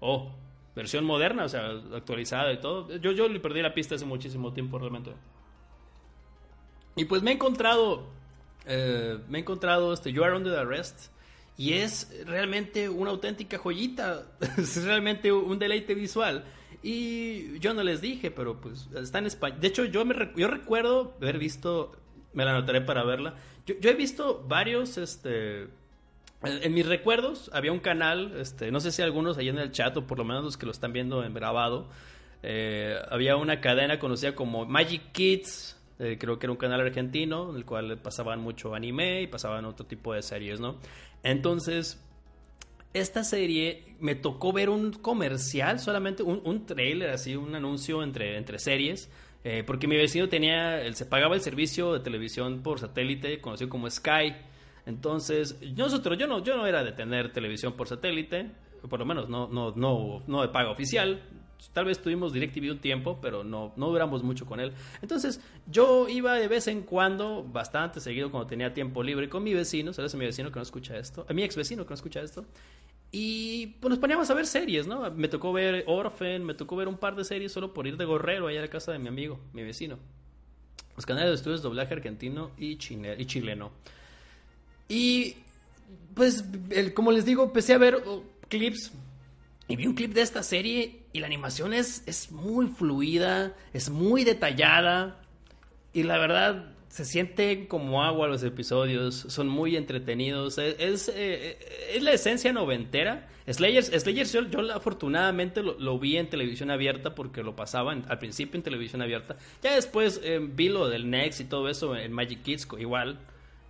Oh, 0.00 0.30
versión 0.76 1.06
moderna, 1.06 1.44
o 1.44 1.48
sea, 1.48 1.70
actualizada 1.96 2.52
y 2.52 2.58
todo. 2.58 2.94
Yo, 2.98 3.12
yo 3.12 3.28
le 3.28 3.40
perdí 3.40 3.62
la 3.62 3.72
pista 3.72 3.94
hace 3.94 4.04
muchísimo 4.04 4.52
tiempo 4.52 4.78
realmente. 4.78 5.14
Y 6.96 7.06
pues 7.06 7.22
me 7.22 7.30
he 7.30 7.34
encontrado, 7.34 8.04
eh, 8.66 9.18
me 9.26 9.38
he 9.38 9.40
encontrado 9.40 9.94
este 9.94 10.12
You 10.12 10.22
Are 10.22 10.36
Under 10.36 10.58
Arrest 10.58 11.13
y 11.56 11.74
es 11.74 12.12
realmente 12.26 12.88
una 12.88 13.10
auténtica 13.10 13.58
joyita, 13.58 14.26
es 14.58 14.82
realmente 14.84 15.32
un 15.32 15.58
deleite 15.58 15.94
visual. 15.94 16.44
Y 16.82 17.58
yo 17.60 17.72
no 17.72 17.82
les 17.82 18.00
dije, 18.00 18.30
pero 18.30 18.60
pues 18.60 18.88
está 18.94 19.18
en 19.18 19.26
español. 19.26 19.60
De 19.60 19.68
hecho, 19.68 19.84
yo, 19.86 20.04
me, 20.04 20.14
yo 20.36 20.48
recuerdo 20.48 21.14
haber 21.20 21.38
visto, 21.38 21.96
me 22.34 22.44
la 22.44 22.50
anotaré 22.50 22.82
para 22.82 23.04
verla. 23.04 23.34
Yo, 23.66 23.74
yo 23.80 23.88
he 23.88 23.94
visto 23.94 24.44
varios, 24.46 24.98
este, 24.98 25.68
en 26.44 26.74
mis 26.74 26.86
recuerdos 26.86 27.50
había 27.54 27.72
un 27.72 27.78
canal, 27.78 28.38
este, 28.38 28.70
no 28.70 28.80
sé 28.80 28.92
si 28.92 29.00
algunos 29.00 29.38
ahí 29.38 29.48
en 29.48 29.58
el 29.58 29.72
chat 29.72 29.96
o 29.96 30.06
por 30.06 30.18
lo 30.18 30.24
menos 30.24 30.44
los 30.44 30.56
que 30.56 30.66
lo 30.66 30.72
están 30.72 30.92
viendo 30.92 31.24
en 31.24 31.32
grabado, 31.32 31.88
eh, 32.42 32.98
había 33.10 33.36
una 33.36 33.60
cadena 33.60 33.98
conocida 33.98 34.34
como 34.34 34.66
Magic 34.66 35.12
Kids, 35.12 35.80
eh, 35.98 36.16
creo 36.18 36.38
que 36.38 36.46
era 36.46 36.52
un 36.52 36.58
canal 36.58 36.80
argentino 36.80 37.50
en 37.50 37.56
el 37.56 37.64
cual 37.64 37.98
pasaban 37.98 38.40
mucho 38.40 38.74
anime 38.74 39.22
y 39.22 39.26
pasaban 39.26 39.64
otro 39.64 39.86
tipo 39.86 40.12
de 40.14 40.22
series, 40.22 40.60
¿no? 40.60 40.76
Entonces, 41.22 42.02
esta 42.92 43.24
serie 43.24 43.96
me 44.00 44.14
tocó 44.14 44.52
ver 44.52 44.70
un 44.70 44.92
comercial, 44.92 45.80
solamente 45.80 46.22
un, 46.22 46.40
un 46.44 46.66
trailer, 46.66 47.10
así, 47.10 47.36
un 47.36 47.54
anuncio 47.54 48.02
entre, 48.02 48.36
entre 48.36 48.58
series, 48.58 49.10
eh, 49.44 49.62
porque 49.66 49.86
mi 49.86 49.96
vecino 49.96 50.28
tenía, 50.28 50.80
él 50.80 50.94
se 50.94 51.04
pagaba 51.04 51.34
el 51.34 51.42
servicio 51.42 51.92
de 51.92 52.00
televisión 52.00 52.62
por 52.62 52.80
satélite 52.80 53.40
conocido 53.40 53.68
como 53.68 53.90
Sky. 53.90 54.34
Entonces, 54.86 55.60
nosotros, 55.76 56.18
yo 56.18 56.26
no, 56.26 56.42
yo 56.42 56.56
no 56.56 56.66
era 56.66 56.82
de 56.82 56.92
tener 56.92 57.32
televisión 57.32 57.74
por 57.74 57.88
satélite, 57.88 58.50
por 58.88 58.98
lo 58.98 59.06
menos 59.06 59.28
no, 59.28 59.48
no, 59.48 59.72
no, 59.74 60.22
no 60.26 60.42
de 60.42 60.48
paga 60.48 60.70
oficial. 60.70 61.22
Tal 61.72 61.84
vez 61.86 62.00
tuvimos 62.00 62.32
DirecTV 62.32 62.70
un 62.70 62.78
tiempo, 62.78 63.18
pero 63.20 63.42
no, 63.44 63.72
no 63.76 63.88
duramos 63.88 64.22
mucho 64.22 64.46
con 64.46 64.60
él. 64.60 64.72
Entonces, 65.02 65.40
yo 65.66 66.08
iba 66.08 66.34
de 66.34 66.48
vez 66.48 66.68
en 66.68 66.82
cuando, 66.82 67.42
bastante 67.42 68.00
seguido 68.00 68.30
cuando 68.30 68.46
tenía 68.46 68.72
tiempo 68.72 69.02
libre, 69.02 69.28
con 69.28 69.42
mi 69.42 69.54
vecino, 69.54 69.92
¿sabes? 69.92 70.14
Mi 70.14 70.24
vecino 70.24 70.50
que 70.50 70.56
no 70.56 70.62
escucha 70.62 70.96
esto, 70.96 71.26
mi 71.34 71.42
ex 71.42 71.56
vecino 71.56 71.84
que 71.84 71.90
no 71.90 71.94
escucha 71.94 72.20
esto. 72.20 72.44
Y 73.16 73.68
pues 73.80 73.90
nos 73.90 74.00
poníamos 74.00 74.28
a 74.30 74.34
ver 74.34 74.46
series, 74.46 74.88
¿no? 74.88 75.08
Me 75.12 75.28
tocó 75.28 75.52
ver 75.52 75.84
Orphan, 75.86 76.42
me 76.42 76.54
tocó 76.54 76.74
ver 76.74 76.88
un 76.88 76.96
par 76.96 77.14
de 77.14 77.22
series 77.22 77.52
solo 77.52 77.72
por 77.72 77.86
ir 77.86 77.96
de 77.96 78.04
gorrero 78.04 78.48
allá 78.48 78.58
a 78.58 78.62
la 78.62 78.68
casa 78.68 78.90
de 78.90 78.98
mi 78.98 79.06
amigo, 79.06 79.38
mi 79.52 79.62
vecino. 79.62 79.98
Los 80.96 81.06
canales 81.06 81.30
de 81.30 81.36
estudios 81.36 81.62
doblaje 81.62 81.94
argentino 81.94 82.50
y, 82.58 82.76
chile, 82.76 83.14
y 83.16 83.26
chileno. 83.26 83.70
Y 84.88 85.36
pues, 86.14 86.44
como 86.94 87.12
les 87.12 87.24
digo, 87.24 87.44
empecé 87.44 87.74
a 87.74 87.78
ver 87.78 88.02
oh, 88.06 88.24
clips 88.48 88.92
y 89.68 89.76
vi 89.76 89.86
un 89.86 89.94
clip 89.94 90.12
de 90.12 90.22
esta 90.22 90.42
serie 90.42 91.00
y 91.12 91.20
la 91.20 91.26
animación 91.26 91.72
es, 91.72 92.02
es 92.06 92.30
muy 92.30 92.66
fluida, 92.66 93.54
es 93.72 93.90
muy 93.90 94.24
detallada 94.24 95.20
y 95.92 96.02
la 96.02 96.18
verdad 96.18 96.74
se 96.88 97.04
siente 97.04 97.66
como 97.66 98.04
agua 98.04 98.28
los 98.28 98.44
episodios, 98.44 99.14
son 99.28 99.48
muy 99.48 99.76
entretenidos, 99.76 100.58
es, 100.58 100.76
es, 100.78 101.12
eh, 101.12 101.58
es 101.92 102.02
la 102.02 102.12
esencia 102.12 102.52
noventera. 102.52 103.28
Slayers, 103.50 103.86
Slayers 103.88 104.32
yo, 104.32 104.42
yo 104.42 104.72
afortunadamente 104.72 105.60
lo, 105.62 105.98
vi 105.98 106.16
en 106.16 106.30
televisión 106.30 106.70
abierta 106.70 107.14
porque 107.14 107.42
lo 107.42 107.56
pasaban 107.56 108.04
al 108.08 108.18
principio 108.20 108.58
en 108.58 108.62
televisión 108.62 109.02
abierta. 109.02 109.36
Ya 109.60 109.74
después 109.74 110.20
eh, 110.22 110.40
vi 110.40 110.68
lo 110.68 110.88
del 110.88 111.10
Next 111.10 111.40
y 111.40 111.44
todo 111.46 111.68
eso 111.68 111.96
en 111.96 112.12
Magic 112.12 112.42
Kids 112.42 112.68
igual, 112.78 113.18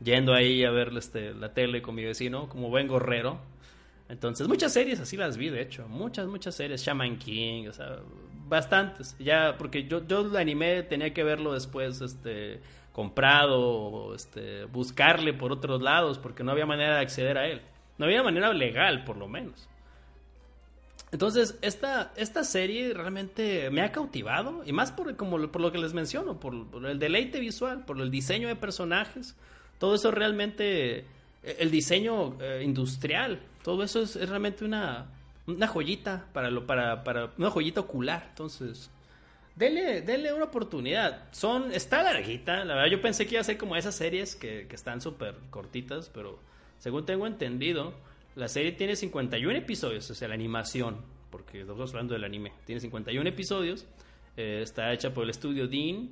yendo 0.02 0.35
ahí 0.35 0.62
a 0.64 0.70
ver 0.70 0.92
este, 0.96 1.33
la 1.33 1.54
tele 1.54 1.80
con 1.80 1.94
mi 1.94 2.04
vecino, 2.04 2.48
como 2.48 2.68
buen 2.68 2.88
gorrero. 2.88 3.40
Entonces, 4.08 4.48
muchas 4.48 4.72
series 4.72 5.00
así 5.00 5.16
las 5.16 5.36
vi, 5.36 5.48
de 5.48 5.62
hecho. 5.62 5.88
Muchas, 5.88 6.26
muchas 6.26 6.54
series. 6.54 6.82
Shaman 6.82 7.18
King, 7.18 7.68
o 7.68 7.72
sea, 7.72 8.00
bastantes. 8.46 9.16
Ya, 9.18 9.56
porque 9.58 9.84
yo, 9.84 10.06
yo 10.06 10.20
el 10.20 10.36
anime 10.36 10.82
tenía 10.82 11.12
que 11.14 11.24
verlo 11.24 11.54
después, 11.54 12.00
este, 12.00 12.60
comprado, 12.92 14.14
este, 14.14 14.66
buscarle 14.66 15.32
por 15.32 15.52
otros 15.52 15.82
lados, 15.82 16.18
porque 16.18 16.44
no 16.44 16.52
había 16.52 16.66
manera 16.66 16.96
de 16.96 17.00
acceder 17.00 17.38
a 17.38 17.48
él. 17.48 17.62
No 17.96 18.06
había 18.06 18.22
manera 18.22 18.52
legal, 18.52 19.04
por 19.04 19.16
lo 19.16 19.26
menos. 19.26 19.68
Entonces, 21.10 21.56
esta, 21.62 22.12
esta 22.16 22.42
serie 22.42 22.92
realmente 22.92 23.70
me 23.70 23.82
ha 23.82 23.92
cautivado, 23.92 24.62
y 24.66 24.72
más 24.72 24.90
por, 24.90 25.14
como, 25.16 25.38
por 25.48 25.62
lo 25.62 25.70
que 25.70 25.78
les 25.78 25.94
menciono, 25.94 26.40
por, 26.40 26.54
el 26.86 26.98
deleite 26.98 27.38
visual, 27.38 27.84
por 27.84 28.00
el 28.00 28.10
diseño 28.10 28.48
de 28.48 28.56
personajes. 28.56 29.36
Todo 29.78 29.94
eso 29.94 30.10
realmente 30.10 31.06
el 31.42 31.70
diseño 31.70 32.36
eh, 32.40 32.62
industrial, 32.64 33.40
todo 33.64 33.83
eso 33.83 34.03
es, 34.03 34.14
realmente 34.29 34.64
una, 34.64 35.07
una 35.46 35.66
joyita 35.66 36.29
para 36.33 36.50
lo 36.50 36.66
para, 36.66 37.03
para 37.03 37.33
una 37.38 37.50
joyita 37.50 37.81
ocular. 37.81 38.27
Entonces, 38.29 38.90
denle, 39.57 40.03
denle 40.03 40.35
una 40.35 40.44
oportunidad. 40.44 41.24
Son 41.33 41.72
está 41.72 42.03
larguita, 42.03 42.64
la 42.64 42.74
verdad 42.74 42.90
yo 42.90 43.00
pensé 43.00 43.27
que 43.27 43.35
iba 43.35 43.40
a 43.40 43.44
ser 43.44 43.57
como 43.57 43.74
esas 43.74 43.94
series 43.94 44.37
que, 44.37 44.66
que 44.68 44.77
están 44.77 45.00
súper 45.00 45.35
cortitas, 45.50 46.11
pero 46.12 46.38
según 46.79 47.07
tengo 47.07 47.27
entendido, 47.27 47.94
la 48.37 48.48
serie 48.48 48.72
tiene 48.72 48.96
51 48.96 49.59
episodios, 49.59 50.11
o 50.11 50.14
sea, 50.14 50.29
la 50.29 50.35
animación, 50.35 50.98
porque 51.31 51.62
estamos 51.62 51.90
hablando 51.90 52.12
del 52.12 52.24
anime, 52.24 52.53
tiene 52.66 52.83
51 52.83 53.27
episodios, 53.27 53.87
eh, 54.37 54.61
está 54.62 54.92
hecha 54.92 55.14
por 55.14 55.24
el 55.24 55.31
estudio 55.31 55.68
Dean 55.68 56.11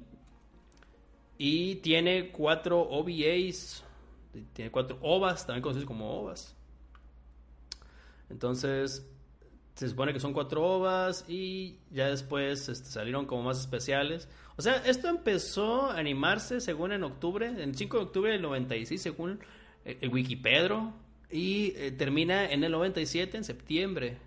y 1.36 1.74
tiene 1.76 2.30
cuatro 2.30 2.80
OVAs 2.80 3.84
tiene 4.54 4.70
cuatro 4.70 4.98
ovas, 5.02 5.46
también 5.46 5.62
conocidos 5.62 5.86
como 5.86 6.10
ovas. 6.10 6.56
Entonces, 8.32 9.06
se 9.74 9.88
supone 9.88 10.12
que 10.12 10.20
son 10.20 10.32
cuatro 10.32 10.64
ovas 10.64 11.24
y 11.28 11.78
ya 11.90 12.08
después 12.08 12.68
este, 12.68 12.88
salieron 12.88 13.26
como 13.26 13.42
más 13.42 13.60
especiales. 13.60 14.28
O 14.56 14.62
sea, 14.62 14.76
esto 14.86 15.08
empezó 15.08 15.90
a 15.90 15.98
animarse 15.98 16.60
según 16.60 16.92
en 16.92 17.04
octubre, 17.04 17.46
en 17.46 17.74
5 17.74 17.96
de 17.96 18.02
octubre 18.02 18.32
del 18.32 18.42
96, 18.42 19.00
según 19.00 19.40
el 19.84 20.08
Wikipedro, 20.08 20.92
y 21.30 21.72
eh, 21.76 21.92
termina 21.92 22.50
en 22.50 22.64
el 22.64 22.72
97, 22.72 23.36
en 23.36 23.44
septiembre. 23.44 24.18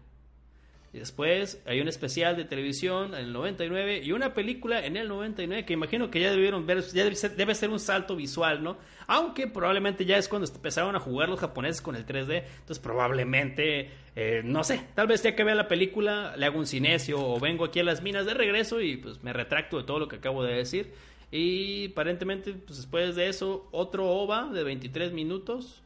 Después 1.00 1.62
hay 1.66 1.82
un 1.82 1.88
especial 1.88 2.38
de 2.38 2.46
televisión 2.46 3.14
en 3.14 3.26
el 3.26 3.34
99 3.34 4.02
y 4.04 4.12
una 4.12 4.34
película 4.34 4.86
en 4.86 4.98
el 4.98 5.08
99 5.08 5.66
que 5.66 5.74
imagino 5.74 6.10
que 6.10 6.20
ya 6.20 6.32
debieron 6.32 6.66
ver, 6.66 6.82
ya 6.82 7.04
debe 7.04 7.16
ser, 7.16 7.36
debe 7.36 7.54
ser, 7.54 7.70
un 7.70 7.80
salto 7.80 8.16
visual, 8.16 8.64
¿no? 8.64 8.78
Aunque 9.08 9.48
probablemente 9.48 10.06
ya 10.06 10.18
es 10.18 10.28
cuando 10.28 10.48
empezaron 10.48 10.96
a 10.96 11.00
jugar 11.00 11.30
los 11.30 11.40
japoneses 11.40 11.82
con 11.82 11.96
el 11.96 12.06
3D, 12.06 12.44
entonces 12.60 12.80
probablemente, 12.80 13.92
eh, 14.16 14.42
no 14.44 14.64
sé, 14.64 14.82
tal 14.96 15.08
vez 15.08 15.22
ya 15.24 15.36
que 15.36 15.44
vea 15.44 15.56
la 15.56 15.68
película 15.68 16.36
le 16.38 16.46
hago 16.46 16.60
un 16.60 16.68
cinesio 16.68 17.20
o 17.20 17.40
vengo 17.40 17.66
aquí 17.66 17.80
a 17.80 17.84
las 17.84 18.02
minas 18.02 18.26
de 18.26 18.34
regreso 18.34 18.82
y 18.82 18.98
pues 18.98 19.24
me 19.24 19.34
retracto 19.34 19.78
de 19.78 19.84
todo 19.84 20.00
lo 20.00 20.08
que 20.08 20.18
acabo 20.18 20.44
de 20.44 20.56
decir. 20.56 20.94
Y 21.32 21.92
aparentemente, 21.92 22.54
pues 22.54 22.78
después 22.78 23.16
de 23.16 23.28
eso, 23.28 23.68
otro 23.72 24.08
OVA 24.08 24.50
de 24.54 24.64
23 24.64 25.12
minutos, 25.12 25.82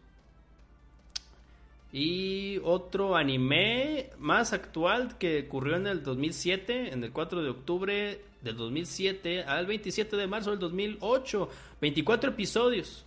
y 1.91 2.59
otro 2.63 3.15
anime 3.15 4.11
más 4.19 4.53
actual 4.53 5.17
que 5.17 5.45
ocurrió 5.47 5.75
en 5.75 5.87
el 5.87 6.03
2007, 6.03 6.93
en 6.93 7.03
el 7.03 7.11
4 7.11 7.41
de 7.41 7.49
octubre 7.49 8.21
del 8.41 8.57
2007 8.57 9.43
al 9.43 9.65
27 9.65 10.15
de 10.15 10.27
marzo 10.27 10.51
del 10.51 10.59
2008. 10.59 11.49
24 11.81 12.29
episodios. 12.29 13.05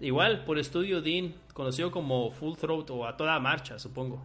Igual 0.00 0.44
por 0.44 0.58
estudio 0.58 1.02
Dean, 1.02 1.34
conocido 1.52 1.90
como 1.90 2.30
Full 2.30 2.56
Throat 2.56 2.90
o 2.90 3.06
a 3.06 3.16
toda 3.16 3.38
marcha, 3.38 3.78
supongo. 3.78 4.20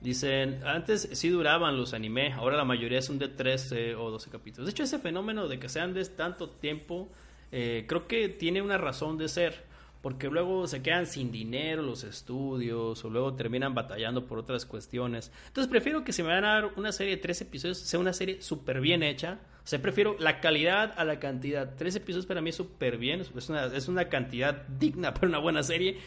Dicen, 0.00 0.62
antes 0.64 1.08
sí 1.12 1.28
duraban 1.28 1.76
los 1.76 1.92
anime, 1.92 2.32
ahora 2.32 2.56
la 2.56 2.64
mayoría 2.64 3.02
son 3.02 3.18
de 3.18 3.28
13 3.28 3.96
o 3.96 4.10
12 4.10 4.30
capítulos. 4.30 4.66
De 4.66 4.70
hecho, 4.70 4.84
ese 4.84 5.00
fenómeno 5.00 5.48
de 5.48 5.58
que 5.58 5.68
sean 5.68 5.92
de 5.92 6.04
tanto 6.04 6.48
tiempo, 6.48 7.08
eh, 7.50 7.84
creo 7.88 8.06
que 8.06 8.28
tiene 8.28 8.62
una 8.62 8.78
razón 8.78 9.18
de 9.18 9.28
ser 9.28 9.65
porque 10.06 10.28
luego 10.28 10.68
se 10.68 10.82
quedan 10.82 11.08
sin 11.08 11.32
dinero 11.32 11.82
los 11.82 12.04
estudios 12.04 13.04
o 13.04 13.10
luego 13.10 13.34
terminan 13.34 13.74
batallando 13.74 14.24
por 14.24 14.38
otras 14.38 14.64
cuestiones. 14.64 15.32
Entonces 15.48 15.68
prefiero 15.68 16.04
que 16.04 16.12
si 16.12 16.22
me 16.22 16.28
van 16.28 16.44
a 16.44 16.52
dar 16.52 16.70
una 16.76 16.92
serie 16.92 17.16
de 17.16 17.20
tres 17.20 17.40
episodios, 17.40 17.78
sea 17.78 17.98
una 17.98 18.12
serie 18.12 18.40
súper 18.40 18.80
bien 18.80 19.02
hecha. 19.02 19.40
O 19.64 19.66
sea, 19.66 19.82
prefiero 19.82 20.14
la 20.20 20.38
calidad 20.38 20.94
a 20.96 21.04
la 21.04 21.18
cantidad. 21.18 21.74
Tres 21.76 21.96
episodios 21.96 22.24
para 22.24 22.40
mí 22.40 22.50
es 22.50 22.54
súper 22.54 22.98
bien, 22.98 23.20
es 23.20 23.48
una, 23.48 23.64
es 23.64 23.88
una 23.88 24.08
cantidad 24.08 24.62
digna 24.68 25.12
para 25.12 25.26
una 25.26 25.38
buena 25.38 25.64
serie. 25.64 25.98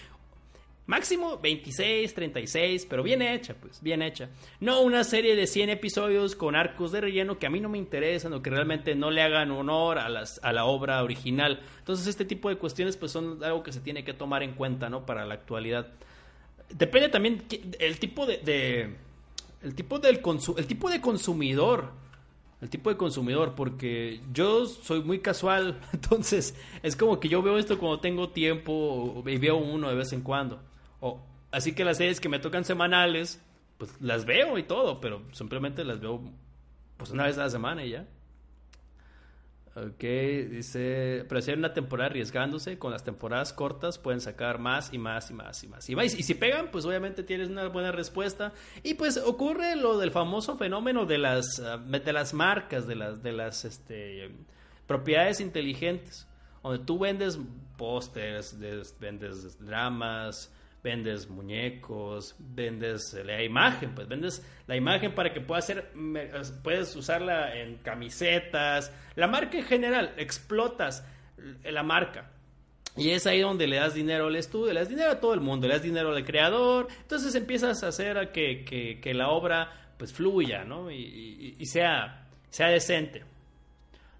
Máximo 0.90 1.38
26, 1.38 2.16
36, 2.16 2.88
pero 2.90 3.04
bien 3.04 3.22
hecha, 3.22 3.54
pues, 3.54 3.80
bien 3.80 4.02
hecha. 4.02 4.28
No 4.60 4.82
una 4.82 5.04
serie 5.04 5.36
de 5.36 5.46
100 5.46 5.70
episodios 5.70 6.36
con 6.36 6.56
arcos 6.56 6.92
de 6.92 7.00
relleno 7.00 7.38
que 7.38 7.46
a 7.46 7.52
mí 7.52 7.60
no 7.60 7.70
me 7.70 7.78
interesan 7.78 8.34
o 8.34 8.42
que 8.42 8.50
realmente 8.50 8.96
no 8.96 9.12
le 9.12 9.22
hagan 9.22 9.52
honor 9.52 10.00
a, 10.00 10.10
las, 10.10 10.40
a 10.42 10.52
la 10.52 10.66
obra 10.66 11.04
original. 11.04 11.62
Entonces, 11.78 12.08
este 12.08 12.26
tipo 12.26 12.50
de 12.50 12.58
cuestiones, 12.58 12.98
pues, 12.98 13.12
son 13.12 13.44
algo 13.44 13.62
que 13.62 13.72
se 13.72 13.82
tiene 13.82 14.04
que 14.04 14.16
tomar 14.16 14.42
en 14.42 14.54
cuenta, 14.54 14.90
¿no? 14.90 15.06
Para 15.06 15.28
la 15.28 15.36
actualidad. 15.36 15.90
Depende 16.74 17.10
también 17.10 17.44
el 17.78 18.00
tipo 18.00 18.26
de, 18.26 18.96
el 19.62 19.76
tipo 19.76 20.00
del 20.00 20.22
el 20.58 20.66
tipo 20.66 20.90
de 20.90 21.02
consumidor 21.02 21.92
el 22.62 22.70
tipo 22.70 22.90
de 22.90 22.98
consumidor, 22.98 23.54
porque 23.56 24.22
yo 24.34 24.66
soy 24.66 25.02
muy 25.02 25.20
casual, 25.20 25.80
entonces 25.94 26.56
es 26.82 26.96
como 26.96 27.20
que 27.20 27.30
yo 27.30 27.44
veo 27.44 27.60
esto 27.60 27.78
cuando 27.78 28.00
tengo 28.00 28.30
tiempo 28.30 29.24
y 29.28 29.38
veo 29.38 29.58
uno 29.58 29.88
de 29.88 29.96
vez 29.96 30.12
en 30.14 30.22
cuando. 30.22 30.60
O, 31.00 31.22
así 31.52 31.74
que 31.74 31.84
las 31.84 31.98
series 31.98 32.20
que 32.20 32.30
me 32.30 32.40
tocan 32.40 32.66
semanales, 32.66 33.42
pues 33.78 34.00
las 34.02 34.26
veo 34.26 34.58
y 34.58 34.64
todo, 34.64 35.00
pero 35.00 35.24
simplemente 35.32 35.84
las 35.84 36.00
veo 36.00 36.22
pues 36.98 37.12
una 37.12 37.26
vez 37.26 37.38
a 37.38 37.44
la 37.44 37.50
semana 37.50 37.86
y 37.86 37.92
ya. 37.92 38.06
Ok, 39.76 40.04
dice, 40.50 41.26
pero 41.30 41.42
si 41.42 41.52
hay 41.52 41.58
una 41.58 41.74
temporada 41.74 42.10
arriesgándose, 42.10 42.78
con 42.78 42.92
las 42.92 43.04
temporadas 43.04 43.54
cortas 43.54 43.98
pueden 43.98 44.20
sacar 44.20 44.60
más 44.60 44.94
y 44.94 44.98
más 44.98 45.30
y 45.30 45.34
más 45.34 45.64
y 45.64 45.68
más. 45.68 45.90
Y, 45.90 45.94
y 45.94 46.24
si 46.24 46.34
pegan, 46.34 46.70
pues 46.72 46.86
obviamente 46.86 47.24
tienes 47.24 47.50
una 47.50 47.68
buena 47.68 47.92
respuesta. 47.92 48.52
Y 48.84 48.96
pues 48.96 49.16
ocurre 49.18 49.76
lo 49.78 49.98
del 49.98 50.12
famoso 50.12 50.58
fenómeno 50.58 51.06
de 51.06 51.20
las, 51.20 51.60
ah, 51.60 51.78
de 51.78 52.14
las 52.14 52.34
marcas, 52.34 52.88
de 52.88 52.96
las, 52.96 53.24
de 53.24 53.32
las 53.32 53.64
este, 53.64 54.32
propiedades 54.88 55.40
inteligentes, 55.40 56.28
donde 56.62 56.84
tú 56.84 57.00
vendes 57.00 57.40
pósters, 57.78 58.58
vendes 59.00 59.58
dramas, 59.66 60.52
vendes 60.84 61.30
muñecos, 61.30 62.36
vendes 62.40 63.14
la 63.26 63.44
imagen, 63.44 63.94
pues 63.94 64.08
vendes 64.08 64.46
la 64.68 64.76
imagen 64.76 65.14
para 65.14 65.34
que 65.34 65.42
pueda 65.42 65.62
ser, 65.62 65.92
puedes 66.64 66.96
usarla 66.96 67.56
en 67.56 67.78
camisetas, 67.78 68.94
la 69.16 69.28
marca 69.28 69.58
en 69.58 69.66
general, 69.66 70.14
explotas 70.18 71.06
la 71.64 71.84
marca. 71.84 72.32
Y 72.96 73.12
es 73.12 73.28
ahí 73.28 73.40
donde 73.40 73.68
le 73.68 73.78
das 73.78 73.94
dinero 73.94 74.28
al 74.28 74.36
estudio, 74.36 74.74
le 74.74 74.80
das 74.80 74.90
dinero 74.90 75.12
a 75.12 75.20
todo 75.20 75.34
el 75.34 75.42
mundo, 75.42 75.68
le 75.68 75.74
das 75.74 75.84
dinero 75.84 76.14
al 76.14 76.26
creador, 76.26 76.88
entonces 77.02 77.34
empiezas 77.36 77.84
a 77.84 77.88
hacer 77.88 78.18
a 78.18 78.32
que, 78.32 78.66
que, 79.02 79.14
la 79.14 79.30
obra 79.30 79.94
pues 79.98 80.12
fluya, 80.12 80.64
¿no? 80.64 80.90
Y, 80.92 81.56
y, 81.58 81.66
sea, 81.66 82.28
sea 82.50 82.68
decente. 82.68 83.24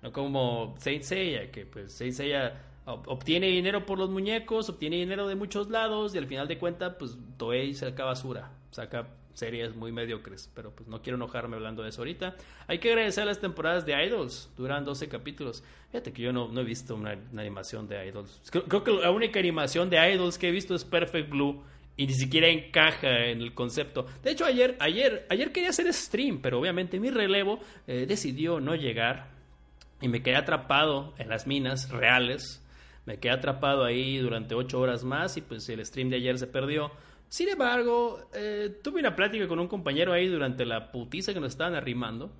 No 0.02 0.12
como 0.14 0.76
Saint 0.78 1.04
Seiya, 1.04 1.52
que 1.52 1.66
pues 1.66 1.94
Saint 1.94 2.14
Seiya 2.14 2.54
obtiene 2.86 3.48
dinero 3.48 3.86
por 3.86 4.00
los 4.00 4.10
muñecos, 4.10 4.70
obtiene 4.70 4.98
dinero 4.98 5.28
de 5.28 5.36
muchos 5.36 5.70
lados 5.70 6.16
y 6.16 6.18
al 6.18 6.28
final 6.28 6.48
de 6.48 6.58
cuentas, 6.58 6.96
pues 6.98 7.18
Toei 7.38 7.74
saca 7.74 8.06
basura, 8.06 8.52
saca 8.72 9.08
series 9.34 9.76
muy 9.76 9.92
mediocres, 9.92 10.52
pero 10.54 10.72
pues 10.76 10.88
no 10.90 11.02
quiero 11.02 11.16
enojarme 11.16 11.56
hablando 11.56 11.82
de 11.82 11.90
eso 11.90 12.02
ahorita. 12.02 12.36
Hay 12.68 12.80
que 12.80 12.90
agradecer 12.90 13.26
las 13.26 13.40
temporadas 13.40 13.86
de 13.86 13.94
Idols, 14.06 14.52
duran 14.58 14.84
12 14.84 15.08
capítulos. 15.08 15.64
Fíjate 15.92 16.12
que 16.12 16.22
yo 16.22 16.34
no, 16.34 16.60
he 16.60 16.64
visto 16.64 16.96
una, 16.96 17.12
animación 17.36 17.88
de 17.88 18.08
Idols. 18.08 18.42
Creo, 18.52 18.84
que 18.84 18.92
la 18.92 19.12
única 19.12 19.40
animación 19.40 19.90
de 19.90 20.14
Idols 20.14 20.38
que 20.38 20.50
he 20.50 20.52
visto 20.52 20.76
es 20.76 20.84
Perfect 20.84 21.30
Blue 21.30 21.64
y 21.96 22.08
ni 22.08 22.14
siquiera 22.14 22.48
encaja 22.48 23.26
en 23.26 23.42
el 23.42 23.54
concepto. 23.54 24.06
De 24.24 24.32
hecho, 24.32 24.46
ayer, 24.46 24.78
ayer, 24.80 25.26
ayer 25.30 25.52
quería 25.52 25.70
hacer 25.70 25.92
stream, 25.94 26.42
pero 26.42 26.60
obviamente 26.60 27.00
mi 27.00 27.10
relevo 27.10 27.60
eh, 27.88 28.06
decidió 28.08 28.60
no 28.60 28.76
llegar 28.76 29.32
y 30.02 30.08
me 30.08 30.22
quedé 30.22 30.36
atrapado 30.36 31.14
en 31.18 31.30
las 31.30 31.48
minas 31.48 31.90
reales 31.90 32.66
me 33.10 33.18
quedé 33.18 33.32
atrapado 33.32 33.86
ahí 33.86 34.20
durante 34.20 34.54
ocho 34.54 34.80
horas 34.80 35.04
más 35.04 35.36
y 35.36 35.42
pues 35.42 35.68
el 35.70 35.84
stream 35.84 36.12
de 36.12 36.18
ayer 36.18 36.38
se 36.38 36.46
perdió. 36.46 36.92
Sin 37.28 37.50
embargo, 37.50 38.30
eh, 38.36 38.80
tuve 38.84 39.00
una 39.00 39.16
plática 39.16 39.48
con 39.48 39.58
un 39.58 39.68
compañero 39.68 40.14
ahí 40.14 40.28
durante 40.28 40.64
la 40.64 40.92
putiza 40.92 41.34
que 41.34 41.40
nos 41.40 41.54
estaban 41.54 41.74
arrimando. 41.74 42.32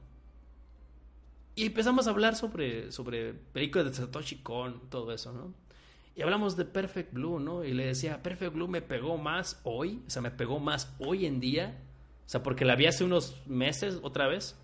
Y 1.56 1.66
empezamos 1.66 2.06
a 2.06 2.12
hablar 2.12 2.36
sobre, 2.36 2.92
sobre 2.92 3.34
películas 3.34 3.88
de 3.88 3.94
Satoshi 3.96 4.44
Kon, 4.44 4.92
todo 4.92 5.12
eso, 5.12 5.34
¿no? 5.34 5.56
Y 6.16 6.22
hablamos 6.22 6.56
de 6.56 6.66
Perfect 6.66 7.14
Blue, 7.14 7.40
¿no? 7.40 7.64
Y 7.64 7.74
le 7.74 7.88
decía, 7.88 8.22
Perfect 8.22 8.54
Blue 8.54 8.68
me 8.68 8.84
pegó 8.84 9.18
más 9.18 9.60
hoy, 9.64 10.04
o 10.06 10.10
sea, 10.12 10.22
me 10.22 10.30
pegó 10.30 10.60
más 10.60 10.96
hoy 11.00 11.26
en 11.26 11.40
día. 11.40 11.82
O 12.28 12.30
sea, 12.30 12.44
porque 12.44 12.64
la 12.64 12.76
vi 12.76 12.86
hace 12.86 13.04
unos 13.04 13.42
meses 13.48 13.98
otra 14.04 14.28
vez 14.28 14.56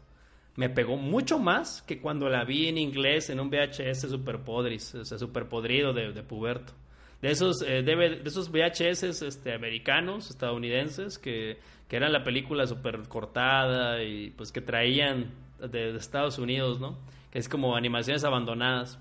me 0.56 0.70
pegó 0.70 0.96
mucho 0.96 1.38
más 1.38 1.82
que 1.82 2.00
cuando 2.00 2.30
la 2.30 2.46
vi 2.46 2.68
en 2.68 2.78
inglés 2.78 3.30
en 3.30 3.40
un 3.40 3.50
VHS 3.50 4.10
super 4.10 4.40
podris, 4.40 4.96
o 4.96 5.04
sea, 5.04 5.18
super 5.18 5.48
podrido 5.48 5.94
de, 5.94 6.24
puberto. 6.24 6.74
De 7.22 7.32
esos, 7.32 7.62
eh, 7.62 7.84
de, 7.84 8.22
esos 8.26 8.50
VHS 8.52 9.22
este, 9.22 9.54
americanos, 9.54 10.30
estadounidenses, 10.30 11.18
que, 11.18 11.58
que 11.90 11.96
eran 11.96 12.14
la 12.14 12.24
película 12.24 12.66
super 12.68 13.02
cortada 13.08 14.04
y 14.04 14.30
pues 14.32 14.52
que 14.52 14.62
traían 14.62 15.32
de, 15.60 15.96
Estados 15.98 16.40
Unidos, 16.40 16.80
¿no? 16.80 16.98
Que 17.32 17.40
es 17.40 17.50
como 17.50 17.76
animaciones 17.76 18.24
abandonadas. 18.24 19.00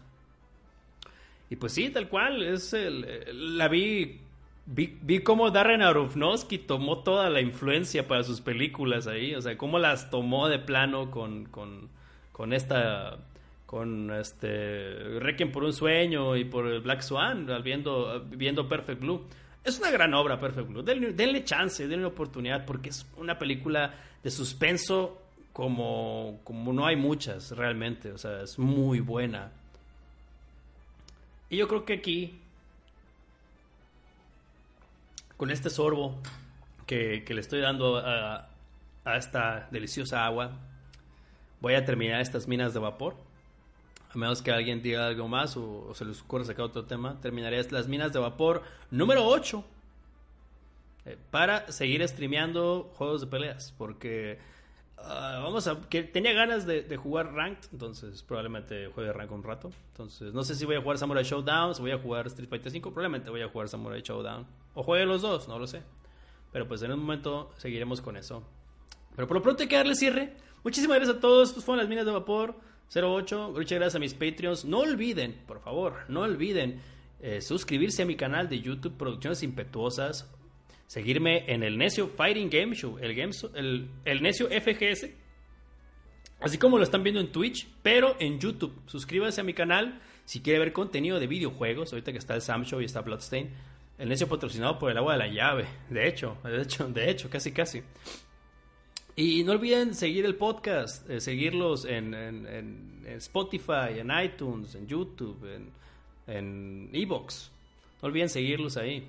Y 1.50 1.56
pues 1.56 1.72
sí, 1.72 1.90
tal 1.90 2.08
cual, 2.08 2.42
es 2.42 2.72
el, 2.72 3.56
la 3.56 3.68
vi 3.68 4.20
Vi, 4.66 4.98
vi 5.02 5.20
cómo 5.20 5.50
Darren 5.50 5.82
Aronofsky 5.82 6.58
tomó 6.58 7.00
toda 7.02 7.28
la 7.28 7.42
influencia 7.42 8.08
para 8.08 8.22
sus 8.24 8.40
películas 8.40 9.06
ahí, 9.06 9.34
o 9.34 9.42
sea, 9.42 9.58
cómo 9.58 9.78
las 9.78 10.10
tomó 10.10 10.48
de 10.48 10.58
plano 10.58 11.10
con, 11.10 11.44
con, 11.46 11.90
con 12.32 12.54
esta, 12.54 13.18
con 13.66 14.10
este, 14.10 15.18
Requiem 15.20 15.52
por 15.52 15.64
un 15.64 15.74
sueño 15.74 16.34
y 16.36 16.44
por 16.44 16.80
Black 16.80 17.02
Swan, 17.02 17.46
viendo, 17.62 18.24
viendo 18.30 18.66
Perfect 18.66 19.00
Blue. 19.00 19.26
Es 19.62 19.78
una 19.78 19.90
gran 19.90 20.14
obra, 20.14 20.40
Perfect 20.40 20.68
Blue. 20.68 20.82
Denle, 20.82 21.12
denle 21.12 21.44
chance, 21.44 21.86
denle 21.86 22.06
oportunidad, 22.06 22.64
porque 22.64 22.88
es 22.88 23.06
una 23.18 23.38
película 23.38 23.94
de 24.22 24.30
suspenso 24.30 25.20
como, 25.52 26.40
como 26.42 26.72
no 26.72 26.86
hay 26.86 26.96
muchas 26.96 27.50
realmente, 27.52 28.12
o 28.12 28.18
sea, 28.18 28.42
es 28.42 28.58
muy 28.58 29.00
buena. 29.00 29.52
Y 31.50 31.58
yo 31.58 31.68
creo 31.68 31.84
que 31.84 31.94
aquí 31.94 32.40
con 35.44 35.50
este 35.50 35.68
sorbo 35.68 36.16
que, 36.86 37.22
le 37.28 37.38
estoy 37.38 37.60
dando 37.60 37.98
a, 37.98 38.48
esta 39.14 39.68
deliciosa 39.70 40.24
agua, 40.24 40.52
voy 41.60 41.74
a 41.74 41.84
terminar 41.84 42.22
estas 42.22 42.48
minas 42.48 42.72
de 42.72 42.80
vapor. 42.80 43.14
A 44.14 44.16
menos 44.16 44.40
que 44.40 44.50
alguien 44.50 44.80
diga 44.80 45.06
algo 45.06 45.28
más 45.28 45.58
o, 45.58 45.94
se 45.94 46.06
les 46.06 46.22
ocurra 46.22 46.46
sacar 46.46 46.64
otro 46.64 46.86
tema, 46.86 47.20
terminaré 47.20 47.62
las 47.70 47.88
minas 47.88 48.14
de 48.14 48.20
vapor 48.20 48.62
número 48.90 49.26
8 49.26 49.62
eh, 51.04 51.18
para 51.30 51.70
seguir 51.70 52.08
streameando 52.08 52.90
juegos 52.94 53.20
de 53.20 53.26
peleas. 53.26 53.74
Porque 53.76 54.38
Ah, 55.06 55.40
vamos 55.42 55.66
a. 55.66 55.78
que 55.88 56.02
tenía 56.02 56.32
ganas 56.32 56.66
de, 56.66 56.96
jugar 56.96 57.34
Ranked, 57.34 57.68
entonces 57.72 58.22
probablemente 58.22 58.86
juegue 58.94 59.12
Ranked 59.12 59.34
un 59.34 59.42
rato. 59.42 59.70
Entonces, 59.92 60.32
no 60.32 60.42
sé 60.44 60.54
si 60.54 60.64
voy 60.64 60.76
a 60.76 60.80
jugar 60.80 60.96
Samurai 60.96 61.22
Showdown, 61.22 61.74
si 61.74 61.82
voy 61.82 61.90
a 61.90 61.98
jugar 61.98 62.26
Street 62.28 62.48
Fighter 62.48 62.72
5, 62.72 62.90
probablemente 62.90 63.28
voy 63.28 63.42
a 63.42 63.48
jugar 63.48 63.68
Samurai 63.68 64.00
Showdown. 64.00 64.46
O 64.74 64.82
juegue 64.82 65.04
los 65.04 65.20
dos, 65.20 65.46
no 65.46 65.58
lo 65.58 65.66
sé. 65.66 65.82
Pero 66.52 66.66
pues 66.66 66.82
en 66.82 66.92
un 66.92 67.00
momento 67.00 67.50
seguiremos 67.58 68.00
con 68.00 68.16
eso. 68.16 68.42
Pero 69.14 69.28
por 69.28 69.36
lo 69.36 69.42
pronto 69.42 69.62
hay 69.62 69.68
que 69.68 69.76
darle 69.76 69.94
cierre. 69.94 70.34
Muchísimas 70.62 70.96
gracias 70.96 71.18
a 71.18 71.20
todos. 71.20 71.50
Estos 71.50 71.64
fueron 71.64 71.80
las 71.80 71.88
minas 71.88 72.06
de 72.06 72.12
vapor 72.12 72.54
08. 72.94 73.52
Muchas 73.54 73.78
gracias 73.78 73.96
a 73.96 73.98
mis 73.98 74.14
Patreons. 74.14 74.64
No 74.64 74.78
olviden, 74.78 75.42
por 75.46 75.60
favor, 75.60 75.96
no 76.08 76.20
olviden 76.20 76.80
eh, 77.20 77.40
suscribirse 77.42 78.02
a 78.02 78.06
mi 78.06 78.16
canal 78.16 78.48
de 78.48 78.60
YouTube 78.60 78.96
Producciones 78.96 79.42
Impetuosas 79.42 80.30
seguirme 80.94 81.42
en 81.52 81.64
el 81.64 81.76
Necio 81.76 82.06
Fighting 82.06 82.48
Game 82.48 82.72
Show, 82.76 82.98
el, 83.00 83.18
el, 83.56 83.88
el 84.04 84.22
Necio 84.22 84.46
FGS, 84.46 85.08
así 86.40 86.56
como 86.56 86.78
lo 86.78 86.84
están 86.84 87.02
viendo 87.02 87.20
en 87.20 87.32
Twitch, 87.32 87.66
pero 87.82 88.14
en 88.20 88.38
YouTube. 88.38 88.72
Suscríbase 88.86 89.40
a 89.40 89.44
mi 89.44 89.54
canal 89.54 90.00
si 90.24 90.38
quiere 90.38 90.60
ver 90.60 90.72
contenido 90.72 91.18
de 91.18 91.26
videojuegos, 91.26 91.92
ahorita 91.92 92.12
que 92.12 92.18
está 92.18 92.36
el 92.36 92.42
Sam 92.42 92.64
Show 92.64 92.80
y 92.80 92.84
está 92.84 93.00
Bloodstain. 93.00 93.50
El 93.98 94.08
Necio 94.08 94.28
patrocinado 94.28 94.78
por 94.78 94.88
el 94.88 94.96
agua 94.96 95.14
de 95.14 95.18
la 95.18 95.26
llave, 95.26 95.66
de 95.90 96.06
hecho, 96.06 96.36
de 96.44 96.62
hecho, 96.62 96.88
de 96.88 97.10
hecho, 97.10 97.28
casi 97.28 97.50
casi. 97.50 97.82
Y 99.16 99.42
no 99.42 99.50
olviden 99.50 99.96
seguir 99.96 100.24
el 100.26 100.36
podcast, 100.36 101.10
eh, 101.10 101.20
seguirlos 101.20 101.86
en, 101.86 102.14
en, 102.14 103.02
Spotify, 103.16 103.98
en 103.98 104.12
iTunes, 104.24 104.76
en 104.76 104.86
YouTube, 104.86 105.44
en 106.28 106.90
Evox. 106.92 107.50
no 108.00 108.06
olviden 108.06 108.28
seguirlos 108.28 108.76
ahí. 108.76 109.08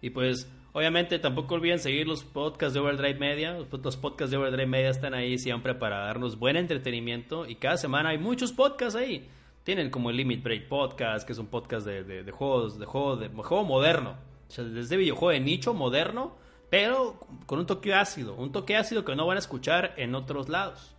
Y 0.00 0.10
pues 0.10 0.48
Obviamente 0.74 1.18
tampoco 1.18 1.56
olviden 1.56 1.78
seguir 1.78 2.06
los 2.06 2.24
podcasts 2.24 2.72
de 2.72 2.80
Overdrive 2.80 3.18
Media. 3.18 3.52
Los 3.52 3.96
podcasts 3.96 4.30
de 4.30 4.38
Overdrive 4.38 4.66
Media 4.66 4.88
están 4.88 5.12
ahí 5.12 5.36
siempre 5.36 5.74
para 5.74 5.98
darnos 5.98 6.38
buen 6.38 6.56
entretenimiento 6.56 7.46
y 7.46 7.56
cada 7.56 7.76
semana 7.76 8.08
hay 8.10 8.18
muchos 8.18 8.52
podcasts 8.52 8.96
ahí. 8.96 9.28
Tienen 9.64 9.90
como 9.90 10.08
el 10.08 10.16
Limit 10.16 10.42
Break 10.42 10.68
Podcast, 10.68 11.26
que 11.26 11.34
es 11.34 11.38
un 11.38 11.48
podcast 11.48 11.86
de, 11.86 12.04
de, 12.04 12.32
juegos, 12.32 12.78
de 12.78 12.86
juego, 12.86 13.16
de 13.16 13.28
juego 13.28 13.64
moderno. 13.64 14.16
O 14.48 14.50
sea, 14.50 14.64
desde 14.64 14.96
videojuego 14.96 15.30
de 15.30 15.40
nicho 15.40 15.74
moderno, 15.74 16.36
pero 16.70 17.20
con 17.44 17.58
un 17.58 17.66
toque 17.66 17.92
ácido. 17.92 18.34
Un 18.34 18.50
toque 18.50 18.74
ácido 18.74 19.04
que 19.04 19.14
no 19.14 19.26
van 19.26 19.36
a 19.36 19.40
escuchar 19.40 19.92
en 19.98 20.14
otros 20.14 20.48
lados. 20.48 20.96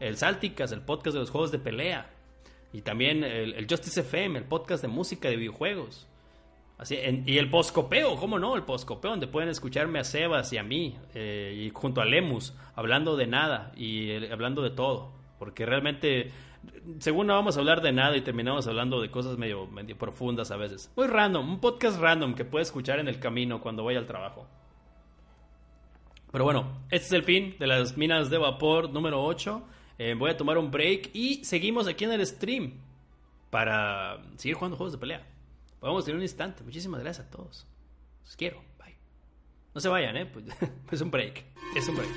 El 0.00 0.18
Salticas, 0.18 0.70
el 0.70 0.82
podcast 0.82 1.14
de 1.14 1.20
los 1.20 1.30
juegos 1.30 1.50
de 1.50 1.58
pelea. 1.58 2.10
Y 2.74 2.82
también 2.82 3.24
el, 3.24 3.54
el 3.54 3.66
Justice 3.66 4.00
FM, 4.00 4.38
el 4.38 4.44
podcast 4.44 4.82
de 4.82 4.88
música 4.88 5.30
de 5.30 5.36
videojuegos 5.36 6.08
y 6.90 7.38
el 7.38 7.50
poscopeo, 7.50 8.16
¿cómo 8.16 8.38
no? 8.38 8.56
El 8.56 8.64
poscopeo, 8.64 9.12
donde 9.12 9.28
pueden 9.28 9.48
escucharme 9.48 10.00
a 10.00 10.04
Sebas 10.04 10.52
y 10.52 10.58
a 10.58 10.64
mí, 10.64 10.96
eh, 11.14 11.66
y 11.66 11.70
junto 11.70 12.00
a 12.00 12.04
Lemus, 12.04 12.52
hablando 12.74 13.16
de 13.16 13.26
nada 13.26 13.72
y 13.76 14.10
eh, 14.10 14.28
hablando 14.32 14.60
de 14.60 14.70
todo. 14.70 15.12
Porque 15.38 15.64
realmente, 15.66 16.32
según 16.98 17.28
no 17.28 17.34
vamos 17.34 17.56
a 17.56 17.60
hablar 17.60 17.80
de 17.80 17.92
nada 17.92 18.16
y 18.16 18.22
terminamos 18.22 18.66
hablando 18.66 19.00
de 19.00 19.10
cosas 19.10 19.38
medio, 19.38 19.68
profundas 19.98 20.50
a 20.50 20.56
veces. 20.56 20.92
Muy 20.96 21.06
random, 21.06 21.48
un 21.48 21.60
podcast 21.60 22.00
random 22.00 22.34
que 22.34 22.44
puedes 22.44 22.68
escuchar 22.68 22.98
en 22.98 23.06
el 23.06 23.20
camino 23.20 23.60
cuando 23.60 23.84
vaya 23.84 24.00
al 24.00 24.06
trabajo. 24.06 24.46
Pero 26.32 26.44
bueno, 26.44 26.80
este 26.90 27.06
es 27.06 27.12
el 27.12 27.22
fin 27.22 27.54
de 27.60 27.68
las 27.68 27.96
minas 27.96 28.30
de 28.30 28.38
vapor 28.38 28.90
número 28.90 29.22
8. 29.24 29.62
Eh, 29.98 30.16
voy 30.18 30.32
a 30.32 30.36
tomar 30.36 30.58
un 30.58 30.72
break 30.72 31.10
y 31.14 31.44
seguimos 31.44 31.86
aquí 31.86 32.04
en 32.04 32.12
el 32.12 32.26
stream 32.26 32.72
para 33.50 34.18
seguir 34.36 34.56
jugando 34.56 34.76
juegos 34.76 34.92
de 34.92 34.98
pelea. 34.98 35.33
Vamos 35.84 36.08
en 36.08 36.16
un 36.16 36.22
instante. 36.22 36.64
Muchísimas 36.64 37.02
gracias 37.02 37.26
a 37.26 37.30
todos. 37.30 37.66
Los 38.24 38.36
quiero. 38.36 38.64
Bye. 38.78 38.96
No 39.74 39.82
se 39.82 39.88
vayan, 39.90 40.16
¿eh? 40.16 40.24
Pues, 40.24 40.46
es 40.90 41.00
un 41.02 41.10
break. 41.10 41.44
Es 41.76 41.86
un 41.88 41.96
break. 41.96 42.10